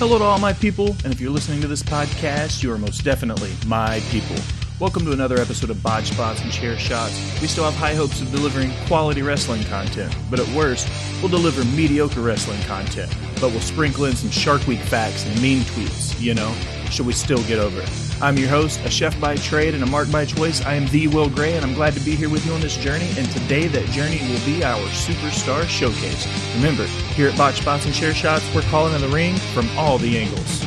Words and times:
Hello 0.00 0.16
to 0.16 0.24
all 0.24 0.38
my 0.38 0.54
people, 0.54 0.96
and 1.04 1.12
if 1.12 1.20
you're 1.20 1.30
listening 1.30 1.60
to 1.60 1.68
this 1.68 1.82
podcast, 1.82 2.62
you 2.62 2.72
are 2.72 2.78
most 2.78 3.04
definitely 3.04 3.52
my 3.66 4.00
people. 4.08 4.34
Welcome 4.78 5.04
to 5.04 5.12
another 5.12 5.36
episode 5.36 5.68
of 5.68 5.82
Botched 5.82 6.14
Spots 6.14 6.40
and 6.40 6.50
Chair 6.50 6.78
Shots. 6.78 7.12
We 7.42 7.46
still 7.46 7.64
have 7.64 7.74
high 7.74 7.92
hopes 7.92 8.22
of 8.22 8.30
delivering 8.30 8.72
quality 8.86 9.20
wrestling 9.20 9.62
content, 9.64 10.16
but 10.30 10.40
at 10.40 10.48
worst, 10.56 10.88
we'll 11.20 11.28
deliver 11.28 11.66
mediocre 11.76 12.22
wrestling 12.22 12.62
content. 12.62 13.14
But 13.42 13.50
we'll 13.50 13.60
sprinkle 13.60 14.06
in 14.06 14.16
some 14.16 14.30
Shark 14.30 14.66
Week 14.66 14.80
facts 14.80 15.26
and 15.26 15.38
mean 15.42 15.64
tweets, 15.64 16.18
you 16.18 16.32
know, 16.32 16.50
should 16.90 17.04
we 17.04 17.12
still 17.12 17.42
get 17.42 17.58
over 17.58 17.82
it. 17.82 18.09
I'm 18.22 18.36
your 18.36 18.50
host, 18.50 18.80
a 18.84 18.90
chef 18.90 19.18
by 19.18 19.36
trade 19.36 19.72
and 19.72 19.82
a 19.82 19.86
mark 19.86 20.12
by 20.12 20.26
choice. 20.26 20.60
I 20.66 20.74
am 20.74 20.86
the 20.88 21.08
Will 21.08 21.30
Gray, 21.30 21.54
and 21.56 21.64
I'm 21.64 21.72
glad 21.72 21.94
to 21.94 22.00
be 22.00 22.14
here 22.14 22.28
with 22.28 22.44
you 22.44 22.52
on 22.52 22.60
this 22.60 22.76
journey. 22.76 23.08
And 23.16 23.26
today, 23.30 23.66
that 23.68 23.86
journey 23.86 24.20
will 24.28 24.44
be 24.44 24.62
our 24.62 24.86
superstar 24.88 25.66
showcase. 25.66 26.28
Remember, 26.54 26.84
here 27.14 27.30
at 27.30 27.38
Botched 27.38 27.62
Spots 27.62 27.86
and 27.86 27.94
Chair 27.94 28.12
Shots, 28.12 28.44
we're 28.54 28.60
calling 28.62 28.94
in 28.94 29.00
the 29.00 29.08
ring 29.08 29.36
from 29.54 29.70
all 29.78 29.96
the 29.96 30.18
angles. 30.18 30.62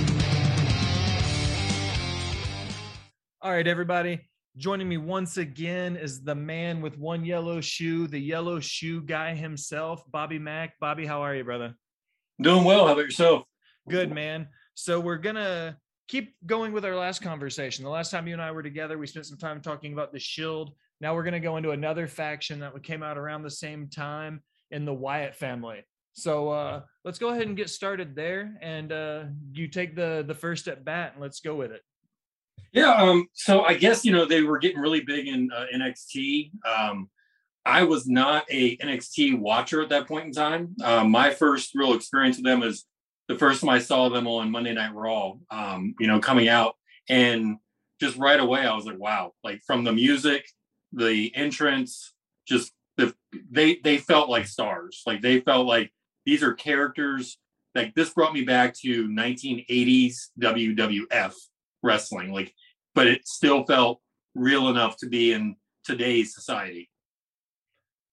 All 3.40 3.52
right, 3.52 3.68
everybody. 3.68 4.28
Joining 4.58 4.90
me 4.90 4.98
once 4.98 5.38
again 5.38 5.96
is 5.96 6.24
the 6.24 6.34
man 6.34 6.82
with 6.82 6.98
one 6.98 7.24
yellow 7.24 7.62
shoe, 7.62 8.08
the 8.08 8.20
yellow 8.20 8.62
shoe 8.62 9.00
guy 9.00 9.36
himself, 9.36 10.04
Bobby 10.10 10.40
Mack. 10.40 10.80
Bobby, 10.80 11.06
how 11.06 11.22
are 11.22 11.36
you, 11.36 11.44
brother? 11.44 11.76
Doing 12.42 12.64
well. 12.64 12.88
How 12.88 12.94
about 12.94 13.06
yourself? 13.06 13.44
Good, 13.88 14.12
man. 14.12 14.48
So 14.74 15.00
we're 15.00 15.18
gonna 15.18 15.78
keep 16.14 16.36
going 16.46 16.72
with 16.72 16.86
our 16.86 16.96
last 16.96 17.24
conversation. 17.24 17.84
The 17.84 17.90
last 17.90 18.12
time 18.12 18.28
you 18.28 18.34
and 18.34 18.42
I 18.42 18.52
were 18.52 18.62
together, 18.62 19.00
we 19.00 19.08
spent 19.08 19.26
some 19.26 19.40
time 19.40 19.60
talking 19.62 19.94
about 19.94 20.14
the 20.14 20.20
Shield. 20.20 20.76
Now 21.02 21.16
we're 21.16 21.24
gonna 21.24 21.40
go 21.40 21.58
into 21.58 21.72
another 21.72 22.08
faction 22.08 22.60
that 22.60 22.84
came 22.84 23.02
out 23.02 23.18
around 23.18 23.42
the 23.42 23.50
same 23.50 23.90
time 23.90 24.44
in 24.70 24.86
the 24.86 24.94
Wyatt 24.94 25.34
family. 25.34 25.82
So 26.14 26.50
uh, 26.50 26.82
let's 27.04 27.18
go 27.18 27.30
ahead 27.30 27.48
and 27.48 27.58
get 27.58 27.72
started 27.72 28.16
there, 28.16 28.60
and 28.62 28.92
uh, 28.92 29.24
you 29.54 29.68
take 29.68 29.96
the 29.96 30.24
the 30.28 30.36
first 30.36 30.68
at 30.68 30.86
bat, 30.86 31.14
and 31.14 31.22
let's 31.22 31.40
go 31.40 31.56
with 31.56 31.72
it. 31.72 31.82
Yeah. 32.74 32.94
Um, 32.94 33.28
so 33.34 33.64
I 33.64 33.74
guess 33.74 34.06
you 34.06 34.12
know 34.12 34.26
they 34.26 34.44
were 34.44 34.60
getting 34.60 34.82
really 34.82 35.02
big 35.02 35.28
in 35.28 35.50
uh, 35.52 35.66
NXT. 35.76 36.52
Um, 36.64 37.10
I 37.66 37.86
was 37.86 38.08
not 38.08 38.46
a 38.52 38.78
NXT 38.78 39.40
watcher 39.40 39.82
at 39.82 39.90
that 39.90 40.08
point 40.08 40.28
in 40.28 40.32
time. 40.32 40.76
Um, 40.84 41.10
my 41.10 41.32
first 41.32 41.72
real 41.74 41.96
experience 41.96 42.38
with 42.38 42.46
them 42.46 42.60
was 42.60 42.86
the 43.28 43.38
first 43.38 43.62
time 43.62 43.70
I 43.70 43.80
saw 43.80 44.10
them 44.10 44.28
on 44.28 44.52
Monday 44.52 44.74
Night 44.74 44.94
Raw. 44.94 45.34
Um, 45.50 45.96
you 46.00 46.08
know, 46.08 46.20
coming 46.20 46.48
out 46.48 46.76
and 47.10 47.58
just 48.00 48.18
right 48.18 48.40
away 48.40 48.62
I 48.62 48.76
was 48.76 48.86
like, 48.86 49.00
wow! 49.00 49.34
Like 49.44 49.62
from 49.66 49.84
the 49.84 49.94
music, 49.94 50.46
the 50.92 51.34
entrance, 51.36 52.14
just 52.48 52.72
the 52.98 53.14
they 53.50 53.78
they 53.84 53.98
felt 53.98 54.30
like 54.30 54.48
stars. 54.48 55.02
Like 55.06 55.22
they 55.22 55.40
felt 55.40 55.68
like 55.68 55.92
these 56.26 56.44
are 56.44 56.54
characters. 56.54 57.38
Like 57.76 57.96
this 57.96 58.14
brought 58.14 58.34
me 58.34 58.44
back 58.44 58.76
to 58.82 59.08
1980s 59.08 60.30
WWF 60.40 61.34
wrestling. 61.82 62.32
Like, 62.32 62.54
but 62.94 63.08
it 63.08 63.28
still 63.28 63.66
felt 63.66 64.00
real 64.36 64.70
enough 64.70 64.98
to 64.98 65.08
be 65.08 65.34
in 65.34 65.56
today's 65.84 66.36
society. 66.36 66.90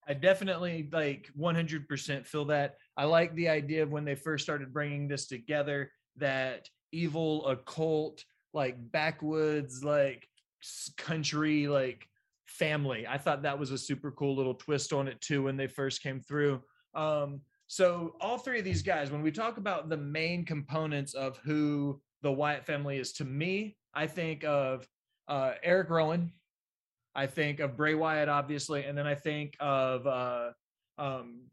I 0.08 0.14
definitely 0.14 0.88
like 0.91 1.31
100% 1.38 2.27
feel 2.27 2.47
that. 2.47 2.77
I 3.01 3.05
like 3.05 3.34
the 3.34 3.48
idea 3.48 3.83
of 3.83 3.91
when 3.91 4.05
they 4.05 4.15
first 4.15 4.45
started 4.45 4.75
bringing 4.75 5.09
this 5.09 5.27
together 5.27 5.91
that 6.17 6.69
evil 6.93 7.47
occult 7.47 8.23
like 8.53 8.77
backwoods 8.93 9.83
like 9.83 10.29
country 10.98 11.67
like 11.67 12.06
family. 12.45 13.06
I 13.06 13.17
thought 13.17 13.41
that 13.45 13.59
was 13.59 13.71
a 13.71 13.78
super 13.78 14.11
cool 14.11 14.37
little 14.37 14.53
twist 14.53 14.93
on 14.93 15.09
it 15.09 15.19
too 15.23 15.45
when 15.45 15.56
they 15.56 15.67
first 15.67 16.03
came 16.03 16.21
through. 16.21 16.61
Um 16.95 17.41
so 17.69 18.17
all 18.21 18.37
three 18.37 18.59
of 18.59 18.67
these 18.67 18.83
guys 18.83 19.11
when 19.11 19.23
we 19.23 19.33
talk 19.33 19.56
about 19.56 19.89
the 19.89 19.97
main 19.97 20.45
components 20.45 21.15
of 21.15 21.39
who 21.39 22.03
the 22.21 22.31
Wyatt 22.31 22.66
family 22.66 22.99
is 22.99 23.15
to 23.15 23.25
me, 23.25 23.78
I 23.94 24.09
think 24.09 24.44
of 24.44 24.87
uh, 25.27 25.53
Erick 25.62 25.89
Rowan, 25.89 26.33
I 27.15 27.28
think 27.28 27.60
of 27.60 27.78
Bray 27.78 27.94
Wyatt, 27.94 28.28
obviously, 28.28 28.84
and 28.84 28.99
then 28.99 29.06
I 29.06 29.15
think 29.15 29.56
of 29.59 30.06
uh, 30.06 30.50
um, 30.99 31.44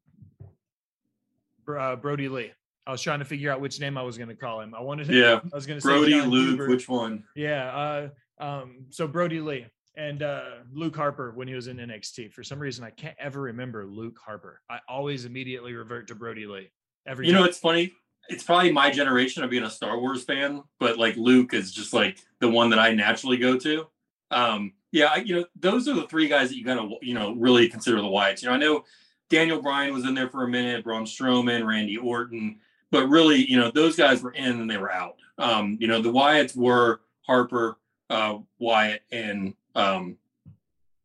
uh, 1.68 1.96
Brodie 1.96 2.30
Lee. 2.30 2.52
I 2.86 2.92
was 2.92 3.02
trying 3.02 3.20
to 3.20 3.26
figure 3.26 3.52
out 3.52 3.60
which 3.60 3.80
name 3.82 3.98
I 3.98 4.02
was 4.02 4.18
going 4.18 4.30
to 4.30 4.36
call 4.36 4.62
him. 4.62 4.74
I 4.74 4.80
wanted 4.80 5.08
to. 5.08 5.14
Yeah. 5.14 5.40
I 5.52 5.56
was 5.56 5.66
going 5.66 5.78
to 5.78 5.82
say 5.82 5.90
Brodie, 5.90 6.22
Luke. 6.22 6.50
Huber. 6.50 6.70
Which 6.70 6.88
one? 6.88 7.24
Yeah. 7.36 8.10
Uh, 8.40 8.44
um, 8.44 8.86
so 8.90 9.08
Brodie 9.08 9.42
Lee 9.42 9.66
and 9.98 10.24
uh, 10.24 10.44
Luke 10.72 10.96
Harper 10.96 11.32
when 11.32 11.48
he 11.48 11.54
was 11.54 11.68
in 11.68 11.78
NXT. 11.78 12.32
For 12.32 12.44
some 12.44 12.60
reason, 12.60 12.86
I 12.86 12.92
can't 12.92 13.18
ever 13.20 13.42
remember 13.42 13.86
Luke 13.86 14.18
Harper. 14.24 14.62
I 14.70 14.80
always 14.88 15.26
immediately 15.26 15.74
revert 15.74 16.08
to 16.08 16.16
Brodie 16.16 16.46
Lee. 16.46 16.72
Every 17.06 17.28
you 17.28 17.34
time. 17.34 17.42
know, 17.42 17.48
it's 17.48 17.58
funny 17.58 17.94
it's 18.30 18.44
probably 18.44 18.72
my 18.72 18.92
generation 18.92 19.44
of 19.44 19.50
being 19.50 19.64
a 19.64 19.70
Star 19.70 20.00
Wars 20.00 20.24
fan, 20.24 20.64
but 20.80 20.98
like 20.98 21.16
Luke 21.16 21.54
is 21.54 21.72
just 21.72 21.94
like 21.94 22.20
the 22.40 22.50
one 22.50 22.70
that 22.70 22.80
I 22.80 22.94
naturally 22.94 23.38
go 23.38 23.58
to. 23.58 23.88
Um, 24.32 24.74
yeah, 24.92 25.08
I, 25.08 25.18
you 25.18 25.36
know, 25.36 25.46
those 25.56 25.88
are 25.88 25.94
the 25.94 26.08
three 26.08 26.28
guys 26.28 26.50
that 26.50 26.58
you 26.58 26.66
gotta, 26.66 26.90
you 27.02 27.14
know, 27.14 27.34
really 27.34 27.70
consider 27.70 27.98
the 27.98 28.08
Wyatts. 28.08 28.42
You 28.42 28.50
know, 28.50 28.56
I 28.56 28.58
know 28.58 28.84
Daniel 29.30 29.62
Bryan 29.62 29.94
was 29.94 30.06
in 30.06 30.14
there 30.14 30.30
for 30.30 30.44
a 30.44 30.48
minute, 30.48 30.84
Braun 30.84 31.06
Strowman, 31.06 31.66
Randy 31.66 31.98
Orton, 31.98 32.60
but 32.92 33.08
really, 33.08 33.50
you 33.50 33.58
know, 33.58 33.72
those 33.72 33.96
guys 33.96 34.22
were 34.22 34.32
in 34.32 34.62
and 34.62 34.70
they 34.70 34.78
were 34.78 34.92
out. 34.92 35.16
Um, 35.38 35.78
you 35.80 35.88
know, 35.88 36.02
the 36.02 36.12
Wyatts 36.12 36.56
were 36.56 37.02
Harper, 37.26 37.78
uh, 38.10 38.38
Wyatt, 38.60 39.02
and 39.12 39.54
um, 39.76 40.18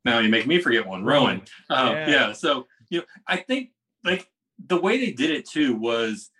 now 0.04 0.20
you 0.20 0.28
make 0.28 0.46
me 0.46 0.60
forget 0.60 0.86
one, 0.86 1.04
Rowan. 1.04 1.42
Uh, 1.68 1.92
yeah. 1.92 2.08
yeah. 2.08 2.32
So, 2.32 2.66
you 2.90 3.00
know, 3.00 3.04
I 3.26 3.38
think 3.38 3.70
like 4.04 4.30
the 4.68 4.80
way 4.80 4.98
they 4.98 5.12
did 5.12 5.30
it 5.30 5.48
too 5.48 5.74
was 5.74 6.30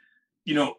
you 0.45 0.55
know, 0.55 0.77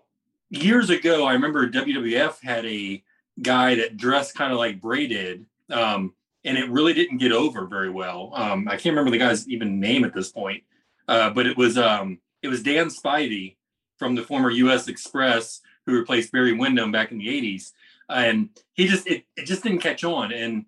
years 0.49 0.89
ago, 0.89 1.25
I 1.25 1.33
remember 1.33 1.69
WWF 1.69 2.41
had 2.41 2.65
a 2.65 3.03
guy 3.41 3.75
that 3.75 3.97
dressed 3.97 4.35
kind 4.35 4.51
of 4.51 4.59
like 4.59 4.81
Bray 4.81 5.07
did, 5.07 5.45
um, 5.69 6.13
and 6.45 6.57
it 6.57 6.69
really 6.69 6.93
didn't 6.93 7.17
get 7.17 7.31
over 7.31 7.65
very 7.65 7.89
well. 7.89 8.31
Um, 8.35 8.67
I 8.67 8.71
can't 8.71 8.95
remember 8.95 9.11
the 9.11 9.17
guy's 9.17 9.47
even 9.47 9.79
name 9.79 10.03
at 10.03 10.13
this 10.13 10.31
point, 10.31 10.63
uh, 11.07 11.29
but 11.29 11.47
it 11.47 11.57
was 11.57 11.77
um, 11.77 12.19
it 12.41 12.47
was 12.47 12.63
Dan 12.63 12.87
Spivey 12.87 13.55
from 13.97 14.15
the 14.15 14.23
former 14.23 14.49
U.S. 14.49 14.87
Express 14.87 15.61
who 15.85 15.93
replaced 15.93 16.31
Barry 16.31 16.53
Windham 16.53 16.91
back 16.91 17.11
in 17.11 17.17
the 17.17 17.27
'80s, 17.27 17.71
and 18.09 18.49
he 18.73 18.87
just 18.87 19.07
it, 19.07 19.25
it 19.35 19.45
just 19.45 19.63
didn't 19.63 19.79
catch 19.79 20.03
on. 20.03 20.31
And 20.31 20.65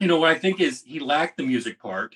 you 0.00 0.06
know 0.06 0.18
what 0.18 0.30
I 0.30 0.38
think 0.38 0.60
is 0.60 0.82
he 0.82 1.00
lacked 1.00 1.36
the 1.36 1.42
music 1.44 1.80
part 1.80 2.14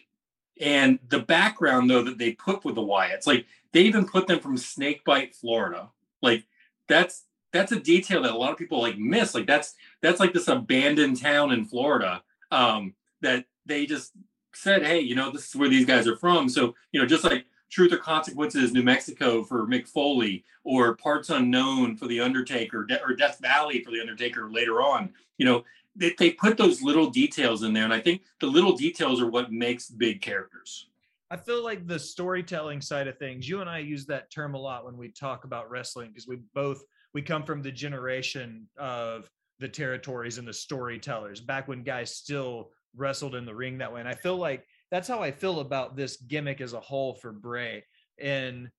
and 0.60 0.98
the 1.08 1.18
background 1.18 1.90
though 1.90 2.02
that 2.02 2.18
they 2.18 2.32
put 2.32 2.64
with 2.64 2.74
the 2.74 2.82
Wyatts. 2.82 3.26
Like 3.26 3.46
they 3.72 3.82
even 3.82 4.06
put 4.06 4.26
them 4.26 4.40
from 4.40 4.56
Snakebite, 4.56 5.34
Florida. 5.34 5.90
Like 6.20 6.44
that's 6.88 7.24
that's 7.52 7.72
a 7.72 7.80
detail 7.80 8.22
that 8.22 8.32
a 8.32 8.36
lot 8.36 8.52
of 8.52 8.58
people 8.58 8.80
like 8.80 8.98
miss. 8.98 9.34
Like 9.34 9.46
that's 9.46 9.74
that's 10.00 10.20
like 10.20 10.32
this 10.32 10.48
abandoned 10.48 11.20
town 11.20 11.52
in 11.52 11.64
Florida 11.64 12.22
um, 12.50 12.94
that 13.20 13.46
they 13.66 13.86
just 13.86 14.12
said, 14.54 14.84
hey, 14.84 15.00
you 15.00 15.14
know, 15.14 15.30
this 15.30 15.48
is 15.48 15.56
where 15.56 15.68
these 15.68 15.86
guys 15.86 16.06
are 16.06 16.16
from. 16.16 16.48
So 16.48 16.74
you 16.92 17.00
know, 17.00 17.06
just 17.06 17.24
like 17.24 17.46
Truth 17.70 17.92
or 17.92 17.98
Consequences, 17.98 18.72
New 18.72 18.82
Mexico 18.82 19.42
for 19.42 19.66
Mick 19.66 19.88
Foley, 19.88 20.44
or 20.64 20.94
Parts 20.96 21.30
Unknown 21.30 21.96
for 21.96 22.06
the 22.06 22.20
Undertaker, 22.20 22.84
De- 22.84 23.02
or 23.02 23.14
Death 23.14 23.38
Valley 23.40 23.82
for 23.82 23.90
the 23.90 24.00
Undertaker 24.00 24.50
later 24.50 24.82
on. 24.82 25.10
You 25.38 25.46
know, 25.46 25.64
they, 25.96 26.14
they 26.18 26.30
put 26.32 26.56
those 26.56 26.82
little 26.82 27.10
details 27.10 27.62
in 27.62 27.72
there, 27.72 27.84
and 27.84 27.92
I 27.92 28.00
think 28.00 28.22
the 28.40 28.46
little 28.46 28.76
details 28.76 29.20
are 29.20 29.30
what 29.30 29.52
makes 29.52 29.88
big 29.88 30.20
characters. 30.20 30.88
I 31.30 31.36
feel 31.38 31.64
like 31.64 31.86
the 31.86 31.98
storytelling 31.98 32.82
side 32.82 33.08
of 33.08 33.18
things, 33.18 33.48
you 33.48 33.62
and 33.62 33.70
I 33.70 33.78
use 33.78 34.04
that 34.06 34.30
term 34.30 34.54
a 34.54 34.58
lot 34.58 34.84
when 34.84 34.98
we 34.98 35.08
talk 35.08 35.44
about 35.44 35.70
wrestling 35.70 36.08
because 36.08 36.28
we 36.28 36.36
both 36.54 36.84
we 37.14 37.22
come 37.22 37.42
from 37.42 37.62
the 37.62 37.72
generation 37.72 38.68
of 38.76 39.30
the 39.58 39.68
territories 39.68 40.36
and 40.36 40.46
the 40.46 40.52
storytellers 40.52 41.40
back 41.40 41.68
when 41.68 41.82
guys 41.82 42.14
still 42.14 42.70
wrestled 42.96 43.34
in 43.34 43.44
the 43.44 43.54
ring 43.54 43.78
that 43.78 43.92
way. 43.92 44.00
And 44.00 44.08
I 44.08 44.14
feel 44.14 44.36
like 44.36 44.66
that's 44.90 45.08
how 45.08 45.22
I 45.22 45.30
feel 45.30 45.60
about 45.60 45.96
this 45.96 46.16
gimmick 46.16 46.60
as 46.60 46.72
a 46.72 46.80
whole 46.80 47.14
for 47.14 47.32
Bray. 47.32 47.84
And 48.20 48.70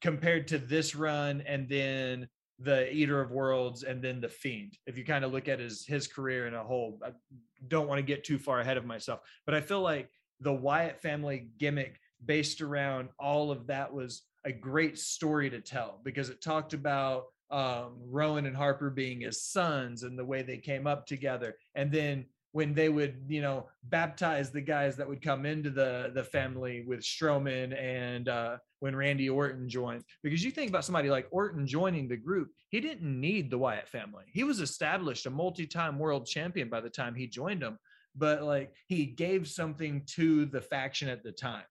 compared 0.00 0.48
to 0.48 0.58
this 0.58 0.94
run 0.94 1.42
and 1.46 1.68
then 1.68 2.28
the 2.58 2.92
Eater 2.92 3.20
of 3.20 3.30
Worlds 3.30 3.82
and 3.82 4.02
then 4.02 4.20
the 4.20 4.28
Fiend. 4.28 4.76
If 4.86 4.96
you 4.96 5.04
kind 5.04 5.24
of 5.24 5.32
look 5.32 5.48
at 5.48 5.58
his 5.58 5.84
his 5.86 6.06
career 6.06 6.46
in 6.46 6.54
a 6.54 6.62
whole, 6.62 7.00
I 7.04 7.10
don't 7.68 7.88
want 7.88 7.98
to 7.98 8.02
get 8.02 8.24
too 8.24 8.38
far 8.38 8.60
ahead 8.60 8.76
of 8.76 8.84
myself, 8.84 9.20
but 9.46 9.54
I 9.54 9.60
feel 9.60 9.80
like 9.80 10.08
the 10.40 10.52
Wyatt 10.52 11.00
family 11.00 11.48
gimmick 11.58 11.98
based 12.24 12.60
around 12.60 13.08
all 13.18 13.50
of 13.50 13.66
that 13.66 13.92
was 13.92 14.22
a 14.44 14.52
great 14.52 14.98
story 14.98 15.50
to 15.50 15.60
tell 15.60 16.00
because 16.04 16.28
it 16.28 16.42
talked 16.42 16.74
about 16.74 17.24
um, 17.50 17.96
Rowan 18.10 18.46
and 18.46 18.56
Harper 18.56 18.90
being 18.90 19.20
his 19.20 19.42
sons 19.42 20.02
and 20.02 20.18
the 20.18 20.24
way 20.24 20.42
they 20.42 20.58
came 20.58 20.86
up 20.86 21.06
together. 21.06 21.56
And 21.74 21.90
then 21.90 22.26
when 22.54 22.72
they 22.72 22.88
would, 22.88 23.16
you 23.28 23.42
know, 23.42 23.66
baptize 23.84 24.50
the 24.50 24.60
guys 24.60 24.96
that 24.96 25.08
would 25.08 25.20
come 25.20 25.44
into 25.44 25.70
the 25.70 26.12
the 26.14 26.24
family 26.24 26.84
with 26.86 27.00
Strowman 27.00 27.76
and 27.78 28.28
uh, 28.28 28.56
when 28.80 28.96
Randy 28.96 29.28
Orton 29.28 29.68
joined. 29.68 30.04
Because 30.22 30.44
you 30.44 30.50
think 30.50 30.70
about 30.70 30.84
somebody 30.84 31.10
like 31.10 31.26
Orton 31.30 31.66
joining 31.66 32.08
the 32.08 32.16
group, 32.16 32.50
he 32.70 32.80
didn't 32.80 33.20
need 33.20 33.50
the 33.50 33.58
Wyatt 33.58 33.88
family. 33.88 34.24
He 34.32 34.44
was 34.44 34.60
established, 34.60 35.26
a 35.26 35.30
multi-time 35.30 35.98
world 35.98 36.26
champion 36.26 36.68
by 36.68 36.80
the 36.80 36.90
time 36.90 37.14
he 37.14 37.26
joined 37.26 37.60
them 37.60 37.78
but 38.16 38.42
like 38.42 38.72
he 38.86 39.06
gave 39.06 39.48
something 39.48 40.02
to 40.06 40.46
the 40.46 40.60
faction 40.60 41.08
at 41.08 41.22
the 41.22 41.32
time. 41.32 41.64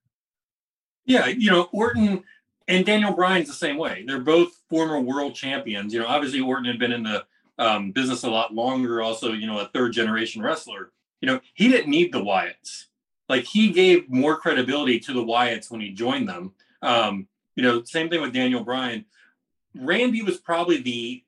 Yeah, 1.06 1.28
you 1.28 1.52
know, 1.52 1.70
Orton 1.72 2.24
and 2.68 2.86
Daniel 2.86 3.14
Bryan's 3.14 3.48
the 3.48 3.54
same 3.54 3.78
way. 3.78 4.04
They're 4.08 4.20
both 4.20 4.52
former 4.70 5.00
world 5.00 5.36
champions. 5.36 5.94
You 5.94 6.00
know, 6.00 6.08
obviously 6.08 6.40
Orton 6.40 6.66
had 6.66 6.80
been 6.80 6.92
in 6.92 7.04
the 7.04 7.26
um, 7.58 7.92
business 7.92 8.24
a 8.24 8.30
lot 8.30 8.54
longer. 8.54 9.02
Also, 9.02 9.34
you 9.34 9.48
know, 9.48 9.60
a 9.60 9.68
third 9.68 9.94
generation 9.94 10.42
wrestler. 10.42 10.92
You 11.22 11.28
know, 11.28 11.40
he 11.54 11.68
didn't 11.70 11.90
need 11.90 12.12
the 12.12 12.22
Wyatts. 12.22 12.86
Like 13.30 13.46
he 13.46 13.72
gave 13.72 14.10
more 14.10 14.38
credibility 14.38 15.00
to 15.02 15.14
the 15.14 15.24
Wyatts 15.24 15.72
when 15.72 15.82
he 15.82 15.92
joined 15.92 16.28
them. 16.28 16.54
Um, 16.82 17.28
you 17.56 17.64
know, 17.64 17.84
same 17.84 18.10
thing 18.10 18.22
with 18.22 18.34
Daniel 18.34 18.64
Bryan. 18.64 19.06
Randy 19.76 20.22
was 20.22 20.38
probably 20.38 20.82
the, 20.82 21.24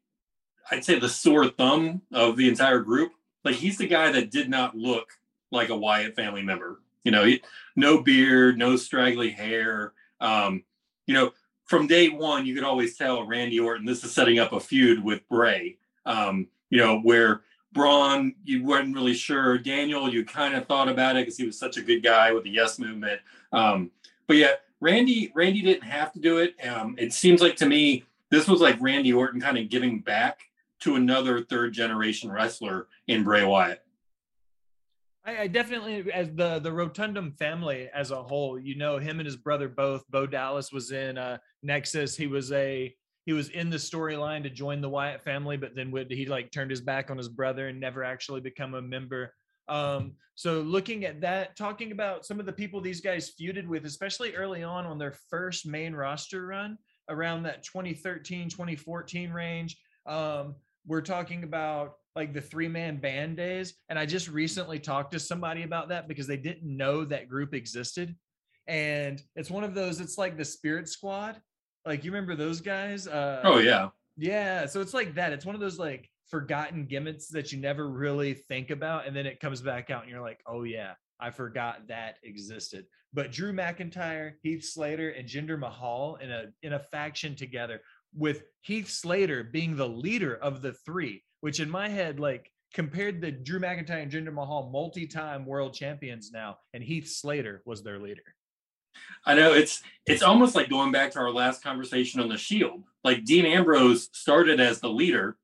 I'd 0.70 0.84
say, 0.84 1.00
the 1.00 1.10
sore 1.10 1.48
thumb 1.48 2.02
of 2.12 2.38
the 2.38 2.50
entire 2.50 2.80
group. 2.80 3.14
Like 3.44 3.56
he's 3.56 3.78
the 3.78 3.88
guy 3.88 4.12
that 4.12 4.32
did 4.32 4.50
not 4.50 4.76
look 4.76 5.14
like 5.52 5.70
a 5.70 5.78
Wyatt 5.78 6.16
family 6.16 6.42
member. 6.42 6.82
You 7.04 7.12
know, 7.12 7.32
no 7.76 8.02
beard, 8.02 8.58
no 8.58 8.76
straggly 8.76 9.30
hair. 9.30 9.94
Um, 10.20 10.64
you 11.06 11.14
know, 11.14 11.32
from 11.66 11.88
day 11.88 12.10
one, 12.10 12.46
you 12.46 12.56
could 12.56 12.64
always 12.64 12.98
tell 12.98 13.26
Randy 13.26 13.60
Orton 13.60 13.86
this 13.86 14.04
is 14.04 14.12
setting 14.12 14.40
up 14.40 14.54
a 14.54 14.60
feud 14.60 15.04
with 15.04 15.28
Bray. 15.30 15.78
Um, 16.06 16.48
you 16.70 16.80
know, 16.80 17.00
where 17.00 17.42
Braun, 17.74 18.36
you 18.44 18.64
weren't 18.64 18.96
really 18.96 19.14
sure. 19.14 19.58
Daniel, 19.58 20.10
you 20.10 20.24
kind 20.24 20.56
of 20.56 20.66
thought 20.66 20.88
about 20.88 21.18
it 21.18 21.24
because 21.24 21.38
he 21.38 21.46
was 21.46 21.60
such 21.60 21.78
a 21.78 21.82
good 21.82 22.02
guy 22.04 22.32
with 22.32 22.44
the 22.44 22.50
Yes 22.50 22.80
movement. 22.80 23.20
Um, 23.52 23.92
but 24.28 24.38
yeah, 24.38 24.54
Randy, 24.80 25.32
Randy 25.36 25.62
didn't 25.62 25.84
have 25.84 26.12
to 26.14 26.20
do 26.20 26.38
it. 26.38 26.56
Um, 26.66 26.96
it 26.98 27.14
seems 27.14 27.42
like 27.42 27.56
to 27.58 27.66
me, 27.66 28.06
this 28.32 28.48
was 28.48 28.62
like 28.62 28.82
Randy 28.82 29.14
Orton 29.14 29.42
kind 29.42 29.58
of 29.58 29.70
giving 29.70 30.00
back 30.00 30.40
to 30.82 30.96
another 30.96 31.42
third 31.42 31.74
generation 31.74 32.32
wrestler 32.32 32.88
in 33.08 33.24
Bray 33.24 33.44
Wyatt. 33.44 33.82
I, 35.26 35.42
I, 35.42 35.48
definitely, 35.48 36.12
as 36.12 36.30
the 36.34 36.60
the 36.60 36.72
Rotunda 36.72 37.32
family 37.40 37.90
as 37.94 38.12
a 38.12 38.22
whole, 38.22 38.60
you 38.60 38.76
know, 38.76 39.00
him 39.00 39.20
and 39.20 39.26
his 39.26 39.36
brother 39.36 39.68
both. 39.68 40.08
Bo 40.10 40.28
Dallas 40.28 40.72
was 40.72 40.92
in 40.92 41.18
uh, 41.18 41.40
Nexus. 41.64 42.16
He 42.16 42.28
was 42.28 42.52
a 42.52 42.96
he 43.26 43.34
was 43.34 43.50
in 43.50 43.70
the 43.70 43.78
storyline 43.78 44.44
to 44.44 44.50
join 44.50 44.82
the 44.82 44.90
Wyatt 44.90 45.22
family, 45.22 45.58
but 45.58 45.76
then 45.76 45.92
he 46.10 46.26
like 46.26 46.52
turned 46.52 46.70
his 46.70 46.82
back 46.82 47.10
on 47.10 47.18
his 47.18 47.30
brother 47.30 47.68
and 47.68 47.80
never 47.80 48.04
actually 48.04 48.42
become 48.42 48.76
a 48.76 48.82
member. 48.82 49.34
Um, 49.68 50.14
so 50.36 50.62
looking 50.62 51.06
at 51.06 51.22
that, 51.22 51.58
talking 51.58 51.92
about 51.92 52.26
some 52.26 52.40
of 52.40 52.46
the 52.46 52.54
people 52.54 52.82
these 52.82 53.02
guys 53.02 53.34
feuded 53.40 53.68
with, 53.68 53.86
especially 53.86 54.36
early 54.36 54.64
on 54.64 54.86
on 54.86 55.00
their 55.00 55.16
first 55.30 55.66
main 55.66 55.96
roster 55.96 56.46
run 56.46 56.78
around 57.10 57.44
that 57.44 57.64
2013, 57.64 58.50
2014 58.50 59.32
range. 59.32 59.78
Um, 60.06 60.56
we're 60.86 61.02
talking 61.02 61.44
about 61.44 61.94
like 62.16 62.34
the 62.34 62.42
three 62.42 62.68
man 62.68 62.98
band 62.98 63.38
days. 63.38 63.74
And 63.90 63.98
I 63.98 64.06
just 64.06 64.30
recently 64.30 64.80
talked 64.80 65.12
to 65.14 65.20
somebody 65.20 65.64
about 65.64 65.90
that 65.90 66.08
because 66.08 66.28
they 66.28 66.38
didn't 66.38 66.66
know 66.66 67.06
that 67.06 67.28
group 67.28 67.54
existed. 67.54 68.16
And 68.68 69.22
it's 69.36 69.52
one 69.52 69.64
of 69.64 69.76
those, 69.76 70.00
it's 70.00 70.18
like 70.18 70.38
the 70.38 70.46
Spirit 70.46 70.88
Squad. 70.88 71.42
Like, 71.86 72.04
you 72.04 72.12
remember 72.12 72.36
those 72.36 72.62
guys? 72.62 73.08
Uh, 73.08 73.42
oh, 73.44 73.60
yeah. 73.60 73.90
Yeah. 74.18 74.66
So 74.66 74.82
it's 74.82 74.94
like 74.94 75.16
that. 75.16 75.34
It's 75.34 75.46
one 75.46 75.56
of 75.56 75.62
those 75.62 75.78
like 75.78 76.10
forgotten 76.30 76.86
gimmicks 76.86 77.28
that 77.28 77.52
you 77.52 77.60
never 77.60 77.90
really 77.90 78.34
think 78.34 78.70
about. 78.70 79.08
And 79.08 79.16
then 79.16 79.26
it 79.26 79.40
comes 79.40 79.62
back 79.62 79.90
out 79.90 80.04
and 80.04 80.12
you're 80.12 80.22
like, 80.22 80.40
oh, 80.48 80.64
yeah, 80.64 80.94
I 81.20 81.32
forgot 81.32 81.88
that 81.88 82.18
existed. 82.24 82.86
But 83.14 83.32
Drew 83.32 83.54
McIntyre, 83.54 84.34
Heath 84.42 84.66
Slater, 84.66 85.10
and 85.10 85.28
Jinder 85.28 85.60
Mahal 85.60 86.18
in 86.22 86.32
a 86.32 86.46
in 86.64 86.74
a 86.74 86.80
faction 86.80 87.36
together 87.36 87.82
with 88.14 88.44
Heath 88.62 88.90
Slater 88.90 89.44
being 89.44 89.76
the 89.76 89.88
leader 89.88 90.36
of 90.36 90.62
the 90.62 90.74
three 90.74 91.24
which 91.46 91.60
in 91.60 91.70
my 91.70 91.88
head, 91.88 92.20
like 92.20 92.52
compared 92.74 93.22
to 93.22 93.30
Drew 93.30 93.60
McIntyre 93.60 94.02
and 94.02 94.12
Jinder 94.12 94.34
Mahal, 94.34 94.72
multi-time 94.74 95.46
world 95.46 95.76
champions 95.76 96.32
now, 96.34 96.58
and 96.74 96.84
Heath 96.84 97.08
Slater 97.08 97.62
was 97.68 97.84
their 97.84 98.00
leader. 98.00 98.24
I 99.26 99.36
know 99.36 99.54
it's 99.54 99.82
it's 100.06 100.24
almost 100.24 100.56
like 100.56 100.70
going 100.70 100.92
back 100.92 101.12
to 101.12 101.20
our 101.20 101.32
last 101.32 101.64
conversation 101.64 102.22
on 102.22 102.30
the 102.30 102.38
Shield. 102.38 102.84
Like 103.04 103.26
Dean 103.26 103.46
Ambrose 103.46 104.10
started 104.12 104.60
as 104.60 104.80
the 104.80 104.90
leader, 104.90 105.38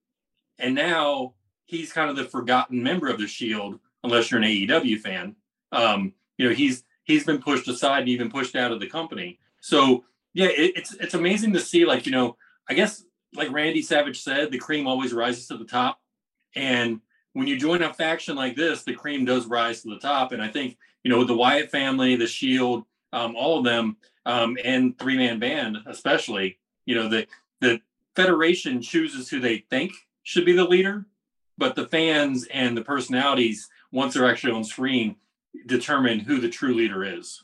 and 0.60 0.76
now 0.76 1.34
he's 1.66 1.94
kind 1.94 2.10
of 2.10 2.16
the 2.16 2.26
forgotten 2.26 2.82
member 2.82 3.08
of 3.08 3.20
the 3.20 3.28
Shield, 3.28 3.80
unless 4.04 4.30
you're 4.30 4.42
an 4.42 4.48
AEW 4.48 5.00
fan. 5.00 5.36
Um, 5.72 6.14
you 6.38 6.48
know, 6.48 6.54
he's 6.54 6.84
he's 7.04 7.24
been 7.24 7.42
pushed 7.42 7.68
aside 7.68 8.00
and 8.02 8.10
even 8.10 8.30
pushed 8.30 8.56
out 8.56 8.72
of 8.72 8.80
the 8.80 8.88
company. 8.88 9.40
So 9.62 10.04
yeah, 10.34 10.48
it, 10.48 10.74
it's 10.76 10.94
it's 10.96 11.14
amazing 11.14 11.54
to 11.54 11.60
see. 11.60 11.86
Like 11.86 12.06
you 12.06 12.12
know, 12.12 12.38
I 12.70 12.74
guess 12.74 13.04
like 13.34 13.52
Randy 13.52 13.82
Savage 13.82 14.22
said, 14.22 14.52
the 14.52 14.58
cream 14.58 14.88
always 14.88 15.14
rises 15.14 15.48
to 15.48 15.58
the 15.58 15.66
top. 15.66 16.00
And 16.56 17.02
when 17.34 17.48
you 17.48 17.58
join 17.58 17.82
a 17.82 17.94
faction 17.94 18.36
like 18.36 18.56
this, 18.56 18.84
the 18.84 18.94
cream 18.94 19.26
does 19.26 19.46
rise 19.46 19.82
to 19.82 19.90
the 19.90 20.00
top. 20.00 20.32
And 20.32 20.42
I 20.42 20.50
think, 20.50 20.78
you 21.04 21.12
know, 21.12 21.24
the 21.24 21.36
Wyatt 21.36 21.72
family, 21.72 22.16
the 22.16 22.28
Shield, 22.28 22.84
um, 23.14 23.36
all 23.36 23.60
of 23.60 23.66
them, 23.66 23.98
um, 24.26 24.58
and 24.64 24.98
three 24.98 25.18
man 25.18 25.40
band, 25.40 25.78
especially, 25.88 26.60
you 26.86 26.96
know, 26.96 27.10
the, 27.10 27.28
the 27.60 27.82
Federation 28.16 28.82
chooses 28.82 29.30
who 29.30 29.40
they 29.40 29.66
think 29.70 29.92
should 30.24 30.46
be 30.46 30.54
the 30.54 30.64
leader, 30.64 31.06
but 31.58 31.76
the 31.76 31.88
fans 31.88 32.46
and 32.54 32.76
the 32.78 32.84
personalities, 32.84 33.70
once 33.92 34.14
they're 34.14 34.30
actually 34.30 34.54
on 34.54 34.64
screen, 34.64 35.16
determine 35.66 36.20
who 36.20 36.40
the 36.40 36.50
true 36.50 36.74
leader 36.74 37.04
is. 37.04 37.44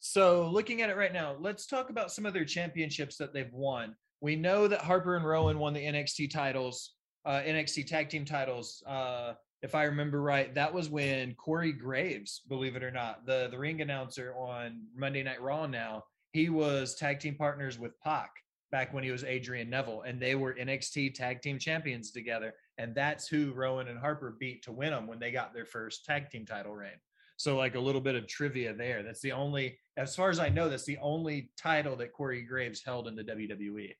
So, 0.00 0.48
looking 0.48 0.82
at 0.82 0.90
it 0.90 0.96
right 0.96 1.12
now, 1.12 1.36
let's 1.40 1.66
talk 1.66 1.90
about 1.90 2.12
some 2.12 2.26
of 2.26 2.34
their 2.34 2.44
championships 2.44 3.16
that 3.16 3.32
they've 3.32 3.52
won 3.52 3.96
we 4.24 4.36
know 4.36 4.66
that 4.66 4.80
Harper 4.80 5.16
and 5.16 5.26
Rowan 5.26 5.58
won 5.58 5.74
the 5.74 5.84
NXT 5.84 6.30
titles, 6.30 6.92
uh, 7.26 7.42
NXT 7.44 7.86
tag 7.86 8.08
team 8.08 8.24
titles. 8.24 8.82
Uh, 8.86 9.34
if 9.62 9.74
I 9.74 9.84
remember 9.84 10.20
right, 10.20 10.54
that 10.54 10.72
was 10.72 10.88
when 10.88 11.34
Corey 11.34 11.72
Graves, 11.72 12.42
believe 12.48 12.76
it 12.76 12.82
or 12.82 12.90
not, 12.90 13.26
the, 13.26 13.48
the 13.50 13.58
ring 13.58 13.80
announcer 13.80 14.34
on 14.36 14.82
Monday 14.94 15.22
Night 15.22 15.40
Raw 15.40 15.66
now, 15.66 16.04
he 16.32 16.48
was 16.48 16.94
tag 16.94 17.20
team 17.20 17.36
partners 17.36 17.78
with 17.78 17.98
Pac 18.00 18.30
back 18.70 18.92
when 18.92 19.04
he 19.04 19.10
was 19.10 19.24
Adrian 19.24 19.70
Neville, 19.70 20.02
and 20.02 20.20
they 20.20 20.34
were 20.34 20.54
NXT 20.54 21.14
tag 21.14 21.40
team 21.40 21.58
champions 21.58 22.10
together. 22.10 22.54
And 22.76 22.94
that's 22.94 23.28
who 23.28 23.52
Rowan 23.52 23.88
and 23.88 23.98
Harper 23.98 24.36
beat 24.38 24.64
to 24.64 24.72
win 24.72 24.90
them 24.90 25.06
when 25.06 25.20
they 25.20 25.30
got 25.30 25.54
their 25.54 25.64
first 25.64 26.04
tag 26.04 26.28
team 26.28 26.44
title 26.44 26.74
reign. 26.74 26.98
So, 27.36 27.56
like 27.56 27.74
a 27.74 27.80
little 27.80 28.00
bit 28.00 28.16
of 28.16 28.26
trivia 28.26 28.74
there. 28.74 29.02
That's 29.02 29.20
the 29.20 29.32
only, 29.32 29.78
as 29.96 30.14
far 30.14 30.30
as 30.30 30.38
I 30.38 30.48
know, 30.48 30.68
that's 30.68 30.84
the 30.84 30.98
only 30.98 31.50
title 31.56 31.96
that 31.96 32.12
Corey 32.12 32.42
Graves 32.42 32.82
held 32.84 33.08
in 33.08 33.16
the 33.16 33.24
WWE 33.24 33.94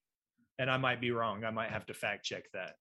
and 0.58 0.70
I 0.70 0.76
might 0.76 1.00
be 1.00 1.10
wrong. 1.10 1.44
I 1.44 1.50
might 1.50 1.70
have 1.70 1.86
to 1.86 1.94
fact 1.94 2.24
check 2.24 2.44
that. 2.52 2.76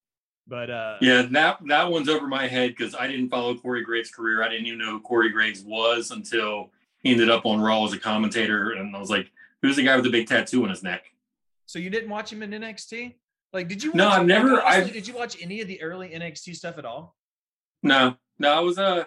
But 0.48 0.70
uh, 0.70 0.98
yeah, 1.00 1.22
that 1.32 1.60
that 1.68 1.90
one's 1.90 2.10
over 2.10 2.28
my 2.28 2.48
head 2.48 2.72
because 2.72 2.96
I 2.96 3.08
didn't 3.08 3.30
follow 3.30 3.56
Corey 3.56 3.84
Graves' 3.84 4.12
career. 4.12 4.44
I 4.44 4.50
didn't 4.50 4.66
even 4.66 4.80
know 4.80 4.92
who 4.92 5.00
Corey 5.00 5.30
Graves 5.30 5.62
was 5.62 6.12
until 6.12 6.72
he 7.00 7.12
ended 7.12 7.30
up 7.30 7.46
on 7.46 7.62
Raw 7.62 7.86
as 7.86 7.94
a 7.94 8.00
commentator, 8.00 8.72
and 8.72 8.96
I 8.96 9.00
was 9.00 9.10
like, 9.10 9.32
"Who's 9.62 9.78
the 9.78 9.84
guy 9.84 9.96
with 9.96 10.04
the 10.04 10.12
big 10.12 10.28
tattoo 10.28 10.64
on 10.64 10.70
his 10.70 10.84
neck?" 10.84 11.06
So 11.66 11.80
you 11.80 11.90
didn't 11.90 12.10
watch 12.10 12.32
him 12.32 12.44
in 12.44 12.52
NXT? 12.52 13.16
Like, 13.54 13.68
did 13.68 13.84
you? 13.84 13.94
no, 13.94 14.10
I've 14.10 14.26
never. 14.26 14.62
I 14.62 14.84
did 14.84 15.08
you 15.08 15.14
watch 15.14 15.38
any 15.42 15.62
of 15.62 15.68
the 15.68 15.82
early 15.82 16.10
NXT 16.10 16.56
stuff 16.56 16.78
at 16.78 16.86
all? 16.86 17.16
No, 17.82 18.16
no, 18.38 18.52
I 18.52 18.60
was 18.60 18.78
uh, 18.78 19.06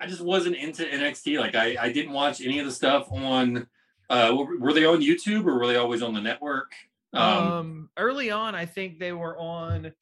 I 0.00 0.06
just 0.06 0.22
wasn't 0.22 0.56
into 0.56 0.84
NXT. 0.84 1.40
Like, 1.40 1.54
I 1.54 1.76
I 1.78 1.92
didn't 1.92 2.12
watch 2.12 2.40
any 2.40 2.58
of 2.58 2.66
the 2.66 2.72
stuff 2.72 3.08
on. 3.10 3.66
Uh, 4.08 4.34
were 4.58 4.72
they 4.72 4.84
on 4.84 5.00
YouTube 5.00 5.46
or 5.46 5.58
were 5.58 5.66
they 5.66 5.76
always 5.76 6.02
on 6.02 6.12
the 6.14 6.20
network? 6.20 6.72
Um, 7.14 7.22
um, 7.22 7.90
early 7.96 8.30
on, 8.30 8.54
I 8.54 8.66
think 8.66 8.98
they 8.98 9.12
were 9.12 9.36
on. 9.38 9.92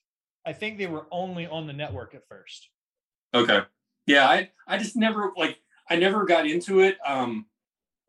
I 0.44 0.52
think 0.52 0.78
they 0.78 0.86
were 0.86 1.06
only 1.10 1.46
on 1.46 1.66
the 1.66 1.72
network 1.72 2.14
at 2.14 2.26
first. 2.28 2.68
Okay. 3.34 3.60
Yeah, 4.06 4.26
I 4.28 4.50
I 4.66 4.78
just 4.78 4.96
never 4.96 5.32
like 5.36 5.58
I 5.88 5.96
never 5.96 6.24
got 6.24 6.46
into 6.46 6.80
it. 6.80 6.98
Um, 7.06 7.46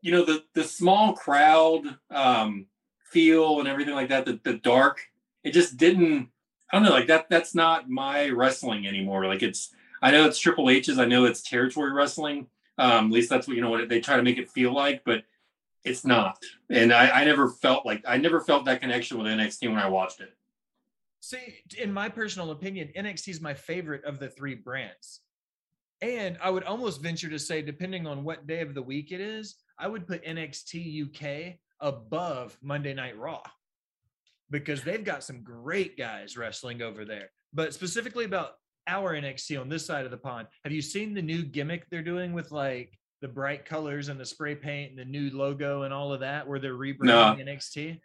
you 0.00 0.12
know 0.12 0.24
the 0.24 0.44
the 0.54 0.64
small 0.64 1.12
crowd 1.14 1.82
um 2.10 2.66
feel 3.04 3.60
and 3.60 3.68
everything 3.68 3.94
like 3.94 4.08
that. 4.08 4.24
The 4.24 4.40
the 4.42 4.54
dark. 4.54 5.00
It 5.44 5.52
just 5.52 5.76
didn't. 5.76 6.28
I 6.72 6.76
don't 6.76 6.84
know. 6.84 6.90
Like 6.90 7.08
that. 7.08 7.28
That's 7.28 7.54
not 7.54 7.88
my 7.88 8.28
wrestling 8.30 8.86
anymore. 8.86 9.26
Like 9.26 9.42
it's. 9.42 9.74
I 10.00 10.10
know 10.10 10.26
it's 10.26 10.38
Triple 10.38 10.68
H's. 10.68 10.98
I 10.98 11.04
know 11.04 11.24
it's 11.26 11.42
territory 11.42 11.92
wrestling. 11.92 12.48
Um, 12.78 13.06
at 13.06 13.12
least 13.12 13.30
that's 13.30 13.46
what 13.46 13.54
you 13.54 13.62
know 13.62 13.70
what 13.70 13.88
they 13.88 14.00
try 14.00 14.16
to 14.16 14.22
make 14.22 14.38
it 14.38 14.50
feel 14.50 14.74
like. 14.74 15.02
But 15.04 15.24
it's 15.84 16.04
not. 16.04 16.38
And 16.70 16.92
I, 16.92 17.22
I 17.22 17.24
never 17.24 17.48
felt 17.48 17.86
like 17.86 18.02
I 18.06 18.16
never 18.16 18.40
felt 18.40 18.64
that 18.64 18.80
connection 18.80 19.18
with 19.18 19.26
NXT 19.26 19.68
when 19.68 19.78
I 19.78 19.88
watched 19.88 20.20
it. 20.20 20.34
See, 21.22 21.62
in 21.78 21.92
my 21.92 22.08
personal 22.08 22.50
opinion, 22.50 22.90
NXT 22.96 23.28
is 23.28 23.40
my 23.40 23.54
favorite 23.54 24.04
of 24.04 24.18
the 24.18 24.28
three 24.28 24.56
brands. 24.56 25.20
And 26.00 26.36
I 26.42 26.50
would 26.50 26.64
almost 26.64 27.00
venture 27.00 27.30
to 27.30 27.38
say, 27.38 27.62
depending 27.62 28.08
on 28.08 28.24
what 28.24 28.48
day 28.48 28.60
of 28.60 28.74
the 28.74 28.82
week 28.82 29.12
it 29.12 29.20
is, 29.20 29.54
I 29.78 29.86
would 29.86 30.04
put 30.04 30.24
NXT 30.24 31.06
UK 31.06 31.58
above 31.78 32.58
Monday 32.60 32.92
Night 32.92 33.16
Raw 33.16 33.40
because 34.50 34.82
they've 34.82 35.04
got 35.04 35.22
some 35.22 35.44
great 35.44 35.96
guys 35.96 36.36
wrestling 36.36 36.82
over 36.82 37.04
there. 37.04 37.30
But 37.52 37.72
specifically 37.72 38.24
about 38.24 38.54
our 38.88 39.14
NXT 39.14 39.60
on 39.60 39.68
this 39.68 39.86
side 39.86 40.04
of 40.04 40.10
the 40.10 40.16
pond, 40.16 40.48
have 40.64 40.72
you 40.72 40.82
seen 40.82 41.14
the 41.14 41.22
new 41.22 41.44
gimmick 41.44 41.88
they're 41.88 42.02
doing 42.02 42.32
with 42.32 42.50
like 42.50 42.98
the 43.20 43.28
bright 43.28 43.64
colors 43.64 44.08
and 44.08 44.18
the 44.18 44.26
spray 44.26 44.56
paint 44.56 44.90
and 44.90 44.98
the 44.98 45.04
new 45.04 45.30
logo 45.30 45.82
and 45.82 45.94
all 45.94 46.12
of 46.12 46.18
that 46.18 46.48
where 46.48 46.58
they're 46.58 46.74
rebranding 46.74 47.04
no. 47.04 47.36
NXT? 47.38 48.00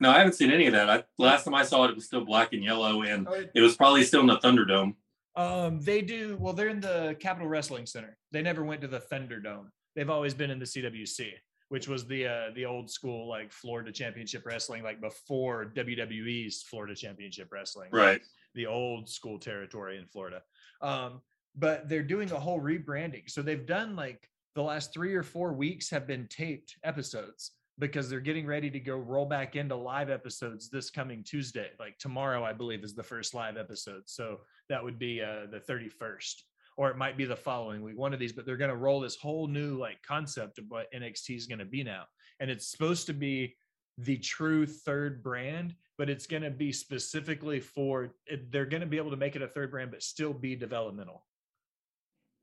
No, 0.00 0.10
I 0.10 0.18
haven't 0.18 0.34
seen 0.34 0.50
any 0.50 0.66
of 0.66 0.72
that. 0.74 0.88
I, 0.88 1.02
last 1.18 1.44
time 1.44 1.54
I 1.54 1.64
saw 1.64 1.84
it, 1.84 1.90
it 1.90 1.96
was 1.96 2.04
still 2.06 2.24
black 2.24 2.52
and 2.52 2.62
yellow, 2.62 3.02
and 3.02 3.26
oh, 3.28 3.44
it 3.54 3.60
was 3.60 3.76
probably 3.76 4.04
still 4.04 4.20
in 4.20 4.26
the 4.26 4.38
Thunderdome. 4.38 4.94
Um, 5.34 5.80
they 5.80 6.02
do 6.02 6.36
well. 6.38 6.52
They're 6.52 6.68
in 6.68 6.80
the 6.80 7.16
Capitol 7.20 7.48
Wrestling 7.48 7.86
Center. 7.86 8.16
They 8.32 8.42
never 8.42 8.64
went 8.64 8.80
to 8.82 8.88
the 8.88 9.00
Thunderdome. 9.00 9.66
They've 9.96 10.10
always 10.10 10.34
been 10.34 10.50
in 10.50 10.58
the 10.58 10.64
CWC. 10.64 11.32
which 11.68 11.86
was 11.88 12.06
the 12.06 12.26
uh, 12.26 12.50
the 12.54 12.64
old 12.64 12.90
school 12.90 13.28
like 13.28 13.52
Florida 13.52 13.92
Championship 13.92 14.46
Wrestling, 14.46 14.82
like 14.82 15.00
before 15.00 15.72
WWE's 15.74 16.62
Florida 16.62 16.94
Championship 16.94 17.48
Wrestling, 17.52 17.90
right? 17.92 18.20
The 18.54 18.66
old 18.66 19.08
school 19.08 19.38
territory 19.38 19.98
in 19.98 20.06
Florida. 20.06 20.42
Um, 20.80 21.20
but 21.56 21.88
they're 21.88 22.02
doing 22.02 22.30
a 22.30 22.38
whole 22.38 22.60
rebranding. 22.60 23.28
So 23.28 23.42
they've 23.42 23.66
done 23.66 23.96
like 23.96 24.28
the 24.54 24.62
last 24.62 24.92
three 24.92 25.14
or 25.14 25.22
four 25.22 25.52
weeks 25.52 25.90
have 25.90 26.06
been 26.06 26.26
taped 26.28 26.76
episodes 26.84 27.52
because 27.78 28.10
they're 28.10 28.20
getting 28.20 28.46
ready 28.46 28.70
to 28.70 28.80
go 28.80 28.96
roll 28.96 29.26
back 29.26 29.54
into 29.56 29.76
live 29.76 30.10
episodes 30.10 30.68
this 30.68 30.90
coming 30.90 31.22
Tuesday. 31.22 31.70
Like 31.78 31.98
tomorrow, 31.98 32.44
I 32.44 32.52
believe, 32.52 32.82
is 32.82 32.94
the 32.94 33.02
first 33.02 33.34
live 33.34 33.56
episode. 33.56 34.02
So 34.06 34.40
that 34.68 34.82
would 34.82 34.98
be 34.98 35.22
uh, 35.22 35.46
the 35.50 35.60
31st, 35.60 36.42
or 36.76 36.90
it 36.90 36.96
might 36.96 37.16
be 37.16 37.24
the 37.24 37.36
following 37.36 37.82
week, 37.82 37.96
one 37.96 38.12
of 38.12 38.18
these. 38.18 38.32
But 38.32 38.46
they're 38.46 38.56
going 38.56 38.70
to 38.70 38.76
roll 38.76 39.00
this 39.00 39.16
whole 39.16 39.46
new 39.46 39.78
like 39.78 40.02
concept 40.02 40.58
of 40.58 40.64
what 40.68 40.92
NXT 40.92 41.36
is 41.36 41.46
going 41.46 41.60
to 41.60 41.64
be 41.64 41.84
now. 41.84 42.04
And 42.40 42.50
it's 42.50 42.70
supposed 42.70 43.06
to 43.06 43.12
be 43.12 43.56
the 43.98 44.16
true 44.16 44.66
third 44.66 45.22
brand, 45.22 45.74
but 45.96 46.08
it's 46.08 46.26
going 46.26 46.44
to 46.44 46.50
be 46.50 46.72
specifically 46.72 47.60
for, 47.60 48.14
they're 48.50 48.66
going 48.66 48.80
to 48.80 48.86
be 48.86 48.96
able 48.96 49.10
to 49.10 49.16
make 49.16 49.34
it 49.34 49.42
a 49.42 49.48
third 49.48 49.70
brand, 49.70 49.90
but 49.90 50.02
still 50.02 50.32
be 50.32 50.54
developmental. 50.54 51.24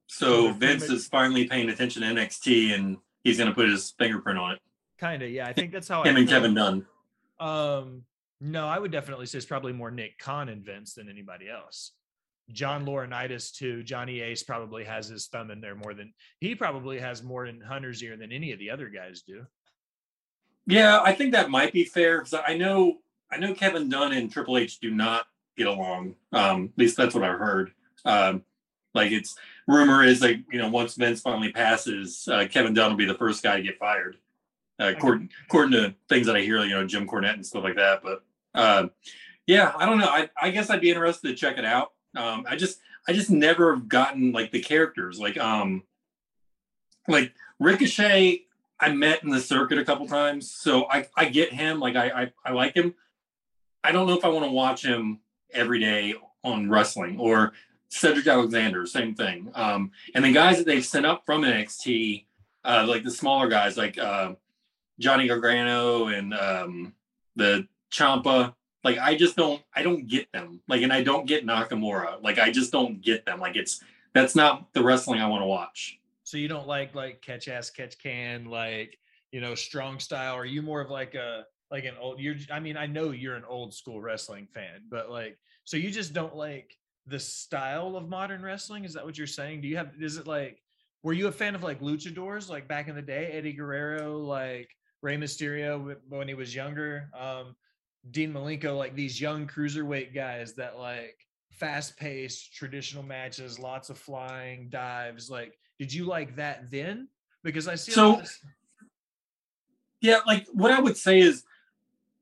So, 0.07 0.47
so 0.47 0.53
Vince 0.53 0.83
is 0.83 1.07
finally 1.07 1.47
paying 1.47 1.69
attention 1.69 2.01
to 2.03 2.09
NXT 2.09 2.75
and 2.75 2.97
he's 3.23 3.37
going 3.37 3.49
to 3.49 3.55
put 3.55 3.69
his 3.69 3.93
fingerprint 3.97 4.37
on 4.37 4.53
it. 4.53 4.59
Kind 4.97 5.23
of, 5.23 5.29
yeah. 5.29 5.47
I 5.47 5.53
think 5.53 5.71
that's 5.71 5.87
how 5.87 6.03
him 6.03 6.15
I 6.15 6.19
and 6.19 6.29
Kevin 6.29 6.53
Dunn. 6.53 6.85
Um, 7.39 8.03
no, 8.39 8.67
I 8.67 8.79
would 8.79 8.91
definitely 8.91 9.25
say 9.25 9.37
it's 9.37 9.45
probably 9.45 9.73
more 9.73 9.91
Nick 9.91 10.17
Khan 10.19 10.49
and 10.49 10.63
Vince 10.63 10.93
than 10.93 11.09
anybody 11.09 11.49
else. 11.49 11.91
John 12.51 12.85
Laurinaitis 12.85 13.53
too. 13.53 13.83
Johnny 13.83 14.21
Ace 14.21 14.43
probably 14.43 14.83
has 14.83 15.07
his 15.07 15.27
thumb 15.27 15.51
in 15.51 15.61
there 15.61 15.75
more 15.75 15.93
than 15.93 16.13
he 16.39 16.53
probably 16.53 16.99
has 16.99 17.23
more 17.23 17.45
in 17.45 17.59
Hunter's 17.59 18.03
ear 18.03 18.17
than 18.17 18.31
any 18.31 18.51
of 18.51 18.59
the 18.59 18.69
other 18.69 18.89
guys 18.89 19.21
do. 19.21 19.45
Yeah, 20.67 21.01
I 21.03 21.13
think 21.13 21.31
that 21.31 21.49
might 21.49 21.73
be 21.73 21.85
fair 21.85 22.19
because 22.19 22.39
I 22.47 22.55
know 22.55 22.99
I 23.31 23.37
know 23.37 23.53
Kevin 23.53 23.89
Dunn 23.89 24.13
and 24.13 24.31
Triple 24.31 24.57
H 24.57 24.79
do 24.79 24.91
not 24.91 25.25
get 25.57 25.67
along. 25.67 26.15
Um, 26.31 26.71
at 26.73 26.79
least 26.79 26.97
that's 26.97 27.15
what 27.15 27.23
I've 27.23 27.39
heard. 27.39 27.71
Um, 28.03 28.43
like 28.93 29.11
it's 29.11 29.35
rumor 29.67 30.03
is 30.03 30.21
like 30.21 30.41
you 30.51 30.59
know 30.59 30.69
once 30.69 30.95
Vince 30.95 31.21
finally 31.21 31.51
passes, 31.51 32.27
uh, 32.31 32.45
Kevin 32.49 32.73
Dunn 32.73 32.91
will 32.91 32.97
be 32.97 33.05
the 33.05 33.15
first 33.15 33.43
guy 33.43 33.57
to 33.57 33.63
get 33.63 33.79
fired. 33.79 34.17
Uh, 34.79 34.91
according, 34.95 35.29
according 35.45 35.71
to 35.71 35.95
things 36.09 36.27
that 36.27 36.35
I 36.35 36.41
hear, 36.41 36.61
you 36.63 36.71
know, 36.71 36.85
Jim 36.85 37.07
Cornette 37.07 37.35
and 37.35 37.45
stuff 37.45 37.63
like 37.63 37.75
that. 37.75 38.01
But 38.03 38.23
uh, 38.53 38.87
yeah, 39.47 39.71
I 39.77 39.85
don't 39.85 39.99
know. 39.99 40.07
I, 40.07 40.29
I 40.41 40.49
guess 40.49 40.69
I'd 40.69 40.81
be 40.81 40.89
interested 40.89 41.29
to 41.29 41.35
check 41.35 41.57
it 41.57 41.65
out. 41.65 41.93
Um, 42.15 42.45
I 42.49 42.55
just 42.55 42.79
I 43.07 43.13
just 43.13 43.29
never 43.29 43.73
have 43.73 43.87
gotten 43.87 44.31
like 44.31 44.51
the 44.51 44.61
characters 44.61 45.19
like 45.19 45.37
um 45.37 45.83
like 47.07 47.33
Ricochet. 47.59 48.41
I 48.77 48.93
met 48.93 49.23
in 49.23 49.29
the 49.29 49.39
circuit 49.39 49.77
a 49.77 49.85
couple 49.85 50.07
times, 50.07 50.51
so 50.51 50.89
I 50.89 51.07
I 51.15 51.25
get 51.25 51.53
him. 51.53 51.79
Like 51.79 51.95
I 51.95 52.09
I, 52.09 52.31
I 52.45 52.51
like 52.51 52.75
him. 52.75 52.95
I 53.83 53.91
don't 53.91 54.07
know 54.07 54.17
if 54.17 54.25
I 54.25 54.29
want 54.29 54.45
to 54.45 54.51
watch 54.51 54.83
him 54.83 55.19
every 55.53 55.79
day 55.79 56.15
on 56.43 56.69
wrestling 56.69 57.17
or 57.19 57.53
Cedric 57.89 58.27
Alexander, 58.27 58.85
same 58.85 59.15
thing. 59.15 59.51
Um, 59.55 59.91
and 60.13 60.25
the 60.25 60.31
guys 60.31 60.57
that 60.57 60.65
they've 60.65 60.85
sent 60.85 61.05
up 61.05 61.23
from 61.25 61.43
NXT, 61.43 62.25
uh, 62.63 62.85
like 62.87 63.03
the 63.03 63.11
smaller 63.11 63.47
guys, 63.47 63.77
like 63.77 63.97
uh, 63.97 64.33
Johnny 64.99 65.27
Gargano 65.27 66.07
and 66.07 66.33
um, 66.33 66.93
the 67.35 67.67
Ciampa. 67.91 68.53
like 68.83 68.97
I 68.97 69.15
just 69.15 69.35
don't, 69.35 69.61
I 69.73 69.83
don't 69.83 70.07
get 70.07 70.31
them. 70.31 70.61
Like, 70.67 70.81
and 70.81 70.93
I 70.93 71.03
don't 71.03 71.25
get 71.25 71.45
Nakamura. 71.45 72.21
Like, 72.21 72.39
I 72.39 72.51
just 72.51 72.71
don't 72.71 73.01
get 73.01 73.25
them. 73.25 73.39
Like, 73.39 73.55
it's 73.55 73.81
that's 74.15 74.35
not 74.35 74.73
the 74.73 74.81
wrestling 74.81 75.21
I 75.21 75.27
want 75.27 75.41
to 75.41 75.47
watch. 75.47 75.99
So 76.23 76.37
you 76.37 76.47
don't 76.47 76.67
like 76.67 76.95
like 76.95 77.21
catch 77.21 77.47
ass 77.47 77.69
catch 77.69 77.99
can 77.99 78.45
like 78.45 78.97
you 79.31 79.41
know 79.41 79.53
strong 79.53 79.99
style? 79.99 80.35
Are 80.35 80.45
you 80.45 80.63
more 80.63 80.81
of 80.81 80.89
like 80.89 81.13
a 81.13 81.45
like 81.69 81.83
an 81.83 81.93
old? 81.99 82.19
You're 82.19 82.35
I 82.49 82.59
mean 82.59 82.77
I 82.77 82.87
know 82.87 83.11
you're 83.11 83.35
an 83.35 83.43
old 83.47 83.75
school 83.75 84.01
wrestling 84.01 84.47
fan, 84.51 84.81
but 84.89 85.11
like 85.11 85.37
so 85.65 85.77
you 85.77 85.91
just 85.91 86.13
don't 86.13 86.35
like 86.35 86.75
the 87.05 87.19
style 87.19 87.95
of 87.95 88.09
modern 88.09 88.41
wrestling? 88.41 88.85
Is 88.85 88.93
that 88.93 89.05
what 89.05 89.17
you're 89.17 89.27
saying? 89.27 89.61
Do 89.61 89.67
you 89.67 89.77
have 89.77 89.91
is 89.99 90.17
it 90.17 90.25
like 90.25 90.63
were 91.03 91.13
you 91.13 91.27
a 91.27 91.31
fan 91.31 91.53
of 91.53 91.61
like 91.61 91.79
luchadors 91.79 92.49
like 92.49 92.67
back 92.67 92.87
in 92.87 92.95
the 92.95 93.01
day, 93.01 93.31
Eddie 93.33 93.53
Guerrero, 93.53 94.17
like 94.17 94.69
Rey 95.01 95.17
Mysterio 95.17 95.95
when 96.09 96.27
he 96.27 96.33
was 96.33 96.55
younger, 96.55 97.09
um, 97.17 97.55
Dean 98.11 98.33
Malenko, 98.33 98.77
like 98.77 98.95
these 98.95 99.19
young 99.19 99.47
cruiserweight 99.47 100.13
guys 100.13 100.53
that 100.53 100.77
like 100.77 101.25
fast 101.51 101.97
paced 101.97 102.53
traditional 102.53 103.03
matches, 103.03 103.59
lots 103.59 103.89
of 103.89 103.97
flying 103.97 104.69
dives. 104.69 105.29
Like, 105.29 105.57
did 105.79 105.93
you 105.93 106.05
like 106.05 106.35
that 106.35 106.69
then? 106.69 107.07
Because 107.43 107.67
I 107.67 107.75
see 107.75 107.91
so. 107.91 108.19
Of- 108.19 108.39
yeah, 110.01 110.19
like 110.27 110.47
what 110.53 110.71
I 110.71 110.79
would 110.79 110.97
say 110.97 111.19
is, 111.19 111.43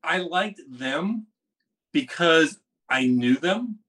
I 0.03 0.19
liked 0.19 0.61
them 0.69 1.27
because 1.91 2.59
I 2.89 3.07
knew 3.07 3.35
them 3.35 3.79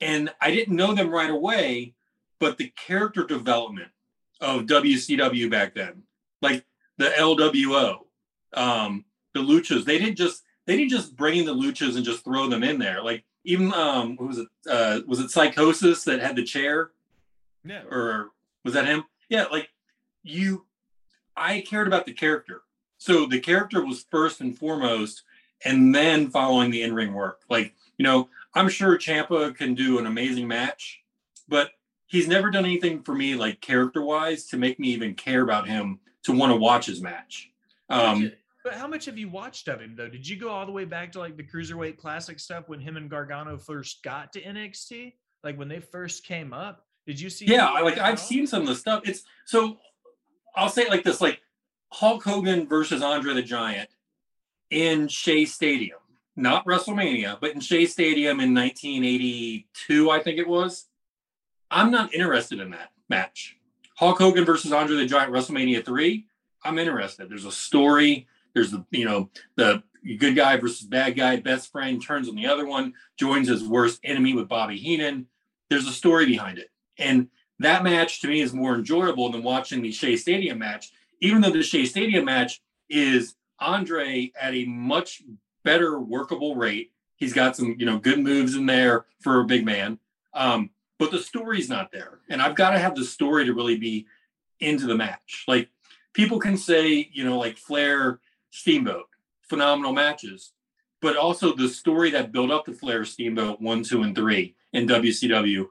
and 0.00 0.32
I 0.40 0.50
didn't 0.50 0.76
know 0.76 0.94
them 0.94 1.10
right 1.10 1.30
away, 1.30 1.94
but 2.38 2.58
the 2.58 2.72
character 2.76 3.24
development 3.24 3.90
of 4.40 4.62
WCW 4.62 5.50
back 5.50 5.74
then, 5.74 6.02
like 6.40 6.64
the 6.98 7.06
LWO, 7.06 8.00
um, 8.54 9.04
the 9.34 9.40
luchas, 9.40 9.84
they 9.84 9.98
didn't 9.98 10.16
just 10.16 10.42
they 10.66 10.76
didn't 10.76 10.90
just 10.90 11.16
bring 11.16 11.38
in 11.38 11.46
the 11.46 11.54
luchas 11.54 11.96
and 11.96 12.04
just 12.04 12.24
throw 12.24 12.48
them 12.48 12.62
in 12.62 12.78
there. 12.78 13.02
Like 13.02 13.24
even 13.44 13.72
um, 13.72 14.16
what 14.16 14.28
was 14.28 14.38
it? 14.38 14.48
Uh, 14.68 15.00
was 15.06 15.20
it 15.20 15.30
Psicosis 15.30 16.04
that 16.04 16.20
had 16.20 16.36
the 16.36 16.44
chair? 16.44 16.90
Yeah. 17.64 17.82
Or 17.90 18.30
was 18.64 18.74
that 18.74 18.86
him? 18.86 19.04
Yeah. 19.28 19.44
Like 19.50 19.68
you, 20.22 20.66
I 21.36 21.60
cared 21.62 21.86
about 21.86 22.06
the 22.06 22.12
character. 22.12 22.62
So 22.98 23.26
the 23.26 23.40
character 23.40 23.84
was 23.84 24.04
first 24.10 24.40
and 24.40 24.58
foremost, 24.58 25.22
and 25.64 25.94
then 25.94 26.30
following 26.30 26.70
the 26.70 26.82
in 26.82 26.94
ring 26.94 27.14
work. 27.14 27.40
Like 27.48 27.74
you 27.96 28.04
know, 28.04 28.28
I'm 28.54 28.68
sure 28.68 28.98
Ciampa 28.98 29.56
can 29.56 29.74
do 29.74 29.98
an 29.98 30.06
amazing 30.06 30.48
match, 30.48 31.00
but 31.48 31.70
he's 32.06 32.28
never 32.28 32.50
done 32.50 32.64
anything 32.64 33.02
for 33.02 33.14
me 33.14 33.34
like 33.36 33.60
character 33.60 34.02
wise 34.02 34.46
to 34.46 34.56
make 34.56 34.78
me 34.78 34.88
even 34.88 35.14
care 35.14 35.42
about 35.42 35.68
him 35.68 36.00
to 36.24 36.32
want 36.32 36.52
to 36.52 36.56
watch 36.56 36.86
his 36.86 37.00
match. 37.00 37.50
Um, 37.88 38.32
but 38.64 38.74
how 38.74 38.86
much 38.86 39.06
have 39.06 39.16
you 39.16 39.28
watched 39.28 39.68
of 39.68 39.80
him 39.80 39.94
though? 39.96 40.08
Did 40.08 40.28
you 40.28 40.36
go 40.36 40.48
all 40.48 40.66
the 40.66 40.72
way 40.72 40.84
back 40.84 41.12
to 41.12 41.18
like 41.18 41.36
the 41.36 41.42
cruiserweight 41.42 41.96
classic 41.96 42.38
stuff 42.38 42.68
when 42.68 42.80
him 42.80 42.96
and 42.96 43.08
Gargano 43.08 43.56
first 43.58 44.02
got 44.02 44.32
to 44.34 44.42
NXT? 44.42 45.14
Like 45.42 45.58
when 45.58 45.68
they 45.68 45.80
first 45.80 46.24
came 46.24 46.52
up, 46.52 46.84
did 47.06 47.20
you 47.20 47.30
see? 47.30 47.46
Yeah, 47.46 47.70
like 47.70 47.98
I've 47.98 48.20
seen 48.20 48.46
some 48.46 48.62
of 48.62 48.68
the 48.68 48.74
stuff. 48.74 49.02
It's 49.04 49.22
so 49.46 49.78
I'll 50.54 50.68
say 50.68 50.82
it 50.82 50.90
like 50.90 51.04
this: 51.04 51.20
like 51.20 51.40
Hulk 51.92 52.22
Hogan 52.24 52.68
versus 52.68 53.02
Andre 53.02 53.34
the 53.34 53.42
Giant 53.42 53.88
in 54.70 55.08
Shea 55.08 55.44
Stadium 55.44 55.98
not 56.38 56.64
WrestleMania, 56.64 57.38
but 57.40 57.52
in 57.52 57.60
Shea 57.60 57.84
Stadium 57.84 58.40
in 58.40 58.54
1982, 58.54 60.10
I 60.10 60.22
think 60.22 60.38
it 60.38 60.48
was. 60.48 60.86
I'm 61.70 61.90
not 61.90 62.14
interested 62.14 62.60
in 62.60 62.70
that 62.70 62.92
match. 63.08 63.56
Hulk 63.96 64.18
Hogan 64.18 64.44
versus 64.44 64.72
Andre 64.72 64.96
the 64.96 65.06
Giant 65.06 65.32
WrestleMania 65.32 65.84
3, 65.84 66.26
I'm 66.64 66.78
interested. 66.78 67.28
There's 67.28 67.44
a 67.44 67.52
story. 67.52 68.26
There's 68.54 68.70
the, 68.70 68.84
you 68.90 69.04
know, 69.04 69.30
the 69.56 69.82
good 70.18 70.36
guy 70.36 70.56
versus 70.56 70.86
bad 70.86 71.16
guy, 71.16 71.36
best 71.36 71.70
friend 71.70 72.02
turns 72.02 72.28
on 72.28 72.34
the 72.34 72.46
other 72.46 72.66
one, 72.66 72.94
joins 73.18 73.48
his 73.48 73.64
worst 73.64 74.00
enemy 74.04 74.34
with 74.34 74.48
Bobby 74.48 74.78
Heenan. 74.78 75.26
There's 75.70 75.86
a 75.86 75.92
story 75.92 76.26
behind 76.26 76.58
it. 76.58 76.70
And 76.98 77.28
that 77.58 77.82
match 77.82 78.20
to 78.20 78.28
me 78.28 78.40
is 78.40 78.52
more 78.52 78.74
enjoyable 78.74 79.30
than 79.30 79.42
watching 79.42 79.82
the 79.82 79.92
Shea 79.92 80.16
Stadium 80.16 80.58
match, 80.58 80.90
even 81.20 81.40
though 81.40 81.50
the 81.50 81.62
Shea 81.62 81.84
Stadium 81.84 82.24
match 82.24 82.60
is 82.88 83.34
Andre 83.60 84.32
at 84.40 84.54
a 84.54 84.64
much 84.64 85.22
better 85.64 85.98
workable 86.00 86.56
rate. 86.56 86.92
He's 87.16 87.32
got 87.32 87.56
some, 87.56 87.74
you 87.78 87.86
know, 87.86 87.98
good 87.98 88.20
moves 88.20 88.54
in 88.54 88.66
there 88.66 89.06
for 89.20 89.40
a 89.40 89.44
big 89.44 89.64
man. 89.64 89.98
Um, 90.34 90.70
but 90.98 91.10
the 91.10 91.18
story's 91.18 91.68
not 91.68 91.90
there. 91.92 92.20
And 92.28 92.40
I've 92.40 92.54
got 92.54 92.70
to 92.70 92.78
have 92.78 92.94
the 92.94 93.04
story 93.04 93.44
to 93.44 93.54
really 93.54 93.76
be 93.76 94.06
into 94.60 94.86
the 94.86 94.94
match. 94.94 95.44
Like 95.48 95.68
people 96.18 96.40
can 96.40 96.56
say, 96.56 97.08
you 97.12 97.22
know, 97.22 97.38
like 97.38 97.56
Flair 97.56 98.18
Steamboat, 98.50 99.06
phenomenal 99.48 99.92
matches, 99.92 100.52
but 101.00 101.16
also 101.16 101.54
the 101.54 101.68
story 101.68 102.10
that 102.10 102.32
built 102.32 102.50
up 102.50 102.64
the 102.64 102.72
Flair 102.72 103.04
Steamboat 103.04 103.60
one, 103.60 103.84
two, 103.84 104.02
and 104.02 104.16
three 104.16 104.56
in 104.72 104.88
WCW. 104.88 105.66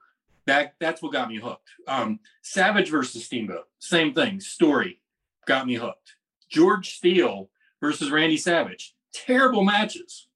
That 0.45 0.75
that's 0.79 1.01
what 1.01 1.11
got 1.11 1.27
me 1.27 1.35
hooked. 1.35 1.69
Um, 1.85 2.21
Savage 2.43 2.89
versus 2.89 3.25
Steamboat, 3.25 3.67
same 3.79 4.13
thing. 4.13 4.39
Story 4.39 5.01
got 5.45 5.67
me 5.67 5.75
hooked. 5.75 6.15
George 6.49 6.95
Steele 6.95 7.49
versus 7.81 8.09
Randy 8.09 8.37
Savage, 8.37 8.95
terrible 9.13 9.65
matches, 9.65 10.29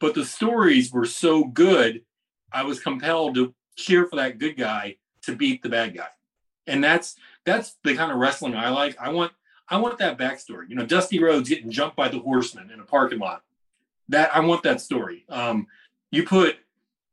but 0.00 0.14
the 0.14 0.24
stories 0.24 0.90
were 0.90 1.04
so 1.04 1.44
good. 1.44 2.00
I 2.50 2.64
was 2.64 2.80
compelled 2.80 3.34
to 3.34 3.54
cheer 3.76 4.06
for 4.06 4.16
that 4.16 4.38
good 4.38 4.56
guy 4.56 4.96
to 5.24 5.36
beat 5.36 5.62
the 5.62 5.68
bad 5.68 5.94
guy, 5.94 6.08
and 6.66 6.82
that's 6.82 7.16
that's 7.44 7.76
the 7.84 7.94
kind 7.94 8.10
of 8.10 8.16
wrestling 8.16 8.54
I 8.54 8.70
like. 8.70 8.96
I 8.98 9.10
want 9.10 9.32
I 9.68 9.76
want 9.78 9.98
that 9.98 10.18
backstory. 10.18 10.68
You 10.68 10.76
know, 10.76 10.86
Dusty 10.86 11.22
Rhodes 11.22 11.48
getting 11.48 11.70
jumped 11.70 11.96
by 11.96 12.08
the 12.08 12.18
Horsemen 12.18 12.70
in 12.70 12.80
a 12.80 12.84
parking 12.84 13.18
lot. 13.18 13.42
That 14.08 14.34
I 14.34 14.40
want 14.40 14.62
that 14.62 14.80
story. 14.80 15.24
Um, 15.28 15.66
you 16.10 16.24
put 16.24 16.56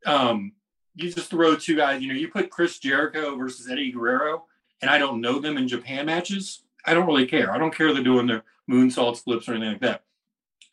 um, 0.05 0.53
you 0.95 1.11
just 1.11 1.29
throw 1.29 1.55
two 1.55 1.75
guys. 1.75 2.01
You 2.01 2.09
know, 2.09 2.19
you 2.19 2.29
put 2.29 2.49
Chris 2.49 2.79
Jericho 2.79 3.35
versus 3.35 3.69
Eddie 3.69 3.91
Guerrero, 3.91 4.45
and 4.81 4.89
I 4.89 4.97
don't 4.97 5.21
know 5.21 5.39
them 5.39 5.57
in 5.57 5.67
Japan 5.67 6.05
matches. 6.05 6.63
I 6.85 6.93
don't 6.93 7.07
really 7.07 7.25
care. 7.25 7.51
I 7.51 7.57
don't 7.57 7.75
care 7.75 7.93
they're 7.93 8.03
doing 8.03 8.27
their 8.27 8.43
moonsault 8.69 9.17
flips 9.17 9.49
or 9.49 9.53
anything 9.53 9.73
like 9.73 9.81
that. 9.81 10.03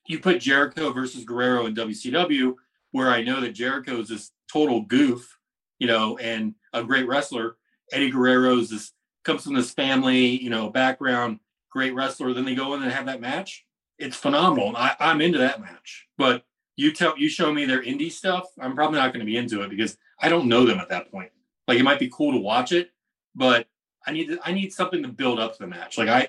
You 0.06 0.20
put 0.20 0.40
Jericho 0.40 0.92
versus 0.92 1.24
Guerrero 1.24 1.66
in 1.66 1.74
WCW, 1.74 2.54
where 2.92 3.10
I 3.10 3.22
know 3.22 3.40
that 3.40 3.54
Jericho 3.54 4.00
is 4.00 4.08
this 4.08 4.30
total 4.52 4.82
goof, 4.82 5.38
you 5.78 5.86
know, 5.86 6.18
and 6.18 6.54
a 6.72 6.84
great 6.84 7.08
wrestler. 7.08 7.56
Eddie 7.92 8.10
Guerrero's 8.10 8.70
this 8.70 8.92
comes 9.24 9.44
from 9.44 9.54
this 9.54 9.70
family, 9.70 10.42
you 10.42 10.50
know, 10.50 10.68
background, 10.70 11.38
great 11.72 11.94
wrestler. 11.94 12.32
Then 12.32 12.44
they 12.44 12.54
go 12.54 12.74
in 12.74 12.82
and 12.82 12.92
have 12.92 13.06
that 13.06 13.20
match. 13.20 13.64
It's 13.98 14.16
phenomenal. 14.16 14.76
I, 14.76 14.94
I'm 15.00 15.20
into 15.20 15.38
that 15.38 15.60
match. 15.60 16.06
But 16.18 16.44
you 16.76 16.92
tell 16.92 17.16
you 17.18 17.28
show 17.28 17.52
me 17.52 17.64
their 17.64 17.82
indie 17.82 18.10
stuff, 18.10 18.46
I'm 18.60 18.74
probably 18.74 18.98
not 18.98 19.12
going 19.12 19.20
to 19.20 19.30
be 19.30 19.36
into 19.36 19.62
it 19.62 19.70
because 19.70 19.96
I 20.20 20.28
don't 20.28 20.48
know 20.48 20.64
them 20.64 20.78
at 20.78 20.88
that 20.88 21.10
point. 21.10 21.30
Like 21.68 21.78
it 21.78 21.84
might 21.84 21.98
be 21.98 22.10
cool 22.12 22.32
to 22.32 22.38
watch 22.38 22.72
it, 22.72 22.90
but 23.34 23.66
I 24.06 24.12
need 24.12 24.28
to, 24.28 24.38
I 24.44 24.52
need 24.52 24.72
something 24.72 25.02
to 25.02 25.08
build 25.08 25.38
up 25.38 25.58
the 25.58 25.66
match. 25.66 25.98
Like 25.98 26.08
I 26.08 26.28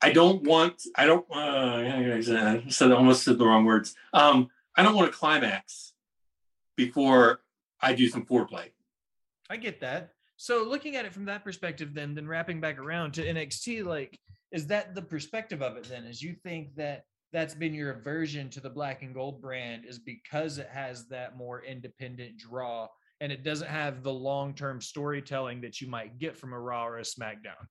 I 0.00 0.12
don't 0.12 0.42
want 0.42 0.82
I 0.96 1.06
don't 1.06 1.26
uh 1.30 1.36
I 1.36 2.64
said 2.68 2.92
almost 2.92 3.24
said 3.24 3.38
the 3.38 3.46
wrong 3.46 3.64
words. 3.64 3.94
Um 4.12 4.50
I 4.76 4.82
don't 4.82 4.94
want 4.94 5.08
a 5.08 5.12
climax 5.12 5.92
before 6.76 7.40
I 7.80 7.94
do 7.94 8.08
some 8.08 8.24
foreplay. 8.24 8.70
I 9.48 9.56
get 9.56 9.80
that. 9.80 10.13
So 10.44 10.62
looking 10.62 10.94
at 10.94 11.06
it 11.06 11.14
from 11.14 11.24
that 11.24 11.42
perspective, 11.42 11.94
then 11.94 12.14
then 12.14 12.28
wrapping 12.28 12.60
back 12.60 12.78
around 12.78 13.14
to 13.14 13.24
NXT, 13.24 13.82
like, 13.82 14.20
is 14.52 14.66
that 14.66 14.94
the 14.94 15.00
perspective 15.00 15.62
of 15.62 15.78
it 15.78 15.84
then? 15.84 16.04
Is 16.04 16.20
you 16.20 16.34
think 16.34 16.76
that 16.76 17.06
that's 17.32 17.54
been 17.54 17.72
your 17.72 17.92
aversion 17.92 18.50
to 18.50 18.60
the 18.60 18.68
black 18.68 19.00
and 19.00 19.14
gold 19.14 19.40
brand 19.40 19.86
is 19.86 19.98
because 19.98 20.58
it 20.58 20.68
has 20.70 21.08
that 21.08 21.38
more 21.38 21.64
independent 21.64 22.36
draw 22.36 22.88
and 23.22 23.32
it 23.32 23.42
doesn't 23.42 23.70
have 23.70 24.02
the 24.02 24.12
long-term 24.12 24.82
storytelling 24.82 25.62
that 25.62 25.80
you 25.80 25.88
might 25.88 26.18
get 26.18 26.36
from 26.36 26.52
a 26.52 26.60
Raw 26.60 26.88
or 26.88 26.98
a 26.98 27.02
SmackDown. 27.02 27.64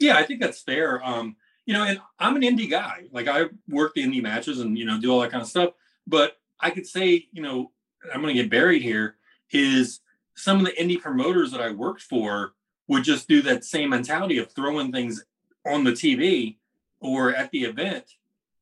Yeah, 0.00 0.16
I 0.16 0.24
think 0.24 0.40
that's 0.40 0.60
fair. 0.60 1.06
Um, 1.06 1.36
you 1.66 1.74
know, 1.74 1.84
and 1.84 2.00
I'm 2.18 2.34
an 2.34 2.42
indie 2.42 2.68
guy. 2.68 3.04
Like 3.12 3.28
I 3.28 3.44
work 3.68 3.94
the 3.94 4.02
indie 4.02 4.20
matches 4.20 4.58
and 4.58 4.76
you 4.76 4.86
know 4.86 5.00
do 5.00 5.12
all 5.12 5.20
that 5.20 5.30
kind 5.30 5.42
of 5.42 5.48
stuff. 5.48 5.70
But 6.04 6.36
I 6.58 6.70
could 6.70 6.88
say, 6.88 7.28
you 7.30 7.42
know, 7.42 7.70
I'm 8.12 8.22
going 8.22 8.34
to 8.34 8.42
get 8.42 8.50
buried 8.50 8.82
here. 8.82 9.18
Is 9.52 10.00
some 10.34 10.58
of 10.58 10.66
the 10.66 10.72
indie 10.72 11.00
promoters 11.00 11.50
that 11.52 11.60
I 11.60 11.70
worked 11.70 12.02
for 12.02 12.52
would 12.88 13.04
just 13.04 13.28
do 13.28 13.42
that 13.42 13.64
same 13.64 13.90
mentality 13.90 14.38
of 14.38 14.52
throwing 14.52 14.92
things 14.92 15.24
on 15.66 15.84
the 15.84 15.92
TV 15.92 16.56
or 17.00 17.34
at 17.34 17.50
the 17.50 17.64
event 17.64 18.04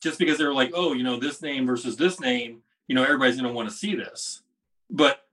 just 0.00 0.18
because 0.18 0.38
they 0.38 0.44
were 0.44 0.54
like, 0.54 0.72
oh, 0.74 0.92
you 0.92 1.04
know, 1.04 1.18
this 1.18 1.42
name 1.42 1.66
versus 1.66 1.96
this 1.96 2.20
name, 2.20 2.62
you 2.88 2.94
know, 2.94 3.04
everybody's 3.04 3.36
going 3.36 3.48
to 3.48 3.54
want 3.54 3.68
to 3.68 3.74
see 3.74 3.94
this. 3.94 4.42
But 4.90 5.24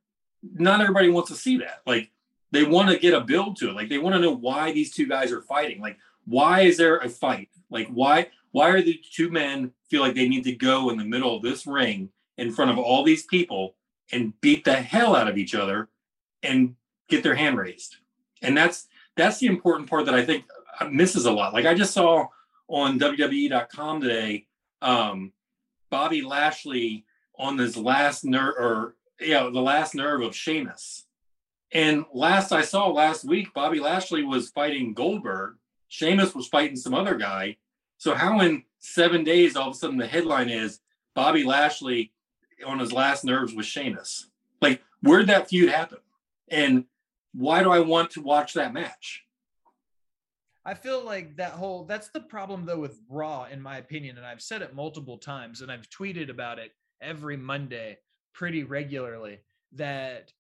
not 0.54 0.82
everybody 0.82 1.10
wants 1.10 1.30
to 1.30 1.36
see 1.36 1.58
that. 1.58 1.82
Like 1.86 2.12
they 2.52 2.64
want 2.64 2.90
to 2.90 2.98
get 2.98 3.14
a 3.14 3.22
build 3.22 3.58
to 3.58 3.70
it. 3.70 3.76
Like 3.76 3.90
they 3.90 3.98
want 3.98 4.16
to 4.16 4.22
know 4.22 4.36
why 4.36 4.72
these 4.72 4.94
two 4.94 5.08
guys 5.08 5.32
are 5.32 5.42
fighting. 5.42 5.82
Like 5.82 5.98
why 6.26 6.62
is 6.62 6.78
there 6.78 6.98
a 6.98 7.10
fight? 7.10 7.50
Like 7.70 7.88
why 7.90 8.28
why 8.52 8.70
are 8.70 8.82
the 8.82 9.00
two 9.12 9.30
men 9.30 9.72
feel 9.90 10.02
like 10.02 10.16
they 10.16 10.28
need 10.28 10.44
to 10.46 10.56
go 10.56 10.90
in 10.90 10.98
the 10.98 11.04
middle 11.04 11.36
of 11.36 11.44
this 11.44 11.68
ring 11.68 12.10
in 12.38 12.52
front 12.52 12.72
of 12.72 12.78
all 12.78 13.04
these 13.04 13.24
people 13.24 13.76
and 14.12 14.40
beat 14.42 14.64
the 14.64 14.74
hell 14.74 15.16
out 15.16 15.28
of 15.28 15.38
each 15.38 15.54
other 15.54 15.90
and 16.44 16.76
get 17.08 17.24
their 17.24 17.36
hand 17.36 17.58
raised? 17.58 17.98
And 18.42 18.58
that's 18.58 18.88
that's 19.16 19.40
the 19.40 19.48
important 19.48 19.90
part 19.90 20.06
that 20.06 20.16
I 20.16 20.26
think 20.26 20.46
misses 20.90 21.26
a 21.26 21.32
lot. 21.32 21.54
Like 21.54 21.66
I 21.66 21.74
just 21.74 21.94
saw 21.94 22.28
on 22.68 23.00
WWE.com 23.00 24.02
today, 24.02 24.46
um, 24.82 25.34
Bobby 25.90 26.22
Lashley 26.22 27.06
on 27.38 27.58
his 27.58 27.76
last 27.76 28.24
nerve 28.24 28.56
or 28.58 28.96
yeah, 29.20 29.50
the 29.52 29.62
last 29.62 29.96
nerve 29.96 30.22
of 30.22 30.36
Sheamus. 30.36 31.06
And 31.72 32.06
last 32.14 32.52
I 32.52 32.62
saw 32.62 32.88
last 32.90 33.26
week, 33.26 33.54
Bobby 33.54 33.80
Lashley 33.80 34.24
was 34.24 34.50
fighting 34.50 34.94
Goldberg. 34.94 35.56
Sheamus 35.88 36.34
was 36.34 36.48
fighting 36.48 36.76
some 36.76 36.94
other 36.94 37.16
guy. 37.16 37.58
So 37.98 38.16
how 38.16 38.40
in 38.40 38.64
seven 38.80 39.24
days 39.24 39.56
all 39.56 39.70
of 39.70 39.76
a 39.76 39.78
sudden 39.78 39.98
the 39.98 40.08
headline 40.08 40.50
is 40.50 40.80
Bobby 41.14 41.44
Lashley 41.44 42.12
on 42.66 42.80
his 42.80 42.94
last 42.94 43.26
nerves 43.26 43.54
with 43.54 43.66
Sheamus? 43.66 44.28
Like, 44.62 44.82
where'd 45.02 45.28
that 45.28 45.50
feud 45.50 45.70
happen? 45.70 46.00
And 46.52 46.86
why 47.34 47.64
do 47.64 47.72
I 47.72 47.80
want 47.80 48.12
to 48.12 48.22
watch 48.22 48.54
that 48.54 48.74
match? 48.74 49.24
I 50.66 50.74
feel 50.74 51.04
like 51.04 51.38
that 51.38 51.54
whole 51.54 51.86
that's 51.86 52.10
the 52.10 52.20
problem 52.20 52.66
though 52.66 52.80
with 52.80 53.00
Raw, 53.10 53.46
in 53.46 53.62
my 53.62 53.78
opinion, 53.78 54.18
and 54.18 54.26
I've 54.26 54.42
said 54.42 54.62
it 54.62 54.76
multiple 54.76 55.18
times, 55.18 55.62
and 55.62 55.72
I've 55.72 55.90
tweeted 55.90 56.30
about 56.30 56.60
it 56.60 56.72
every 57.02 57.38
Monday 57.38 57.98
pretty 58.34 58.64
regularly. 58.64 59.40
That, 59.74 60.34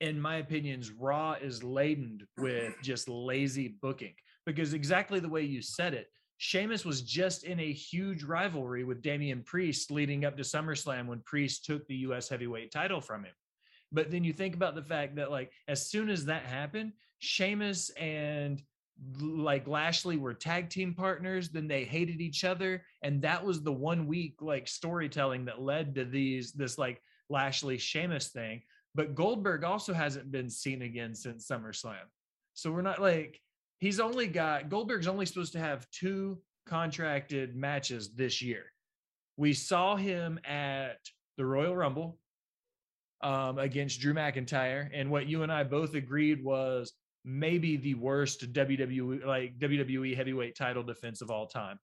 in 0.00 0.20
my 0.20 0.36
opinions, 0.36 0.90
Raw 0.90 1.34
is 1.34 1.62
laden 1.62 2.26
with 2.36 2.74
just 2.82 3.08
lazy 3.08 3.76
booking 3.80 4.14
because 4.44 4.74
exactly 4.74 5.20
the 5.20 5.28
way 5.28 5.42
you 5.42 5.62
said 5.62 5.94
it, 5.94 6.08
Sheamus 6.38 6.84
was 6.84 7.02
just 7.02 7.44
in 7.44 7.60
a 7.60 7.72
huge 7.72 8.24
rivalry 8.24 8.82
with 8.82 9.02
Damian 9.02 9.42
Priest 9.44 9.92
leading 9.92 10.24
up 10.24 10.36
to 10.36 10.42
SummerSlam 10.42 11.06
when 11.06 11.20
Priest 11.20 11.64
took 11.64 11.86
the 11.86 11.94
US 11.96 12.28
heavyweight 12.28 12.72
title 12.72 13.00
from 13.00 13.24
him. 13.24 13.32
But 13.92 14.10
then 14.10 14.24
you 14.24 14.32
think 14.32 14.54
about 14.54 14.74
the 14.74 14.82
fact 14.82 15.16
that, 15.16 15.30
like, 15.30 15.52
as 15.68 15.86
soon 15.86 16.08
as 16.08 16.24
that 16.24 16.44
happened, 16.44 16.92
Sheamus 17.18 17.90
and 17.90 18.62
like 19.20 19.66
Lashley 19.66 20.16
were 20.16 20.34
tag 20.34 20.70
team 20.70 20.94
partners, 20.94 21.48
then 21.48 21.66
they 21.66 21.84
hated 21.84 22.20
each 22.20 22.44
other. 22.44 22.84
And 23.02 23.22
that 23.22 23.44
was 23.44 23.62
the 23.62 23.72
one 23.72 24.06
week 24.06 24.36
like 24.40 24.68
storytelling 24.68 25.44
that 25.46 25.60
led 25.60 25.94
to 25.96 26.04
these, 26.04 26.52
this 26.52 26.78
like 26.78 27.00
Lashley 27.28 27.78
Sheamus 27.78 28.28
thing. 28.28 28.62
But 28.94 29.14
Goldberg 29.14 29.64
also 29.64 29.92
hasn't 29.92 30.30
been 30.30 30.50
seen 30.50 30.82
again 30.82 31.14
since 31.14 31.48
SummerSlam. 31.48 32.04
So 32.54 32.70
we're 32.70 32.82
not 32.82 33.00
like, 33.00 33.40
he's 33.78 34.00
only 34.00 34.26
got, 34.26 34.68
Goldberg's 34.68 35.08
only 35.08 35.26
supposed 35.26 35.54
to 35.54 35.58
have 35.58 35.90
two 35.90 36.38
contracted 36.66 37.56
matches 37.56 38.14
this 38.14 38.42
year. 38.42 38.64
We 39.36 39.54
saw 39.54 39.96
him 39.96 40.38
at 40.44 40.98
the 41.38 41.46
Royal 41.46 41.74
Rumble 41.74 42.18
um, 43.22 43.58
against 43.58 44.00
Drew 44.00 44.14
McIntyre. 44.14 44.88
And 44.92 45.10
what 45.10 45.26
you 45.26 45.42
and 45.42 45.52
I 45.52 45.64
both 45.64 45.94
agreed 45.94 46.42
was 46.42 46.92
maybe 47.24 47.76
the 47.76 47.94
worst 47.94 48.52
WWE 48.52 49.24
like 49.24 49.58
WWE 49.58 50.16
heavyweight 50.16 50.56
title 50.56 50.82
defense 50.82 51.20
of 51.20 51.30
all 51.30 51.46
time. 51.46 51.78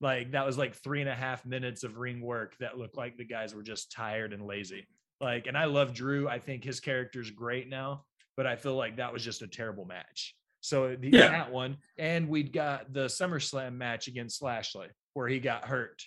Like 0.00 0.32
that 0.32 0.46
was 0.46 0.58
like 0.58 0.74
three 0.74 1.00
and 1.00 1.10
a 1.10 1.14
half 1.14 1.44
minutes 1.46 1.84
of 1.84 1.98
ring 1.98 2.20
work 2.20 2.56
that 2.58 2.78
looked 2.78 2.96
like 2.96 3.16
the 3.16 3.24
guys 3.24 3.54
were 3.54 3.62
just 3.62 3.92
tired 3.92 4.32
and 4.32 4.44
lazy. 4.46 4.86
Like, 5.20 5.46
and 5.46 5.56
I 5.56 5.66
love 5.66 5.94
Drew. 5.94 6.28
I 6.28 6.40
think 6.40 6.64
his 6.64 6.80
character's 6.80 7.30
great 7.30 7.68
now, 7.68 8.04
but 8.36 8.46
I 8.46 8.56
feel 8.56 8.74
like 8.74 8.96
that 8.96 9.12
was 9.12 9.24
just 9.24 9.42
a 9.42 9.46
terrible 9.46 9.84
match. 9.84 10.34
So 10.60 10.96
the, 10.96 11.10
yeah. 11.10 11.28
that 11.28 11.52
one, 11.52 11.76
and 11.98 12.28
we'd 12.28 12.52
got 12.52 12.92
the 12.92 13.06
SummerSlam 13.06 13.76
match 13.76 14.08
against 14.08 14.42
Lashley 14.42 14.88
where 15.14 15.28
he 15.28 15.38
got 15.38 15.64
hurt. 15.64 16.02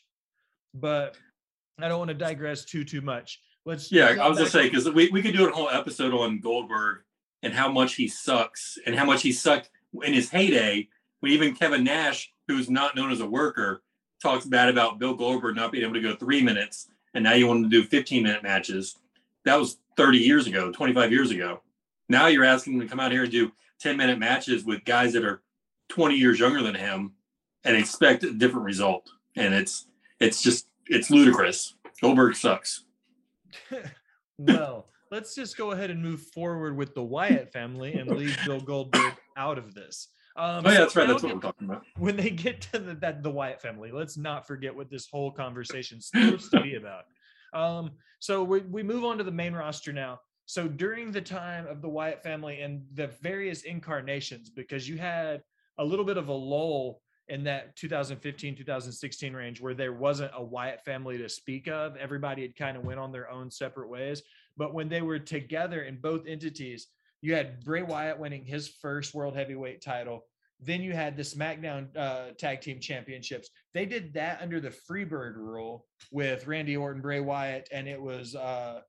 But 0.74 1.15
I 1.80 1.88
don't 1.88 2.00
want 2.00 2.10
to 2.10 2.15
digress 2.15 2.65
too 2.65 2.84
too 2.84 3.02
much. 3.02 3.39
Let's 3.65 3.91
yeah. 3.91 4.15
I 4.21 4.28
was 4.28 4.38
gonna 4.38 4.49
say 4.49 4.69
because 4.69 4.89
we, 4.89 5.10
we 5.10 5.21
could 5.21 5.36
do 5.36 5.47
a 5.47 5.51
whole 5.51 5.69
episode 5.69 6.13
on 6.13 6.39
Goldberg 6.39 6.99
and 7.41 7.54
how 7.54 7.71
much 7.71 7.95
he 7.95 8.08
sucks 8.08 8.78
and 8.86 8.95
how 8.95 9.06
much 9.06 9.23
he 9.23 9.32
sucked 9.32 9.69
in 10.04 10.13
his 10.13 10.30
heyday 10.30 10.88
when 11.19 11.32
even 11.32 11.56
Kevin 11.56 11.84
Nash, 11.84 12.32
who's 12.47 12.69
not 12.69 12.95
known 12.95 13.12
as 13.12 13.21
a 13.21 13.25
worker, 13.25 13.82
talks 14.21 14.45
bad 14.45 14.69
about 14.69 14.99
Bill 14.99 15.15
Goldberg 15.15 15.56
not 15.56 15.71
being 15.71 15.84
able 15.84 15.95
to 15.95 16.01
go 16.01 16.15
three 16.15 16.43
minutes 16.43 16.88
and 17.15 17.23
now 17.23 17.34
you 17.34 17.47
want 17.47 17.63
to 17.63 17.69
do 17.69 17.88
15 17.88 18.21
minute 18.21 18.43
matches. 18.43 18.97
That 19.45 19.58
was 19.58 19.78
30 19.97 20.19
years 20.19 20.47
ago, 20.47 20.71
25 20.71 21.12
years 21.12 21.32
ago. 21.32 21.62
Now 22.10 22.28
you're 22.28 22.43
asking 22.43 22.73
him 22.73 22.82
to 22.82 22.88
come 22.88 22.99
out 22.99 23.12
here 23.12 23.23
and 23.23 23.32
do 23.32 23.51
10 23.80 23.97
minute 23.97 24.19
matches 24.19 24.63
with 24.65 24.86
guys 24.86 25.13
that 25.13 25.23
are 25.23 25.41
20 25.89 26.15
years 26.15 26.39
younger 26.39 26.62
than 26.62 26.75
him 26.75 27.13
and 27.63 27.75
expect 27.75 28.23
a 28.23 28.34
different 28.34 28.65
result. 28.65 29.10
And 29.36 29.54
it's 29.54 29.88
it's 30.19 30.43
just 30.43 30.67
it's 30.88 31.10
ludicrous. 31.10 31.75
Goldberg 32.01 32.36
sucks. 32.36 32.84
well, 34.38 34.88
let's 35.12 35.36
just 35.36 35.58
go 35.58 35.72
ahead 35.72 35.89
and 35.89 36.02
move 36.02 36.22
forward 36.34 36.76
with 36.76 36.94
the 36.94 37.04
Wyatt 37.04 37.52
family 37.52 37.94
and 37.94 38.10
leave 38.10 38.38
Bill 38.46 38.60
Goldberg 38.60 39.13
out 39.38 39.58
of 39.58 39.74
this. 39.74 40.10
Um, 40.38 40.65
oh 40.65 40.72
yeah, 40.72 40.80
that's 40.80 40.96
right. 40.96 41.08
That's 41.08 41.24
what 41.24 41.36
we're 41.36 41.39
talking 41.39 41.70
about. 41.70 41.84
When 41.98 42.18
they 42.18 42.30
get 42.30 42.62
to 42.74 42.80
the, 42.80 42.94
that 42.96 43.24
the 43.24 43.32
Wyatt 43.32 43.62
family, 43.62 43.91
let's 43.91 44.18
not 44.18 44.46
forget 44.46 44.76
what 44.76 44.89
this 44.89 45.08
whole 45.08 45.32
conversation 45.32 46.00
is 46.00 46.08
supposed 46.08 46.52
to 46.52 46.62
be 46.62 46.76
about. 46.82 47.04
Um, 47.54 47.91
so 48.20 48.44
we 48.44 48.62
we 48.62 48.84
move 48.84 49.06
on 49.06 49.18
to 49.18 49.24
the 49.24 49.32
main 49.32 49.54
roster 49.54 49.94
now. 49.94 50.20
So 50.46 50.68
during 50.68 51.12
the 51.12 51.22
time 51.22 51.65
of 51.68 51.82
the 51.82 51.89
Wyatt 51.89 52.22
family 52.22 52.62
and 52.62 52.84
the 52.94 53.08
various 53.22 53.63
incarnations, 53.63 54.50
because 54.50 54.88
you 54.88 54.98
had 54.98 55.41
a 55.80 55.86
little 55.86 56.06
bit 56.06 56.18
of 56.18 56.28
a 56.28 56.34
lull 56.34 57.02
in 57.27 57.43
that 57.45 57.75
2015 57.75 58.55
2016 58.55 59.33
range 59.33 59.61
where 59.61 59.73
there 59.73 59.93
wasn't 59.93 60.31
a 60.35 60.43
Wyatt 60.43 60.83
family 60.83 61.17
to 61.17 61.29
speak 61.29 61.67
of. 61.67 61.95
Everybody 61.95 62.43
had 62.43 62.55
kind 62.55 62.77
of 62.77 62.83
went 62.83 62.99
on 62.99 63.11
their 63.11 63.29
own 63.29 63.49
separate 63.49 63.89
ways. 63.89 64.21
But 64.57 64.73
when 64.73 64.89
they 64.89 65.01
were 65.01 65.19
together 65.19 65.83
in 65.83 65.97
both 65.97 66.27
entities, 66.27 66.88
you 67.21 67.33
had 67.33 67.63
Bray 67.63 67.81
Wyatt 67.81 68.19
winning 68.19 68.45
his 68.45 68.67
first 68.67 69.13
world 69.13 69.35
heavyweight 69.35 69.81
title. 69.81 70.25
Then 70.61 70.81
you 70.81 70.93
had 70.93 71.17
the 71.17 71.23
SmackDown 71.23 71.88
uh, 71.97 72.31
Tag 72.38 72.61
Team 72.61 72.79
Championships. 72.79 73.49
They 73.73 73.85
did 73.85 74.13
that 74.13 74.41
under 74.41 74.59
the 74.59 74.69
Freebird 74.69 75.35
rule 75.35 75.85
with 76.11 76.47
Randy 76.47 76.77
Orton, 76.77 77.01
Bray 77.01 77.19
Wyatt, 77.19 77.67
and 77.71 77.88
it 77.88 78.01
was 78.01 78.35
uh, 78.35 78.81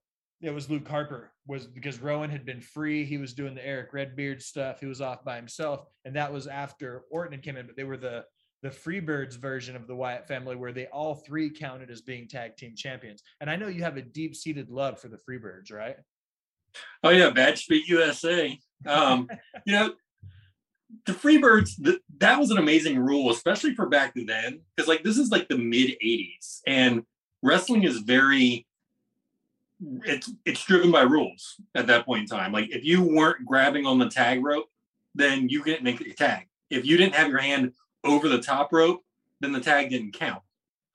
it 0.43 0.51
was 0.51 0.69
Luke 0.69 0.87
Harper 0.87 1.33
was 1.47 1.67
because 1.67 2.01
Rowan 2.01 2.31
had 2.31 2.45
been 2.45 2.61
free. 2.61 3.05
He 3.05 3.19
was 3.19 3.33
doing 3.33 3.55
the 3.55 3.67
Erick 3.67 3.93
Redbeard 3.93 4.43
stuff. 4.43 4.81
He 4.81 4.87
was 4.87 5.01
off 5.01 5.25
by 5.25 5.37
himself, 5.37 5.87
and 6.05 6.15
that 6.17 6.33
was 6.33 6.47
after 6.47 7.05
Orton 7.11 7.33
had 7.33 7.43
came 7.43 7.57
in. 7.57 7.67
But 7.67 7.77
they 7.77 7.85
were 7.85 7.97
the 7.97 8.25
the 8.63 8.69
Freebirds 8.69 9.37
version 9.37 9.77
of 9.77 9.87
the 9.87 9.95
Wyatt 9.95 10.27
family, 10.27 10.57
where 10.57 10.73
they 10.73 10.87
all 10.87 11.15
three 11.15 11.51
counted 11.51 11.91
as 11.91 12.03
being 12.03 12.29
tag 12.29 12.57
team 12.57 12.75
champions. 12.77 13.23
And 13.41 13.49
I 13.51 13.57
know 13.57 13.69
you 13.69 13.83
have 13.83 13.97
a 13.97 14.03
deep 14.03 14.35
seated 14.35 14.71
love 14.71 15.01
for 15.01 15.09
the 15.09 15.19
Freebirds, 15.19 15.73
right? 15.73 15.97
Oh 17.03 17.11
yeah, 17.11 17.31
Badstreet 17.31 17.87
USA. 17.87 18.59
Um, 18.87 19.29
you 19.67 19.73
know, 19.73 19.95
the 21.07 21.13
Freebirds, 21.13 21.71
the, 21.79 21.99
that 22.19 22.39
was 22.39 22.51
an 22.51 22.59
amazing 22.59 22.99
rule, 22.99 23.31
especially 23.31 23.75
for 23.75 23.89
back 23.89 24.13
then, 24.15 24.61
because 24.77 24.89
like 24.89 25.03
this 25.03 25.17
is 25.17 25.31
like 25.31 25.49
the 25.49 25.59
mid 25.59 25.97
'80s, 26.05 26.61
and 26.67 27.05
wrestling 27.43 27.85
is 27.85 27.99
very 27.99 28.67
it's 29.81 30.31
it's 30.45 30.65
driven 30.65 30.91
by 30.91 31.03
rules 31.03 31.61
at 31.75 31.87
that 31.87 32.07
point 32.07 32.23
in 32.23 32.27
time. 32.27 32.53
Like 32.53 32.71
if 32.71 32.85
you 32.85 33.03
weren't 33.03 33.45
grabbing 33.45 33.87
on 33.87 33.99
the 33.99 34.09
tag 34.09 34.45
rope, 34.45 34.67
then 35.15 35.49
you 35.49 35.63
didn't 35.63 35.85
make 35.85 35.99
the 35.99 36.13
tag. 36.13 36.47
If 36.71 36.85
you 36.85 36.97
didn't 36.97 37.15
have 37.15 37.29
your 37.29 37.41
hand 37.41 37.73
over 38.05 38.29
the 38.29 38.41
top 38.41 38.73
rope, 38.73 39.03
then 39.41 39.53
the 39.53 39.61
tag 39.61 39.91
didn't 39.91 40.13
count. 40.13 40.43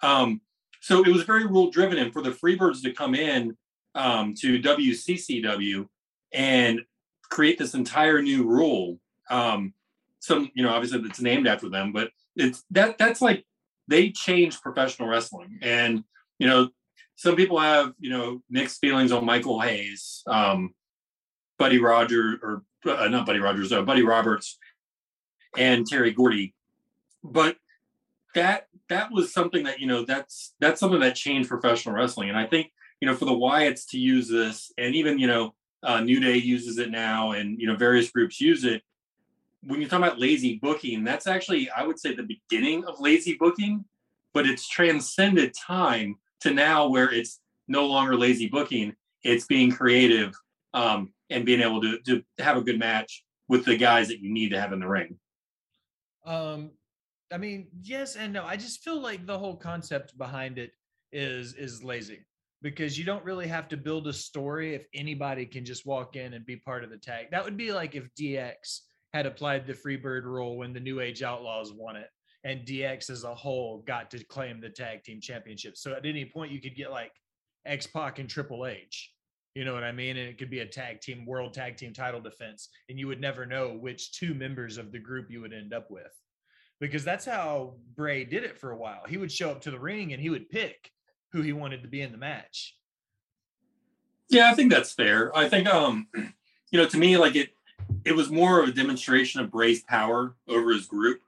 Um, 0.01 0.41
so 0.79 1.03
it 1.03 1.11
was 1.11 1.23
very 1.23 1.45
rule 1.45 1.69
driven, 1.69 1.97
and 1.99 2.11
for 2.11 2.21
the 2.21 2.31
Freebirds 2.31 2.81
to 2.83 2.91
come 2.91 3.13
in 3.13 3.55
um, 3.93 4.33
to 4.39 4.59
WCCW 4.59 5.87
and 6.33 6.81
create 7.29 7.59
this 7.59 7.75
entire 7.75 8.21
new 8.21 8.43
rule, 8.47 8.99
um, 9.29 9.73
some 10.19 10.49
you 10.55 10.63
know 10.63 10.71
obviously 10.71 10.99
it's 11.01 11.21
named 11.21 11.47
after 11.47 11.69
them, 11.69 11.91
but 11.91 12.11
it's 12.35 12.63
that 12.71 12.97
that's 12.97 13.21
like 13.21 13.45
they 13.87 14.09
changed 14.09 14.61
professional 14.61 15.07
wrestling, 15.07 15.59
and 15.61 16.03
you 16.39 16.47
know 16.47 16.69
some 17.15 17.35
people 17.35 17.59
have 17.59 17.93
you 17.99 18.09
know 18.09 18.41
mixed 18.49 18.79
feelings 18.79 19.11
on 19.11 19.25
Michael 19.25 19.59
Hayes, 19.59 20.23
um, 20.27 20.73
Buddy 21.57 21.79
Rogers, 21.79 22.39
or 22.41 22.63
uh, 22.85 23.07
not 23.07 23.25
Buddy 23.25 23.39
Rogers, 23.39 23.71
uh, 23.71 23.81
Buddy 23.83 24.03
Roberts, 24.03 24.57
and 25.57 25.85
Terry 25.85 26.11
Gordy, 26.11 26.53
but 27.23 27.57
that 28.35 28.67
that 28.89 29.11
was 29.11 29.33
something 29.33 29.63
that 29.63 29.79
you 29.79 29.87
know 29.87 30.05
that's 30.05 30.53
that's 30.59 30.79
something 30.79 30.99
that 30.99 31.15
changed 31.15 31.49
professional 31.49 31.95
wrestling, 31.95 32.29
and 32.29 32.37
I 32.37 32.45
think 32.45 32.71
you 32.99 33.07
know 33.07 33.15
for 33.15 33.25
the 33.25 33.31
Wyatts 33.31 33.87
to 33.89 33.99
use 33.99 34.27
this, 34.27 34.71
and 34.77 34.95
even 34.95 35.19
you 35.19 35.27
know 35.27 35.53
uh, 35.83 36.01
New 36.01 36.19
Day 36.19 36.37
uses 36.37 36.77
it 36.77 36.91
now, 36.91 37.31
and 37.31 37.59
you 37.59 37.67
know 37.67 37.75
various 37.75 38.11
groups 38.11 38.39
use 38.39 38.63
it. 38.63 38.81
When 39.63 39.81
you 39.81 39.87
talk 39.87 39.99
about 39.99 40.19
lazy 40.19 40.57
booking, 40.61 41.03
that's 41.03 41.27
actually 41.27 41.69
I 41.69 41.83
would 41.83 41.99
say 41.99 42.13
the 42.13 42.23
beginning 42.23 42.83
of 42.85 42.99
lazy 42.99 43.35
booking, 43.39 43.85
but 44.33 44.47
it's 44.47 44.67
transcended 44.67 45.53
time 45.53 46.15
to 46.41 46.51
now 46.53 46.87
where 46.87 47.11
it's 47.11 47.39
no 47.67 47.85
longer 47.85 48.15
lazy 48.15 48.47
booking, 48.47 48.93
it's 49.23 49.45
being 49.45 49.71
creative 49.71 50.33
um, 50.73 51.13
and 51.29 51.45
being 51.45 51.61
able 51.61 51.81
to, 51.81 51.99
to 51.99 52.23
have 52.39 52.57
a 52.57 52.61
good 52.61 52.79
match 52.79 53.23
with 53.47 53.65
the 53.65 53.77
guys 53.77 54.07
that 54.07 54.19
you 54.19 54.31
need 54.31 54.49
to 54.49 54.59
have 54.59 54.73
in 54.73 54.79
the 54.79 54.87
ring. 54.87 55.17
Um, 56.25 56.71
I 57.31 57.37
mean, 57.37 57.67
yes 57.81 58.15
and 58.15 58.33
no. 58.33 58.45
I 58.45 58.57
just 58.57 58.83
feel 58.83 58.99
like 58.99 59.25
the 59.25 59.37
whole 59.37 59.55
concept 59.55 60.17
behind 60.17 60.57
it 60.57 60.71
is 61.11 61.53
is 61.53 61.83
lazy 61.83 62.25
because 62.61 62.97
you 62.97 63.03
don't 63.03 63.23
really 63.25 63.47
have 63.47 63.67
to 63.69 63.77
build 63.77 64.07
a 64.07 64.13
story 64.13 64.75
if 64.75 64.85
anybody 64.93 65.45
can 65.45 65.65
just 65.65 65.85
walk 65.85 66.15
in 66.15 66.33
and 66.33 66.45
be 66.45 66.55
part 66.55 66.83
of 66.83 66.89
the 66.89 66.97
tag. 66.97 67.31
That 67.31 67.43
would 67.43 67.57
be 67.57 67.71
like 67.71 67.95
if 67.95 68.07
DX 68.19 68.81
had 69.13 69.25
applied 69.25 69.65
the 69.65 69.73
Freebird 69.73 70.23
rule 70.23 70.57
when 70.57 70.73
the 70.73 70.79
New 70.79 70.99
Age 70.99 71.23
Outlaws 71.23 71.73
won 71.73 71.95
it 71.95 72.09
and 72.43 72.65
DX 72.65 73.09
as 73.09 73.23
a 73.23 73.33
whole 73.33 73.83
got 73.85 74.09
to 74.11 74.23
claim 74.23 74.59
the 74.59 74.69
tag 74.69 75.03
team 75.03 75.21
championship. 75.21 75.77
So 75.77 75.93
at 75.93 76.05
any 76.05 76.25
point, 76.25 76.51
you 76.51 76.59
could 76.61 76.75
get 76.75 76.91
like 76.91 77.11
X 77.65 77.87
Pac 77.87 78.19
and 78.19 78.29
Triple 78.29 78.65
H. 78.65 79.13
You 79.53 79.65
know 79.65 79.73
what 79.73 79.83
I 79.83 79.91
mean? 79.91 80.17
And 80.17 80.29
it 80.29 80.37
could 80.37 80.49
be 80.49 80.59
a 80.59 80.65
tag 80.65 81.01
team, 81.01 81.25
world 81.25 81.53
tag 81.53 81.75
team 81.75 81.93
title 81.93 82.21
defense. 82.21 82.69
And 82.89 82.97
you 82.97 83.07
would 83.07 83.19
never 83.19 83.45
know 83.45 83.73
which 83.73 84.13
two 84.13 84.33
members 84.33 84.77
of 84.77 84.91
the 84.91 84.99
group 84.99 85.29
you 85.29 85.41
would 85.41 85.53
end 85.53 85.73
up 85.73 85.91
with. 85.91 86.11
Because 86.79 87.03
that's 87.03 87.25
how 87.25 87.75
Bray 87.95 88.23
did 88.23 88.43
it 88.43 88.57
for 88.57 88.71
a 88.71 88.77
while. 88.77 89.03
He 89.07 89.17
would 89.17 89.31
show 89.31 89.51
up 89.51 89.61
to 89.61 89.71
the 89.71 89.79
ring 89.79 90.13
and 90.13 90.21
he 90.21 90.29
would 90.29 90.49
pick 90.49 90.89
who 91.31 91.41
he 91.41 91.53
wanted 91.53 91.83
to 91.83 91.87
be 91.87 92.01
in 92.01 92.11
the 92.11 92.17
match. 92.17 92.75
Yeah, 94.29 94.49
I 94.49 94.55
think 94.55 94.71
that's 94.71 94.93
fair. 94.93 95.35
I 95.37 95.47
think 95.47 95.67
um, 95.67 96.07
you 96.15 96.79
know, 96.79 96.87
to 96.87 96.97
me, 96.97 97.17
like 97.17 97.35
it 97.35 97.49
it 98.05 98.15
was 98.15 98.31
more 98.31 98.61
of 98.61 98.69
a 98.69 98.71
demonstration 98.71 99.41
of 99.41 99.51
Bray's 99.51 99.83
power 99.83 100.35
over 100.47 100.71
his 100.71 100.87
group 100.87 101.21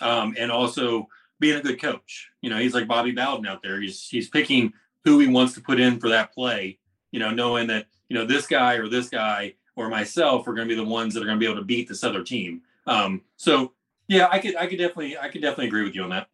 um, 0.00 0.34
and 0.38 0.50
also 0.50 1.08
being 1.40 1.56
a 1.56 1.62
good 1.62 1.80
coach. 1.80 2.30
You 2.42 2.50
know, 2.50 2.58
he's 2.58 2.74
like 2.74 2.88
Bobby 2.88 3.12
Bowden 3.12 3.46
out 3.46 3.62
there. 3.62 3.80
He's 3.80 4.08
he's 4.08 4.28
picking 4.28 4.72
who 5.04 5.18
he 5.18 5.28
wants 5.28 5.54
to 5.54 5.60
put 5.60 5.80
in 5.80 5.98
for 5.98 6.08
that 6.08 6.32
play. 6.32 6.78
You 7.10 7.20
know, 7.20 7.30
knowing 7.30 7.66
that 7.68 7.86
you 8.08 8.16
know 8.16 8.24
this 8.24 8.46
guy 8.46 8.74
or 8.74 8.88
this 8.88 9.08
guy 9.08 9.54
or 9.76 9.88
myself 9.88 10.46
are 10.48 10.54
going 10.54 10.68
to 10.68 10.74
be 10.74 10.80
the 10.80 10.88
ones 10.88 11.14
that 11.14 11.22
are 11.22 11.26
going 11.26 11.38
to 11.38 11.40
be 11.40 11.46
able 11.46 11.60
to 11.60 11.64
beat 11.64 11.88
this 11.88 12.04
other 12.04 12.24
team. 12.24 12.62
Um, 12.86 13.22
so 13.36 13.72
yeah, 14.08 14.28
I 14.30 14.38
could 14.38 14.56
I 14.56 14.66
could 14.66 14.78
definitely 14.78 15.16
I 15.16 15.28
could 15.28 15.42
definitely 15.42 15.66
agree 15.66 15.84
with 15.84 15.94
you 15.94 16.02
on 16.02 16.10
that. 16.10 16.28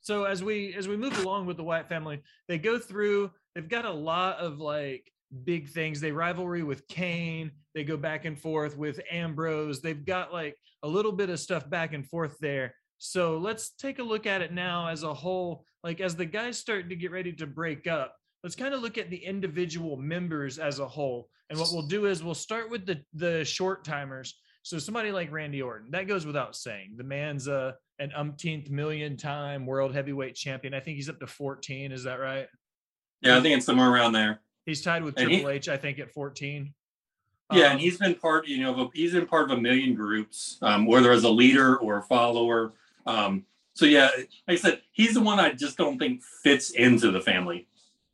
So 0.00 0.24
as 0.24 0.42
we 0.42 0.74
as 0.74 0.88
we 0.88 0.96
move 0.96 1.18
along 1.18 1.46
with 1.46 1.56
the 1.56 1.64
Wyatt 1.64 1.88
family, 1.88 2.22
they 2.46 2.58
go 2.58 2.78
through. 2.78 3.30
They've 3.54 3.68
got 3.68 3.84
a 3.84 3.92
lot 3.92 4.38
of 4.38 4.60
like 4.60 5.10
big 5.44 5.68
things. 5.68 6.00
They 6.00 6.12
rivalry 6.12 6.62
with 6.62 6.86
Kane. 6.88 7.50
They 7.74 7.84
go 7.84 7.96
back 7.96 8.24
and 8.24 8.38
forth 8.38 8.76
with 8.76 9.00
Ambrose. 9.10 9.80
They've 9.80 10.04
got 10.04 10.32
like 10.32 10.56
a 10.82 10.88
little 10.88 11.12
bit 11.12 11.30
of 11.30 11.40
stuff 11.40 11.68
back 11.68 11.92
and 11.92 12.06
forth 12.06 12.36
there. 12.40 12.74
So 12.98 13.38
let's 13.38 13.70
take 13.70 13.98
a 13.98 14.02
look 14.02 14.26
at 14.26 14.42
it 14.42 14.52
now 14.52 14.88
as 14.88 15.02
a 15.02 15.14
whole. 15.14 15.64
Like 15.84 16.00
as 16.00 16.16
the 16.16 16.24
guys 16.24 16.58
start 16.58 16.88
to 16.88 16.96
get 16.96 17.12
ready 17.12 17.32
to 17.34 17.46
break 17.46 17.86
up, 17.86 18.14
let's 18.42 18.56
kind 18.56 18.74
of 18.74 18.80
look 18.80 18.98
at 18.98 19.10
the 19.10 19.24
individual 19.24 19.96
members 19.96 20.58
as 20.58 20.78
a 20.80 20.88
whole. 20.88 21.28
And 21.50 21.58
what 21.58 21.70
we'll 21.72 21.86
do 21.86 22.06
is 22.06 22.22
we'll 22.22 22.34
start 22.34 22.70
with 22.70 22.86
the 22.86 23.00
the 23.14 23.44
short 23.44 23.84
timers. 23.84 24.34
So 24.62 24.78
somebody 24.78 25.12
like 25.12 25.32
Randy 25.32 25.62
Orton, 25.62 25.90
that 25.92 26.08
goes 26.08 26.26
without 26.26 26.54
saying. 26.54 26.94
The 26.96 27.04
man's 27.04 27.48
a 27.48 27.76
an 28.00 28.12
umpteenth 28.14 28.70
million 28.70 29.16
time 29.16 29.66
world 29.66 29.94
heavyweight 29.94 30.34
champion. 30.34 30.74
I 30.74 30.80
think 30.80 30.96
he's 30.96 31.08
up 31.08 31.20
to 31.20 31.26
14. 31.26 31.92
Is 31.92 32.04
that 32.04 32.20
right? 32.20 32.46
Yeah, 33.22 33.38
I 33.38 33.40
think 33.40 33.56
it's 33.56 33.66
somewhere 33.66 33.90
around 33.90 34.12
there. 34.12 34.40
He's 34.68 34.82
tied 34.82 35.02
with 35.02 35.16
Triple 35.16 35.48
he, 35.48 35.54
H, 35.54 35.70
I 35.70 35.78
think, 35.78 35.98
at 35.98 36.12
14. 36.12 36.74
Yeah, 37.54 37.64
um, 37.64 37.72
and 37.72 37.80
he's 37.80 37.96
been 37.96 38.14
part, 38.14 38.46
you 38.46 38.58
know, 38.58 38.90
he's 38.92 39.12
been 39.14 39.24
part 39.24 39.50
of 39.50 39.56
a 39.56 39.60
million 39.60 39.94
groups, 39.94 40.58
um, 40.60 40.84
whether 40.84 41.10
as 41.10 41.24
a 41.24 41.30
leader 41.30 41.78
or 41.78 41.96
a 41.96 42.02
follower. 42.02 42.74
Um, 43.06 43.46
so 43.72 43.86
yeah, 43.86 44.10
like 44.14 44.28
I 44.46 44.56
said, 44.56 44.82
he's 44.92 45.14
the 45.14 45.22
one 45.22 45.40
I 45.40 45.54
just 45.54 45.78
don't 45.78 45.98
think 45.98 46.22
fits 46.42 46.72
into 46.72 47.10
the 47.10 47.20
family. 47.22 47.66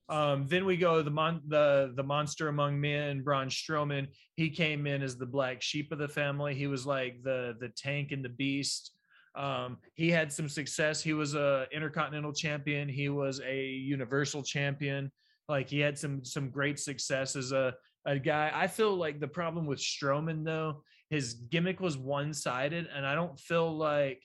Um, 0.08 0.46
then 0.46 0.64
we 0.64 0.76
go 0.76 1.02
the 1.02 1.10
mon- 1.10 1.42
the 1.48 1.92
the 1.96 2.04
monster 2.04 2.46
among 2.46 2.80
men, 2.80 3.22
Braun 3.22 3.48
Strowman. 3.48 4.06
He 4.36 4.48
came 4.48 4.86
in 4.86 5.02
as 5.02 5.16
the 5.16 5.26
black 5.26 5.60
sheep 5.60 5.90
of 5.90 5.98
the 5.98 6.06
family. 6.06 6.54
He 6.54 6.68
was 6.68 6.86
like 6.86 7.20
the 7.24 7.56
the 7.58 7.70
tank 7.70 8.12
and 8.12 8.24
the 8.24 8.28
beast. 8.28 8.92
Um, 9.34 9.78
he 9.94 10.08
had 10.08 10.32
some 10.32 10.48
success. 10.48 11.02
He 11.02 11.14
was 11.14 11.34
a 11.34 11.66
intercontinental 11.72 12.32
champion. 12.32 12.88
He 12.88 13.08
was 13.08 13.40
a 13.44 13.64
universal 13.66 14.44
champion. 14.44 15.10
Like 15.48 15.68
he 15.68 15.80
had 15.80 15.98
some 15.98 16.24
some 16.24 16.50
great 16.50 16.78
success 16.78 17.36
as 17.36 17.52
a 17.52 17.74
a 18.06 18.18
guy. 18.18 18.50
I 18.54 18.66
feel 18.66 18.94
like 18.94 19.20
the 19.20 19.28
problem 19.28 19.66
with 19.66 19.78
Strowman 19.78 20.44
though, 20.44 20.82
his 21.10 21.34
gimmick 21.34 21.80
was 21.80 21.96
one 21.96 22.32
sided, 22.32 22.88
and 22.94 23.06
I 23.06 23.14
don't 23.14 23.38
feel 23.38 23.76
like 23.76 24.22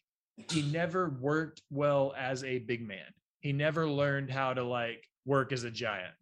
he 0.51 0.61
never 0.61 1.09
worked 1.09 1.61
well 1.69 2.13
as 2.17 2.43
a 2.43 2.59
big 2.59 2.87
man. 2.87 3.13
He 3.41 3.51
never 3.51 3.89
learned 3.89 4.29
how 4.29 4.53
to 4.53 4.63
like 4.63 5.03
work 5.25 5.51
as 5.51 5.63
a 5.63 5.71
giant. 5.71 6.13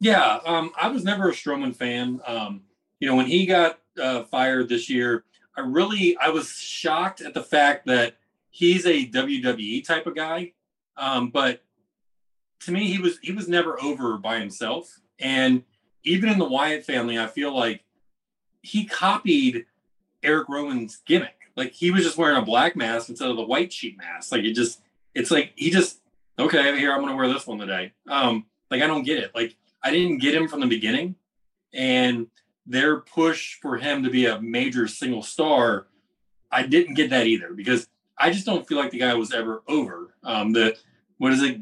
Yeah, 0.00 0.40
um, 0.44 0.72
I 0.80 0.88
was 0.88 1.04
never 1.04 1.28
a 1.28 1.32
Strowman 1.32 1.74
fan. 1.74 2.20
Um, 2.26 2.62
you 3.00 3.08
know, 3.08 3.16
when 3.16 3.26
he 3.26 3.46
got 3.46 3.78
uh, 4.00 4.24
fired 4.24 4.68
this 4.68 4.90
year, 4.90 5.24
I 5.56 5.60
really 5.60 6.16
I 6.18 6.30
was 6.30 6.50
shocked 6.50 7.20
at 7.20 7.34
the 7.34 7.42
fact 7.42 7.86
that 7.86 8.14
he's 8.50 8.86
a 8.86 9.06
WWE 9.06 9.84
type 9.84 10.06
of 10.06 10.14
guy. 10.14 10.52
Um, 10.96 11.30
but 11.30 11.62
to 12.64 12.72
me, 12.72 12.86
he 12.90 12.98
was 12.98 13.18
he 13.22 13.32
was 13.32 13.48
never 13.48 13.80
over 13.82 14.16
by 14.18 14.38
himself. 14.38 15.00
And 15.18 15.64
even 16.02 16.28
in 16.28 16.38
the 16.38 16.44
Wyatt 16.44 16.84
family, 16.84 17.18
I 17.18 17.26
feel 17.26 17.54
like 17.54 17.84
he 18.62 18.84
copied 18.84 19.66
Erick 20.22 20.48
Rowan's 20.48 21.02
gimmick. 21.06 21.50
Like 21.56 21.72
he 21.72 21.90
was 21.90 22.02
just 22.02 22.18
wearing 22.18 22.36
a 22.36 22.44
black 22.44 22.76
mask 22.76 23.08
instead 23.08 23.30
of 23.30 23.36
the 23.36 23.44
white 23.44 23.72
sheet 23.72 23.98
mask. 23.98 24.32
Like 24.32 24.44
it 24.44 24.54
just, 24.54 24.80
it's 25.14 25.30
like 25.30 25.52
he 25.56 25.70
just 25.70 26.00
okay 26.38 26.76
here 26.78 26.92
I'm 26.92 27.00
gonna 27.00 27.16
wear 27.16 27.28
this 27.28 27.46
one 27.46 27.58
today. 27.58 27.92
Um, 28.08 28.46
like 28.70 28.82
I 28.82 28.86
don't 28.86 29.04
get 29.04 29.18
it. 29.18 29.34
Like 29.34 29.56
I 29.82 29.90
didn't 29.90 30.18
get 30.18 30.34
him 30.34 30.48
from 30.48 30.60
the 30.60 30.66
beginning, 30.66 31.14
and 31.72 32.26
their 32.66 33.00
push 33.00 33.58
for 33.60 33.76
him 33.76 34.02
to 34.02 34.10
be 34.10 34.26
a 34.26 34.40
major 34.40 34.88
single 34.88 35.22
star, 35.22 35.86
I 36.50 36.66
didn't 36.66 36.94
get 36.94 37.10
that 37.10 37.26
either 37.26 37.52
because 37.52 37.86
I 38.16 38.30
just 38.30 38.46
don't 38.46 38.66
feel 38.66 38.78
like 38.78 38.90
the 38.90 38.98
guy 38.98 39.14
was 39.14 39.32
ever 39.32 39.62
over. 39.68 40.14
Um, 40.22 40.52
the 40.52 40.76
what 41.18 41.32
is 41.32 41.42
it? 41.42 41.60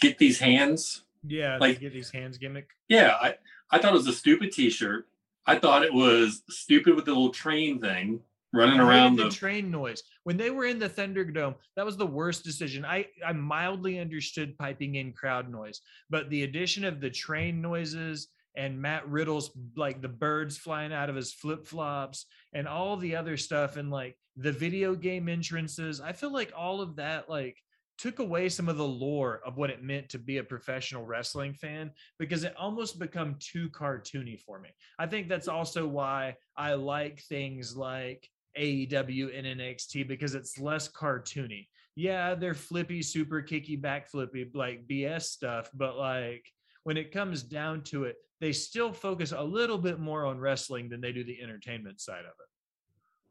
Get 0.00 0.18
these 0.18 0.38
hands. 0.38 1.02
Yeah, 1.26 1.58
like 1.58 1.80
get 1.80 1.92
these 1.92 2.10
hands 2.10 2.38
gimmick. 2.38 2.68
Yeah, 2.88 3.16
I 3.20 3.34
I 3.70 3.78
thought 3.78 3.92
it 3.94 3.98
was 3.98 4.06
a 4.06 4.12
stupid 4.12 4.52
T-shirt. 4.52 5.06
I 5.46 5.58
thought 5.58 5.82
it 5.82 5.92
was 5.92 6.42
stupid 6.48 6.94
with 6.94 7.04
the 7.04 7.12
little 7.12 7.30
train 7.30 7.80
thing 7.80 8.20
running 8.52 8.80
around 8.80 9.16
the 9.16 9.24
the. 9.24 9.30
train 9.30 9.70
noise 9.70 10.02
when 10.22 10.36
they 10.36 10.50
were 10.50 10.64
in 10.64 10.78
the 10.78 10.88
Thunderdome. 10.88 11.56
That 11.76 11.84
was 11.84 11.96
the 11.96 12.06
worst 12.06 12.44
decision. 12.44 12.84
I 12.84 13.06
I 13.24 13.32
mildly 13.32 13.98
understood 13.98 14.56
piping 14.58 14.94
in 14.96 15.12
crowd 15.12 15.50
noise, 15.50 15.80
but 16.10 16.30
the 16.30 16.44
addition 16.44 16.84
of 16.84 17.00
the 17.00 17.10
train 17.10 17.60
noises 17.60 18.28
and 18.56 18.80
Matt 18.80 19.08
Riddle's 19.08 19.50
like 19.76 20.00
the 20.00 20.08
birds 20.08 20.56
flying 20.56 20.92
out 20.92 21.10
of 21.10 21.16
his 21.16 21.32
flip 21.32 21.66
flops 21.66 22.26
and 22.52 22.68
all 22.68 22.96
the 22.96 23.16
other 23.16 23.36
stuff 23.36 23.76
and 23.76 23.90
like 23.90 24.16
the 24.36 24.52
video 24.52 24.94
game 24.94 25.28
entrances, 25.28 26.00
I 26.00 26.12
feel 26.12 26.32
like 26.32 26.52
all 26.56 26.80
of 26.80 26.96
that 26.96 27.28
like 27.28 27.56
took 27.98 28.18
away 28.18 28.48
some 28.48 28.68
of 28.68 28.76
the 28.76 28.86
lore 28.86 29.40
of 29.46 29.56
what 29.56 29.70
it 29.70 29.82
meant 29.82 30.08
to 30.10 30.18
be 30.18 30.38
a 30.38 30.44
professional 30.44 31.04
wrestling 31.04 31.54
fan 31.54 31.90
because 32.18 32.44
it 32.44 32.54
almost 32.58 32.98
become 32.98 33.36
too 33.38 33.68
cartoony 33.70 34.38
for 34.40 34.58
me. 34.58 34.70
I 34.98 35.06
think 35.06 35.28
that's 35.28 35.48
also 35.48 35.86
why 35.86 36.36
I 36.56 36.74
like 36.74 37.20
things 37.22 37.76
like 37.76 38.28
AEW 38.58 39.36
and 39.36 39.60
NXT 39.60 40.08
because 40.08 40.34
it's 40.34 40.58
less 40.58 40.88
cartoony. 40.88 41.68
Yeah, 41.96 42.34
they're 42.34 42.54
flippy, 42.54 43.02
super 43.02 43.40
kicky, 43.40 43.76
back 43.76 44.10
flippy, 44.10 44.50
like 44.52 44.86
BS 44.88 45.22
stuff, 45.22 45.70
but 45.74 45.96
like 45.96 46.44
when 46.82 46.96
it 46.96 47.12
comes 47.12 47.42
down 47.42 47.82
to 47.84 48.04
it, 48.04 48.16
they 48.40 48.52
still 48.52 48.92
focus 48.92 49.32
a 49.32 49.42
little 49.42 49.78
bit 49.78 50.00
more 50.00 50.26
on 50.26 50.38
wrestling 50.38 50.88
than 50.88 51.00
they 51.00 51.12
do 51.12 51.24
the 51.24 51.40
entertainment 51.40 52.00
side 52.00 52.20
of 52.20 52.32
it. 52.40 52.48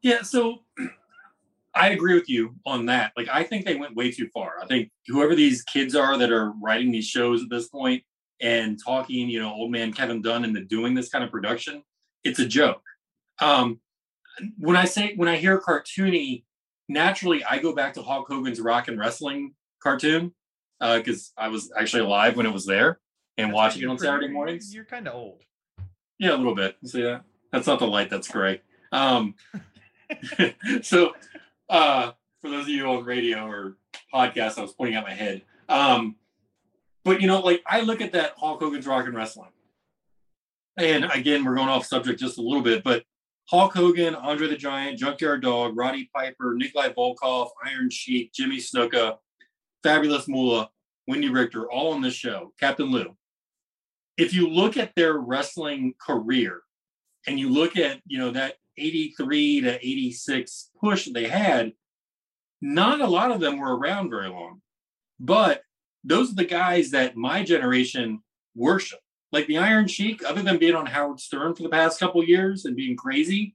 Yeah, 0.02 0.22
so 0.22 0.64
I 1.74 1.90
agree 1.90 2.14
with 2.14 2.28
you 2.28 2.54
on 2.64 2.86
that. 2.86 3.12
Like, 3.16 3.28
I 3.32 3.42
think 3.42 3.64
they 3.64 3.74
went 3.74 3.96
way 3.96 4.10
too 4.10 4.28
far. 4.32 4.54
I 4.62 4.66
think 4.66 4.90
whoever 5.08 5.34
these 5.34 5.62
kids 5.62 5.94
are 5.96 6.16
that 6.16 6.30
are 6.30 6.52
writing 6.62 6.92
these 6.92 7.06
shows 7.06 7.42
at 7.42 7.50
this 7.50 7.68
point 7.68 8.02
and 8.40 8.78
talking, 8.82 9.28
you 9.28 9.40
know, 9.40 9.52
old 9.52 9.70
man 9.70 9.92
Kevin 9.92 10.22
Dunn 10.22 10.44
into 10.44 10.64
doing 10.64 10.94
this 10.94 11.08
kind 11.08 11.24
of 11.24 11.30
production, 11.30 11.82
it's 12.22 12.38
a 12.38 12.46
joke. 12.46 12.82
Um, 13.40 13.80
when 14.58 14.76
I 14.76 14.84
say 14.84 15.14
when 15.16 15.28
I 15.28 15.36
hear 15.36 15.60
cartoony, 15.60 16.44
naturally 16.88 17.44
I 17.44 17.58
go 17.58 17.74
back 17.74 17.94
to 17.94 18.02
Hulk 18.02 18.28
Hogan's 18.28 18.60
Rock 18.60 18.88
and 18.88 18.98
Wrestling 18.98 19.54
cartoon 19.82 20.32
because 20.80 21.32
uh, 21.36 21.42
I 21.42 21.48
was 21.48 21.72
actually 21.78 22.04
alive 22.04 22.36
when 22.36 22.46
it 22.46 22.52
was 22.52 22.66
there 22.66 23.00
and 23.36 23.48
That's 23.48 23.54
watching 23.54 23.82
it 23.82 23.86
on 23.86 23.98
Saturday 23.98 24.28
mornings. 24.28 24.74
You're 24.74 24.84
kind 24.84 25.08
of 25.08 25.14
old. 25.14 25.42
Yeah, 26.18 26.34
a 26.34 26.36
little 26.36 26.54
bit. 26.54 26.76
See 26.84 27.02
that? 27.02 27.24
That's 27.52 27.66
not 27.66 27.78
the 27.78 27.86
light. 27.86 28.10
That's 28.10 28.28
gray. 28.28 28.60
Um, 28.92 29.34
so, 30.82 31.12
uh, 31.74 32.12
for 32.40 32.50
those 32.50 32.62
of 32.62 32.68
you 32.68 32.86
on 32.86 33.04
radio 33.04 33.46
or 33.46 33.76
podcast, 34.12 34.58
I 34.58 34.62
was 34.62 34.72
pointing 34.72 34.96
out 34.96 35.04
my 35.04 35.14
head. 35.14 35.42
Um, 35.68 36.16
but 37.04 37.20
you 37.20 37.26
know, 37.26 37.40
like 37.40 37.62
I 37.66 37.80
look 37.80 38.00
at 38.00 38.12
that 38.12 38.32
Hulk 38.36 38.60
Hogan's 38.60 38.86
Rock 38.86 39.06
and 39.06 39.14
Wrestling, 39.14 39.50
and 40.76 41.04
again, 41.06 41.44
we're 41.44 41.54
going 41.54 41.68
off 41.68 41.86
subject 41.86 42.20
just 42.20 42.38
a 42.38 42.42
little 42.42 42.62
bit, 42.62 42.82
but 42.84 43.04
Hulk 43.50 43.74
Hogan, 43.74 44.14
Andre 44.14 44.48
the 44.48 44.56
Giant, 44.56 44.98
Junkyard 44.98 45.42
Dog, 45.42 45.76
Roddy 45.76 46.10
Piper, 46.14 46.54
Nikolai 46.56 46.88
Volkov, 46.88 47.50
Iron 47.64 47.90
Sheik, 47.90 48.32
Jimmy 48.32 48.56
Snuka, 48.56 49.18
Fabulous 49.82 50.26
Moolah, 50.28 50.70
Wendi 51.10 51.32
Richter, 51.32 51.70
all 51.70 51.92
on 51.92 52.00
this 52.00 52.14
show. 52.14 52.52
Captain 52.58 52.86
Lou 52.86 53.14
if 54.16 54.32
you 54.32 54.48
look 54.48 54.76
at 54.76 54.94
their 54.94 55.14
wrestling 55.14 55.94
career 56.00 56.62
and 57.26 57.38
you 57.38 57.48
look 57.50 57.76
at 57.76 58.00
you 58.06 58.18
know 58.18 58.30
that 58.30 58.56
83 58.76 59.62
to 59.62 59.86
86 59.86 60.70
push 60.80 61.06
they 61.06 61.28
had 61.28 61.72
not 62.60 63.00
a 63.00 63.06
lot 63.06 63.30
of 63.30 63.40
them 63.40 63.58
were 63.58 63.76
around 63.76 64.10
very 64.10 64.28
long. 64.28 64.62
But 65.20 65.62
those 66.02 66.32
are 66.32 66.36
the 66.36 66.44
guys 66.44 66.90
that 66.90 67.16
my 67.16 67.42
generation 67.42 68.20
worship. 68.54 69.00
Like 69.32 69.46
the 69.46 69.58
iron 69.58 69.86
sheik 69.88 70.22
other 70.24 70.42
than 70.42 70.58
being 70.58 70.74
on 70.74 70.86
howard 70.86 71.20
stern 71.20 71.54
for 71.54 71.62
the 71.62 71.68
past 71.68 72.00
couple 72.00 72.24
years 72.24 72.64
and 72.64 72.76
being 72.76 72.96
crazy 72.96 73.54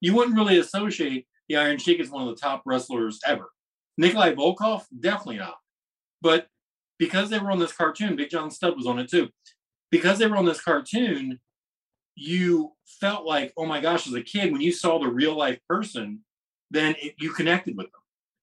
you 0.00 0.14
wouldn't 0.14 0.36
really 0.36 0.58
associate 0.58 1.26
the 1.48 1.56
iron 1.56 1.78
sheik 1.78 2.00
as 2.00 2.10
one 2.10 2.26
of 2.26 2.28
the 2.28 2.40
top 2.40 2.62
wrestlers 2.66 3.20
ever. 3.26 3.50
Nikolai 3.96 4.34
volkov? 4.34 4.84
Definitely 4.98 5.38
not. 5.38 5.56
But 6.20 6.48
because 6.98 7.30
they 7.30 7.38
were 7.38 7.50
on 7.50 7.58
this 7.58 7.72
cartoon 7.72 8.16
big 8.16 8.30
john 8.30 8.50
studd 8.50 8.76
was 8.76 8.86
on 8.86 8.98
it 8.98 9.10
too. 9.10 9.28
Because 9.90 10.18
they 10.18 10.26
were 10.26 10.36
on 10.36 10.44
this 10.44 10.60
cartoon, 10.60 11.40
you 12.16 12.72
felt 12.86 13.26
like, 13.26 13.52
oh 13.56 13.66
my 13.66 13.80
gosh, 13.80 14.06
as 14.06 14.14
a 14.14 14.22
kid, 14.22 14.50
when 14.50 14.60
you 14.60 14.72
saw 14.72 14.98
the 14.98 15.08
real 15.08 15.36
life 15.36 15.60
person, 15.68 16.20
then 16.70 16.96
it, 17.00 17.14
you 17.18 17.30
connected 17.32 17.76
with 17.76 17.86
them. 17.86 18.00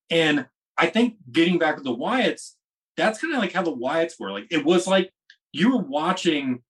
And 0.10 0.46
I 0.78 0.88
think 0.88 1.16
getting 1.32 1.60
back 1.60 1.78
to 1.78 1.84
the 1.84 1.96
Wyatts, 1.96 2.52
that's 2.96 3.20
kind 3.20 3.34
of 3.34 3.40
like 3.40 3.52
how 3.52 3.64
the 3.64 3.76
Wyatts 3.76 4.20
were. 4.20 4.32
Like 4.32 4.48
it 4.52 4.64
was 4.64 4.88
like 4.88 5.12
you 5.52 5.76
were 5.76 5.82
watching 5.82 6.62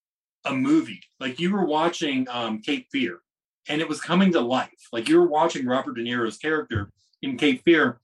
a 0.46 0.54
movie, 0.54 1.02
like 1.20 1.40
you 1.40 1.52
were 1.52 1.66
watching 1.66 2.26
um, 2.30 2.60
Cape 2.60 2.88
Fear, 2.92 3.20
and 3.68 3.82
it 3.82 3.90
was 3.90 4.02
coming 4.02 4.32
to 4.32 4.42
life. 4.42 4.70
Like 4.92 5.10
you 5.10 5.20
were 5.20 5.28
watching 5.28 5.66
Robert 5.66 5.96
De 5.96 6.04
Niro's 6.04 6.38
character 6.38 6.90
in 7.22 7.38
Cape 7.38 7.62
Fear 7.64 8.00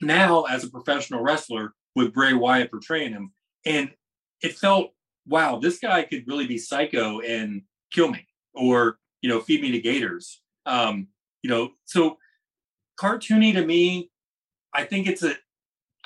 now 0.00 0.44
as 0.44 0.64
a 0.64 0.70
professional 0.70 1.22
wrestler 1.22 1.74
with 1.94 2.14
Bray 2.14 2.32
Wyatt 2.32 2.70
portraying 2.70 3.12
him. 3.12 3.32
And 3.66 3.90
it 4.42 4.56
felt 4.56 4.92
wow, 5.26 5.58
this 5.58 5.78
guy 5.78 6.02
could 6.02 6.26
really 6.26 6.46
be 6.46 6.58
psycho 6.58 7.20
and 7.20 7.62
kill 7.92 8.08
me 8.08 8.26
or, 8.54 8.98
you 9.20 9.28
know, 9.28 9.40
feed 9.40 9.62
me 9.62 9.70
to 9.72 9.80
gators. 9.80 10.40
Um, 10.66 11.08
you 11.42 11.50
know, 11.50 11.70
so 11.84 12.18
cartoony 12.98 13.52
to 13.54 13.64
me, 13.64 14.10
I 14.74 14.84
think 14.84 15.06
it's 15.06 15.22
a, 15.22 15.34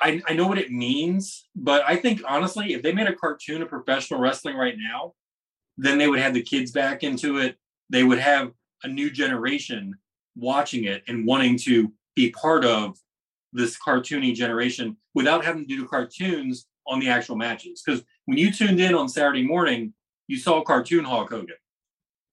I, 0.01 0.21
I 0.29 0.35
know 0.35 0.47
what 0.47 0.59
it 0.59 0.71
means, 0.71 1.49
but 1.55 1.83
I 1.87 1.97
think 1.97 2.21
honestly, 2.29 2.75
if 2.75 2.83
they 2.83 2.93
made 2.93 3.07
a 3.07 3.15
cartoon 3.15 3.63
of 3.63 3.69
professional 3.69 4.21
wrestling 4.21 4.57
right 4.57 4.77
now, 4.77 5.15
then 5.79 5.99
they 5.99 6.09
would 6.09 6.19
have 6.19 6.35
the 6.35 6.43
kids 6.43 6.71
back 6.71 7.03
into 7.03 7.39
it. 7.39 7.57
They 7.91 8.03
would 8.03 8.19
have 8.19 8.53
a 8.83 8.89
new 8.89 9.11
generation 9.11 9.95
watching 10.35 10.85
it 10.85 11.03
and 11.09 11.27
wanting 11.27 11.57
to 11.59 11.93
be 12.15 12.31
part 12.31 12.65
of 12.65 12.99
this 13.53 13.79
cartoony 13.79 14.35
generation 14.35 14.97
without 15.15 15.45
having 15.45 15.67
to 15.67 15.77
do 15.77 15.87
cartoons 15.87 16.67
on 16.87 17.01
the 17.01 17.09
actual 17.09 17.37
matches. 17.37 17.83
Because 17.85 18.03
when 18.27 18.39
you 18.39 18.53
tuned 18.53 18.81
in 18.81 18.95
on 18.95 19.09
Saturday 19.09 19.47
morning, 19.47 19.95
you 20.29 20.39
saw 20.39 20.63
cartoon 20.63 21.05
Hulk 21.05 21.31
Hogan, 21.31 21.57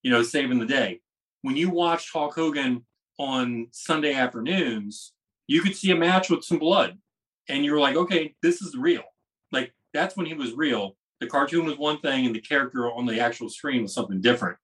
you 0.04 0.12
know, 0.12 0.22
saving 0.22 0.60
the 0.60 0.66
day. 0.66 1.00
When 1.42 1.58
you 1.58 1.70
watched 1.70 2.12
Hulk 2.14 2.36
Hogan 2.36 2.86
on 3.18 3.68
Sunday 3.72 4.14
afternoons, 4.14 5.14
you 5.48 5.62
could 5.62 5.76
see 5.76 5.92
a 5.92 5.96
match 5.96 6.30
with 6.30 6.44
some 6.44 6.60
blood. 6.60 6.98
And 7.50 7.66
you 7.66 7.74
were 7.74 7.80
like, 7.80 7.96
okay, 7.96 8.36
this 8.42 8.62
is 8.62 8.76
real. 8.76 9.04
Like 9.52 9.74
that's 9.94 10.16
when 10.16 10.26
he 10.26 10.34
was 10.34 10.54
real. 10.54 10.96
The 11.20 11.28
cartoon 11.28 11.66
was 11.66 11.78
one 11.78 12.00
thing 12.00 12.26
and 12.26 12.36
the 12.36 12.42
character 12.42 12.92
on 12.92 13.06
the 13.06 13.20
actual 13.20 13.50
screen 13.50 13.82
was 13.82 13.94
something 13.94 14.22
different. 14.22 14.58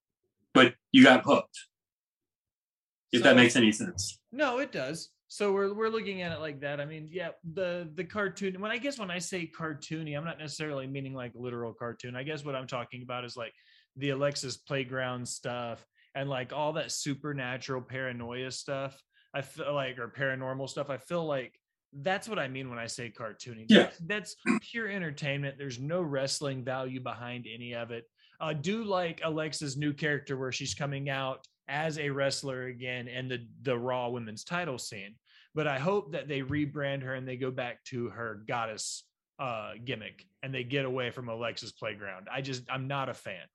But 0.54 0.76
you 0.92 1.04
got 1.04 1.24
hooked. 1.24 1.58
If 3.12 3.24
that 3.24 3.36
makes 3.36 3.56
any 3.56 3.72
sense. 3.72 4.20
No, 4.32 4.60
it 4.60 4.72
does. 4.72 5.10
So 5.28 5.52
we're 5.52 5.74
we're 5.74 5.90
looking 5.90 6.22
at 6.22 6.32
it 6.32 6.40
like 6.40 6.60
that. 6.62 6.80
I 6.80 6.86
mean, 6.86 7.08
yeah, 7.12 7.30
the 7.54 7.90
the 7.94 8.04
cartoon. 8.04 8.60
When 8.60 8.72
I 8.72 8.78
guess 8.78 8.98
when 8.98 9.12
I 9.12 9.20
say 9.20 9.50
cartoony, 9.56 10.18
I'm 10.18 10.26
not 10.26 10.40
necessarily 10.40 10.88
meaning 10.88 11.14
like 11.14 11.32
literal 11.36 11.74
cartoon. 11.74 12.16
I 12.16 12.24
guess 12.24 12.44
what 12.44 12.56
I'm 12.56 12.68
talking 12.68 13.04
about 13.04 13.26
is 13.26 13.38
like 13.38 13.54
the 13.96 14.12
Alexa's 14.12 14.58
Playground 14.58 15.28
stuff 15.28 15.86
and 16.16 16.30
like 16.30 16.54
all 16.54 16.74
that 16.74 16.92
supernatural 16.92 17.82
paranoia 17.82 18.52
stuff. 18.52 19.02
I 19.34 19.42
feel 19.42 19.74
like 19.74 20.00
or 20.00 20.08
paranormal 20.08 20.70
stuff. 20.70 20.90
I 20.90 20.98
feel 20.98 21.26
like 21.26 21.60
that's 21.94 22.28
what 22.28 22.40
I 22.40 22.48
mean 22.48 22.70
when 22.70 22.80
I 22.80 22.88
say 22.88 23.12
cartoony. 23.16 23.66
Yeah. 23.68 23.90
that's 24.06 24.36
pure 24.72 24.88
entertainment. 24.88 25.58
There's 25.58 25.80
no 25.80 26.02
wrestling 26.02 26.64
value 26.64 27.00
behind 27.00 27.46
any 27.52 27.74
of 27.74 27.92
it. 27.92 28.06
I 28.40 28.54
do 28.54 28.84
like 28.84 29.22
Alexa's 29.24 29.78
new 29.78 29.94
character 29.94 30.38
where 30.38 30.52
she's 30.52 30.74
coming 30.74 31.10
out 31.10 31.46
as 31.68 32.00
a 32.00 32.10
wrestler 32.10 32.64
again 32.68 33.08
in 33.08 33.28
the 33.28 33.46
the 33.62 33.78
Raw 33.78 34.10
Women's 34.10 34.44
Title 34.44 34.78
scene. 34.78 35.16
But 35.56 35.68
I 35.68 35.80
hope 35.80 36.14
that 36.14 36.28
they 36.28 36.42
rebrand 36.42 37.04
her 37.04 37.16
and 37.16 37.28
they 37.28 37.38
go 37.38 37.52
back 37.52 37.84
to 37.86 38.10
her 38.10 38.44
goddess 38.48 39.04
uh, 39.40 39.74
gimmick 39.84 40.26
and 40.44 40.54
they 40.54 40.64
get 40.64 40.86
away 40.86 41.12
from 41.12 41.30
Alexa's 41.30 41.72
Playground. 41.72 42.28
I 42.32 42.42
just 42.42 42.64
I'm 42.70 42.88
not 42.88 43.10
a 43.10 43.14
fan. 43.14 43.46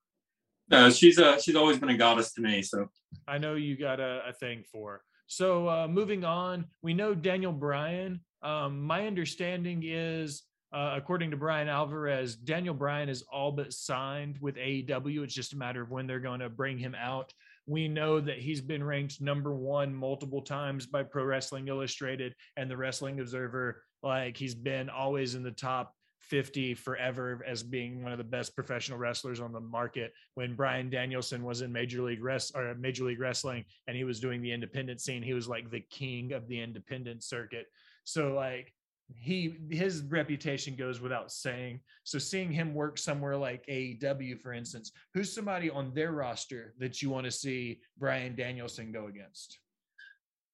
No, 0.69 0.91
she's 0.91 1.19
a 1.19 1.41
she's 1.41 1.57
always 1.57 1.79
been 1.79 1.91
a 1.91 1.97
goddess 1.97 2.33
to 2.35 2.41
me. 2.41 2.63
So 2.63 2.89
I 3.29 3.39
know 3.39 3.55
you 3.55 3.77
got 3.77 4.01
a, 4.01 4.23
a 4.29 4.33
thing 4.33 4.65
for. 4.71 4.93
her. 4.93 5.03
So 5.27 5.69
uh, 5.69 5.89
moving 5.89 6.25
on, 6.25 6.67
we 6.83 6.95
know 6.95 7.15
Daniel 7.15 7.53
Bryan. 7.53 8.21
Um, 8.43 8.83
my 8.83 9.07
understanding 9.07 9.83
is, 9.85 10.43
uh, 10.73 10.95
according 10.97 11.31
to 11.31 11.37
Bryan 11.37 11.69
Alvarez, 11.69 12.37
Daniel 12.37 12.75
Bryan 12.75 13.09
is 13.09 13.23
all 13.33 13.53
but 13.53 13.73
signed 13.73 14.39
with 14.41 14.57
AEW. 14.57 15.25
It's 15.25 15.35
just 15.35 15.55
a 15.55 15.57
matter 15.57 15.83
of 15.83 15.91
when 15.91 16.07
they're 16.07 16.21
going 16.21 16.41
to 16.41 16.51
bring 16.51 16.79
him 16.79 16.95
out. 16.95 17.33
We 17.67 17.89
know 17.89 18.21
that 18.21 18.39
he's 18.39 18.61
been 18.61 18.85
ranked 18.85 19.23
number 19.23 19.55
one 19.55 19.95
multiple 19.95 20.43
times 20.43 20.87
by 20.87 21.03
Pro 21.03 21.25
Wrestling 21.25 21.69
Illustrated 21.69 22.35
and 22.59 22.71
the 22.71 22.77
Wrestling 22.77 23.21
Observer. 23.21 23.83
Like 24.03 24.37
he's 24.37 24.55
been 24.55 24.91
always 24.91 25.35
in 25.35 25.43
the 25.43 25.51
top 25.51 25.95
50 26.29 26.75
forever 26.75 27.43
as 27.47 27.63
being 27.63 28.03
one 28.03 28.13
of 28.13 28.19
the 28.19 28.25
best 28.25 28.55
professional 28.55 28.99
wrestlers 28.99 29.41
on 29.41 29.53
the 29.53 29.61
market. 29.61 30.13
When 30.35 30.55
Bryan 30.55 30.91
Danielson 30.91 31.45
was 31.45 31.63
in 31.63 31.73
Major 31.73 32.03
League 32.03 32.23
Rest 32.23 32.53
or 32.55 32.75
Major 32.75 33.05
League 33.05 33.21
Wrestling 33.21 33.65
and 33.87 33.97
he 33.97 34.05
was 34.05 34.21
doing 34.21 34.43
the 34.43 34.53
independent 34.53 35.01
scene, 35.01 35.23
he 35.23 35.35
was 35.35 35.49
like 35.49 35.71
the 35.71 35.85
king 35.91 36.33
of 36.33 36.49
the 36.49 36.61
independent 36.61 37.23
circuit. 37.23 37.67
So 38.05 38.33
like 38.33 38.73
he 39.13 39.55
his 39.71 40.03
reputation 40.03 40.77
goes 40.77 41.01
without 41.01 41.31
saying. 41.31 41.81
So 42.05 42.19
seeing 42.19 42.51
him 42.51 42.75
work 42.75 42.99
somewhere 42.99 43.37
like 43.37 43.67
AEW, 43.67 44.41
for 44.41 44.53
instance, 44.53 44.93
who's 45.13 45.33
somebody 45.33 45.71
on 45.71 45.93
their 45.95 46.13
roster 46.13 46.75
that 46.79 47.03
you 47.03 47.11
want 47.11 47.25
to 47.27 47.31
see 47.31 47.81
Bryan 47.99 48.35
Danielson 48.35 48.93
go 48.93 49.07
against? 49.07 49.59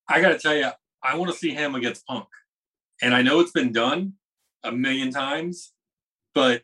I 0.08 0.20
got 0.20 0.30
to 0.30 0.38
tell 0.38 0.56
you, 0.56 0.70
I 1.02 1.16
want 1.16 1.30
to 1.30 1.36
see 1.36 1.50
him 1.50 1.74
against 1.74 2.04
Punk. 2.06 2.26
And 3.02 3.14
I 3.14 3.22
know 3.22 3.40
it's 3.40 3.52
been 3.52 3.72
done 3.72 4.14
a 4.64 4.72
million 4.72 5.10
times, 5.10 5.72
but 6.34 6.62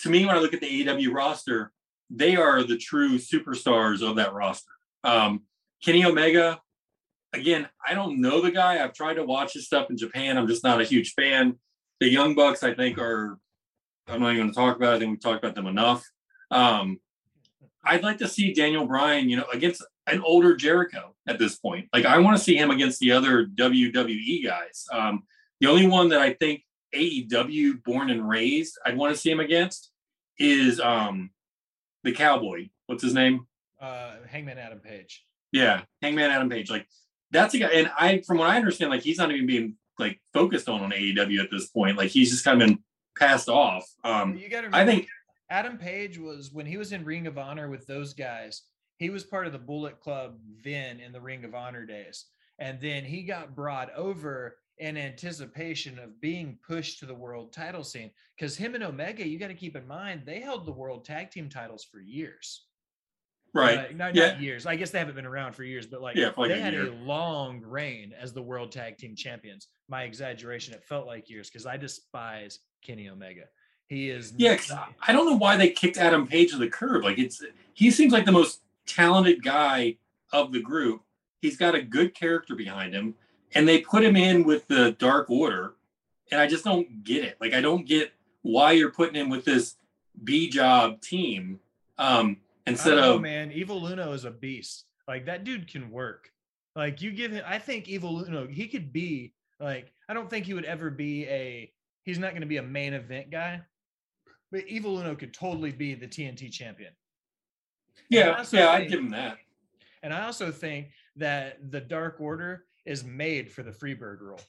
to 0.00 0.10
me, 0.10 0.26
when 0.26 0.34
I 0.34 0.38
look 0.38 0.54
at 0.54 0.60
the 0.60 0.84
AEW 0.84 1.12
roster, 1.12 1.72
they 2.10 2.36
are 2.36 2.62
the 2.62 2.76
true 2.76 3.18
superstars 3.18 4.08
of 4.08 4.16
that 4.16 4.34
roster. 4.34 4.70
Um, 5.04 5.42
Kenny 5.82 6.04
Omega, 6.04 6.60
again, 7.32 7.68
I 7.86 7.94
don't 7.94 8.20
know 8.20 8.40
the 8.40 8.50
guy. 8.50 8.82
I've 8.82 8.92
tried 8.92 9.14
to 9.14 9.24
watch 9.24 9.54
his 9.54 9.66
stuff 9.66 9.90
in 9.90 9.96
Japan. 9.96 10.36
I'm 10.36 10.48
just 10.48 10.64
not 10.64 10.80
a 10.80 10.84
huge 10.84 11.14
fan. 11.14 11.58
The 12.00 12.08
Young 12.08 12.34
Bucks, 12.34 12.62
I 12.62 12.74
think, 12.74 12.98
are 12.98 13.38
I'm 14.08 14.20
not 14.20 14.34
even 14.34 14.42
going 14.42 14.50
to 14.50 14.54
talk 14.54 14.76
about. 14.76 14.92
It. 14.92 14.96
I 14.96 14.98
think 15.00 15.10
we 15.12 15.16
talked 15.16 15.42
about 15.42 15.54
them 15.54 15.66
enough. 15.66 16.04
Um, 16.50 17.00
I'd 17.84 18.02
like 18.02 18.18
to 18.18 18.28
see 18.28 18.52
Daniel 18.52 18.86
Bryan, 18.86 19.28
you 19.28 19.36
know, 19.36 19.46
against 19.52 19.84
an 20.06 20.20
older 20.20 20.54
Jericho 20.54 21.14
at 21.26 21.38
this 21.38 21.56
point. 21.56 21.88
Like 21.92 22.04
I 22.04 22.18
want 22.18 22.36
to 22.36 22.42
see 22.42 22.56
him 22.56 22.70
against 22.70 23.00
the 23.00 23.12
other 23.12 23.46
WWE 23.46 24.44
guys. 24.44 24.86
Um, 24.92 25.24
the 25.60 25.68
only 25.68 25.86
one 25.86 26.08
that 26.10 26.20
I 26.20 26.34
think 26.34 26.62
AEW 26.94 27.82
born 27.82 28.10
and 28.10 28.28
raised 28.28 28.78
I'd 28.84 28.96
want 28.96 29.14
to 29.14 29.20
see 29.20 29.30
him 29.30 29.40
against 29.40 29.90
is 30.38 30.80
um, 30.80 31.30
the 32.04 32.12
Cowboy. 32.12 32.68
What's 32.86 33.02
his 33.02 33.14
name? 33.14 33.46
Uh, 33.80 34.16
Hangman 34.28 34.58
Adam 34.58 34.78
Page. 34.78 35.24
Yeah, 35.52 35.82
Hangman 36.02 36.30
Adam 36.30 36.48
Page. 36.48 36.70
Like 36.70 36.86
that's 37.30 37.54
a 37.54 37.58
guy, 37.58 37.68
and 37.68 37.90
I, 37.98 38.22
from 38.26 38.38
what 38.38 38.48
I 38.48 38.56
understand, 38.56 38.90
like 38.90 39.02
he's 39.02 39.18
not 39.18 39.30
even 39.32 39.46
being 39.46 39.74
like 39.98 40.20
focused 40.32 40.68
on 40.68 40.82
on 40.82 40.90
AEW 40.90 41.42
at 41.42 41.50
this 41.50 41.68
point. 41.68 41.96
Like 41.96 42.10
he's 42.10 42.30
just 42.30 42.44
kind 42.44 42.60
of 42.60 42.68
been 42.68 42.78
passed 43.18 43.48
off. 43.48 43.84
Um, 44.04 44.36
you 44.36 44.48
got 44.48 44.62
to. 44.62 44.70
I 44.72 44.84
think 44.84 45.08
Adam 45.50 45.78
Page 45.78 46.18
was 46.18 46.52
when 46.52 46.66
he 46.66 46.76
was 46.76 46.92
in 46.92 47.04
Ring 47.04 47.26
of 47.26 47.38
Honor 47.38 47.68
with 47.68 47.86
those 47.86 48.14
guys. 48.14 48.62
He 48.98 49.10
was 49.10 49.24
part 49.24 49.46
of 49.46 49.52
the 49.52 49.58
Bullet 49.58 50.00
Club 50.00 50.38
then 50.64 51.00
in 51.00 51.12
the 51.12 51.20
Ring 51.20 51.44
of 51.44 51.54
Honor 51.54 51.84
days, 51.84 52.26
and 52.58 52.80
then 52.80 53.04
he 53.04 53.22
got 53.22 53.54
brought 53.54 53.92
over 53.94 54.56
in 54.78 54.96
anticipation 54.96 55.98
of 55.98 56.20
being 56.20 56.58
pushed 56.66 56.98
to 56.98 57.06
the 57.06 57.14
world 57.14 57.52
title 57.52 57.84
scene. 57.84 58.10
Because 58.36 58.56
him 58.56 58.74
and 58.74 58.84
Omega, 58.84 59.26
you 59.26 59.38
got 59.38 59.48
to 59.48 59.54
keep 59.54 59.76
in 59.76 59.86
mind, 59.86 60.22
they 60.24 60.40
held 60.40 60.66
the 60.66 60.72
world 60.72 61.04
tag 61.04 61.30
team 61.30 61.48
titles 61.48 61.84
for 61.84 62.00
years. 62.00 62.66
Right. 63.54 63.78
Uh, 63.78 63.84
not, 63.94 64.14
yeah. 64.14 64.32
not 64.32 64.42
years. 64.42 64.66
I 64.66 64.76
guess 64.76 64.90
they 64.90 64.98
haven't 64.98 65.14
been 65.14 65.24
around 65.24 65.54
for 65.54 65.64
years, 65.64 65.86
but 65.86 66.02
like, 66.02 66.16
yeah, 66.16 66.32
like 66.36 66.50
they 66.50 66.58
a 66.58 66.62
had 66.62 66.74
year. 66.74 66.88
a 66.88 66.94
long 67.04 67.62
reign 67.62 68.12
as 68.20 68.32
the 68.32 68.42
world 68.42 68.70
tag 68.70 68.98
team 68.98 69.16
champions. 69.16 69.68
My 69.88 70.02
exaggeration, 70.02 70.74
it 70.74 70.84
felt 70.84 71.06
like 71.06 71.30
years 71.30 71.48
because 71.48 71.64
I 71.64 71.78
despise 71.78 72.58
Kenny 72.82 73.08
Omega. 73.08 73.44
He 73.88 74.10
is 74.10 74.34
yeah. 74.36 74.58
I 75.06 75.12
don't 75.12 75.26
know 75.26 75.36
why 75.36 75.56
they 75.56 75.70
kicked 75.70 75.96
Adam 75.96 76.26
Page 76.26 76.50
to 76.50 76.58
the 76.58 76.68
curb. 76.68 77.04
Like 77.04 77.18
it's 77.18 77.42
he 77.72 77.90
seems 77.90 78.12
like 78.12 78.24
the 78.24 78.32
most 78.32 78.62
talented 78.84 79.42
guy 79.42 79.96
of 80.32 80.52
the 80.52 80.60
group. 80.60 81.02
He's 81.40 81.56
got 81.56 81.76
a 81.76 81.82
good 81.82 82.12
character 82.12 82.56
behind 82.56 82.94
him, 82.94 83.14
and 83.54 83.68
they 83.68 83.80
put 83.80 84.04
him 84.04 84.16
in 84.16 84.44
with 84.44 84.66
the 84.68 84.92
Dark 84.92 85.30
Order, 85.30 85.74
and 86.30 86.40
I 86.40 86.46
just 86.46 86.64
don't 86.64 87.04
get 87.04 87.24
it. 87.24 87.36
Like 87.40 87.54
I 87.54 87.60
don't 87.60 87.86
get 87.86 88.12
why 88.42 88.72
you're 88.72 88.90
putting 88.90 89.14
him 89.14 89.28
with 89.28 89.44
this 89.44 89.76
B 90.22 90.48
job 90.48 91.00
team. 91.00 91.60
Um, 91.98 92.38
instead 92.66 92.96
know, 92.96 93.14
of 93.14 93.22
man, 93.22 93.52
Evil 93.52 93.84
Uno 93.86 94.12
is 94.12 94.24
a 94.24 94.30
beast. 94.30 94.84
Like 95.08 95.26
that 95.26 95.44
dude 95.44 95.70
can 95.70 95.90
work. 95.90 96.30
Like 96.74 97.00
you 97.00 97.12
give 97.12 97.32
him, 97.32 97.44
I 97.46 97.58
think 97.58 97.88
Evil 97.88 98.24
Uno, 98.24 98.46
he 98.46 98.68
could 98.68 98.92
be 98.92 99.32
like. 99.60 99.92
I 100.08 100.14
don't 100.14 100.30
think 100.30 100.46
he 100.46 100.54
would 100.54 100.64
ever 100.64 100.90
be 100.90 101.26
a. 101.26 101.72
He's 102.04 102.18
not 102.18 102.30
going 102.30 102.42
to 102.42 102.46
be 102.46 102.58
a 102.58 102.62
main 102.62 102.94
event 102.94 103.30
guy, 103.30 103.60
but 104.52 104.66
Evil 104.68 104.98
Uno 104.98 105.16
could 105.16 105.34
totally 105.34 105.72
be 105.72 105.94
the 105.94 106.06
TNT 106.06 106.52
champion. 106.52 106.92
Yeah, 108.08 108.26
yeah, 108.26 108.42
think, 108.44 108.62
I'd 108.62 108.88
give 108.88 109.00
him 109.00 109.10
that. 109.10 109.38
And 110.02 110.14
I 110.14 110.26
also 110.26 110.52
think 110.52 110.90
that 111.16 111.72
the 111.72 111.80
Dark 111.80 112.20
Order 112.20 112.66
is 112.86 113.04
made 113.04 113.50
for 113.50 113.62
the 113.62 113.72
Freebird 113.72 114.20
rule. 114.20 114.40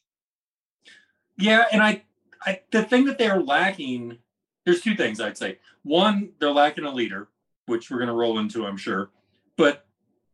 Yeah, 1.37 1.65
and 1.71 1.81
I, 1.81 2.03
I 2.41 2.61
the 2.71 2.83
thing 2.83 3.05
that 3.05 3.17
they're 3.17 3.41
lacking, 3.41 4.17
there's 4.65 4.81
two 4.81 4.95
things 4.95 5.19
I'd 5.19 5.37
say. 5.37 5.59
One, 5.83 6.29
they're 6.39 6.51
lacking 6.51 6.85
a 6.85 6.91
leader, 6.91 7.27
which 7.65 7.89
we're 7.89 7.97
going 7.97 8.07
to 8.07 8.13
roll 8.13 8.39
into, 8.39 8.65
I'm 8.65 8.77
sure. 8.77 9.09
But 9.55 9.85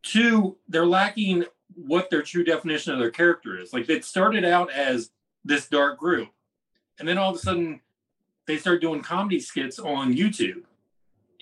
two, 0.02 0.56
they're 0.68 0.86
lacking 0.86 1.44
what 1.74 2.10
their 2.10 2.22
true 2.22 2.44
definition 2.44 2.92
of 2.92 2.98
their 2.98 3.10
character 3.10 3.58
is. 3.58 3.72
Like 3.72 3.88
it 3.88 4.04
started 4.04 4.44
out 4.44 4.70
as 4.70 5.10
this 5.44 5.68
dark 5.68 5.98
group, 5.98 6.28
and 6.98 7.08
then 7.08 7.18
all 7.18 7.30
of 7.30 7.36
a 7.36 7.40
sudden 7.40 7.80
they 8.46 8.58
start 8.58 8.80
doing 8.80 9.02
comedy 9.02 9.40
skits 9.40 9.78
on 9.78 10.14
YouTube, 10.14 10.62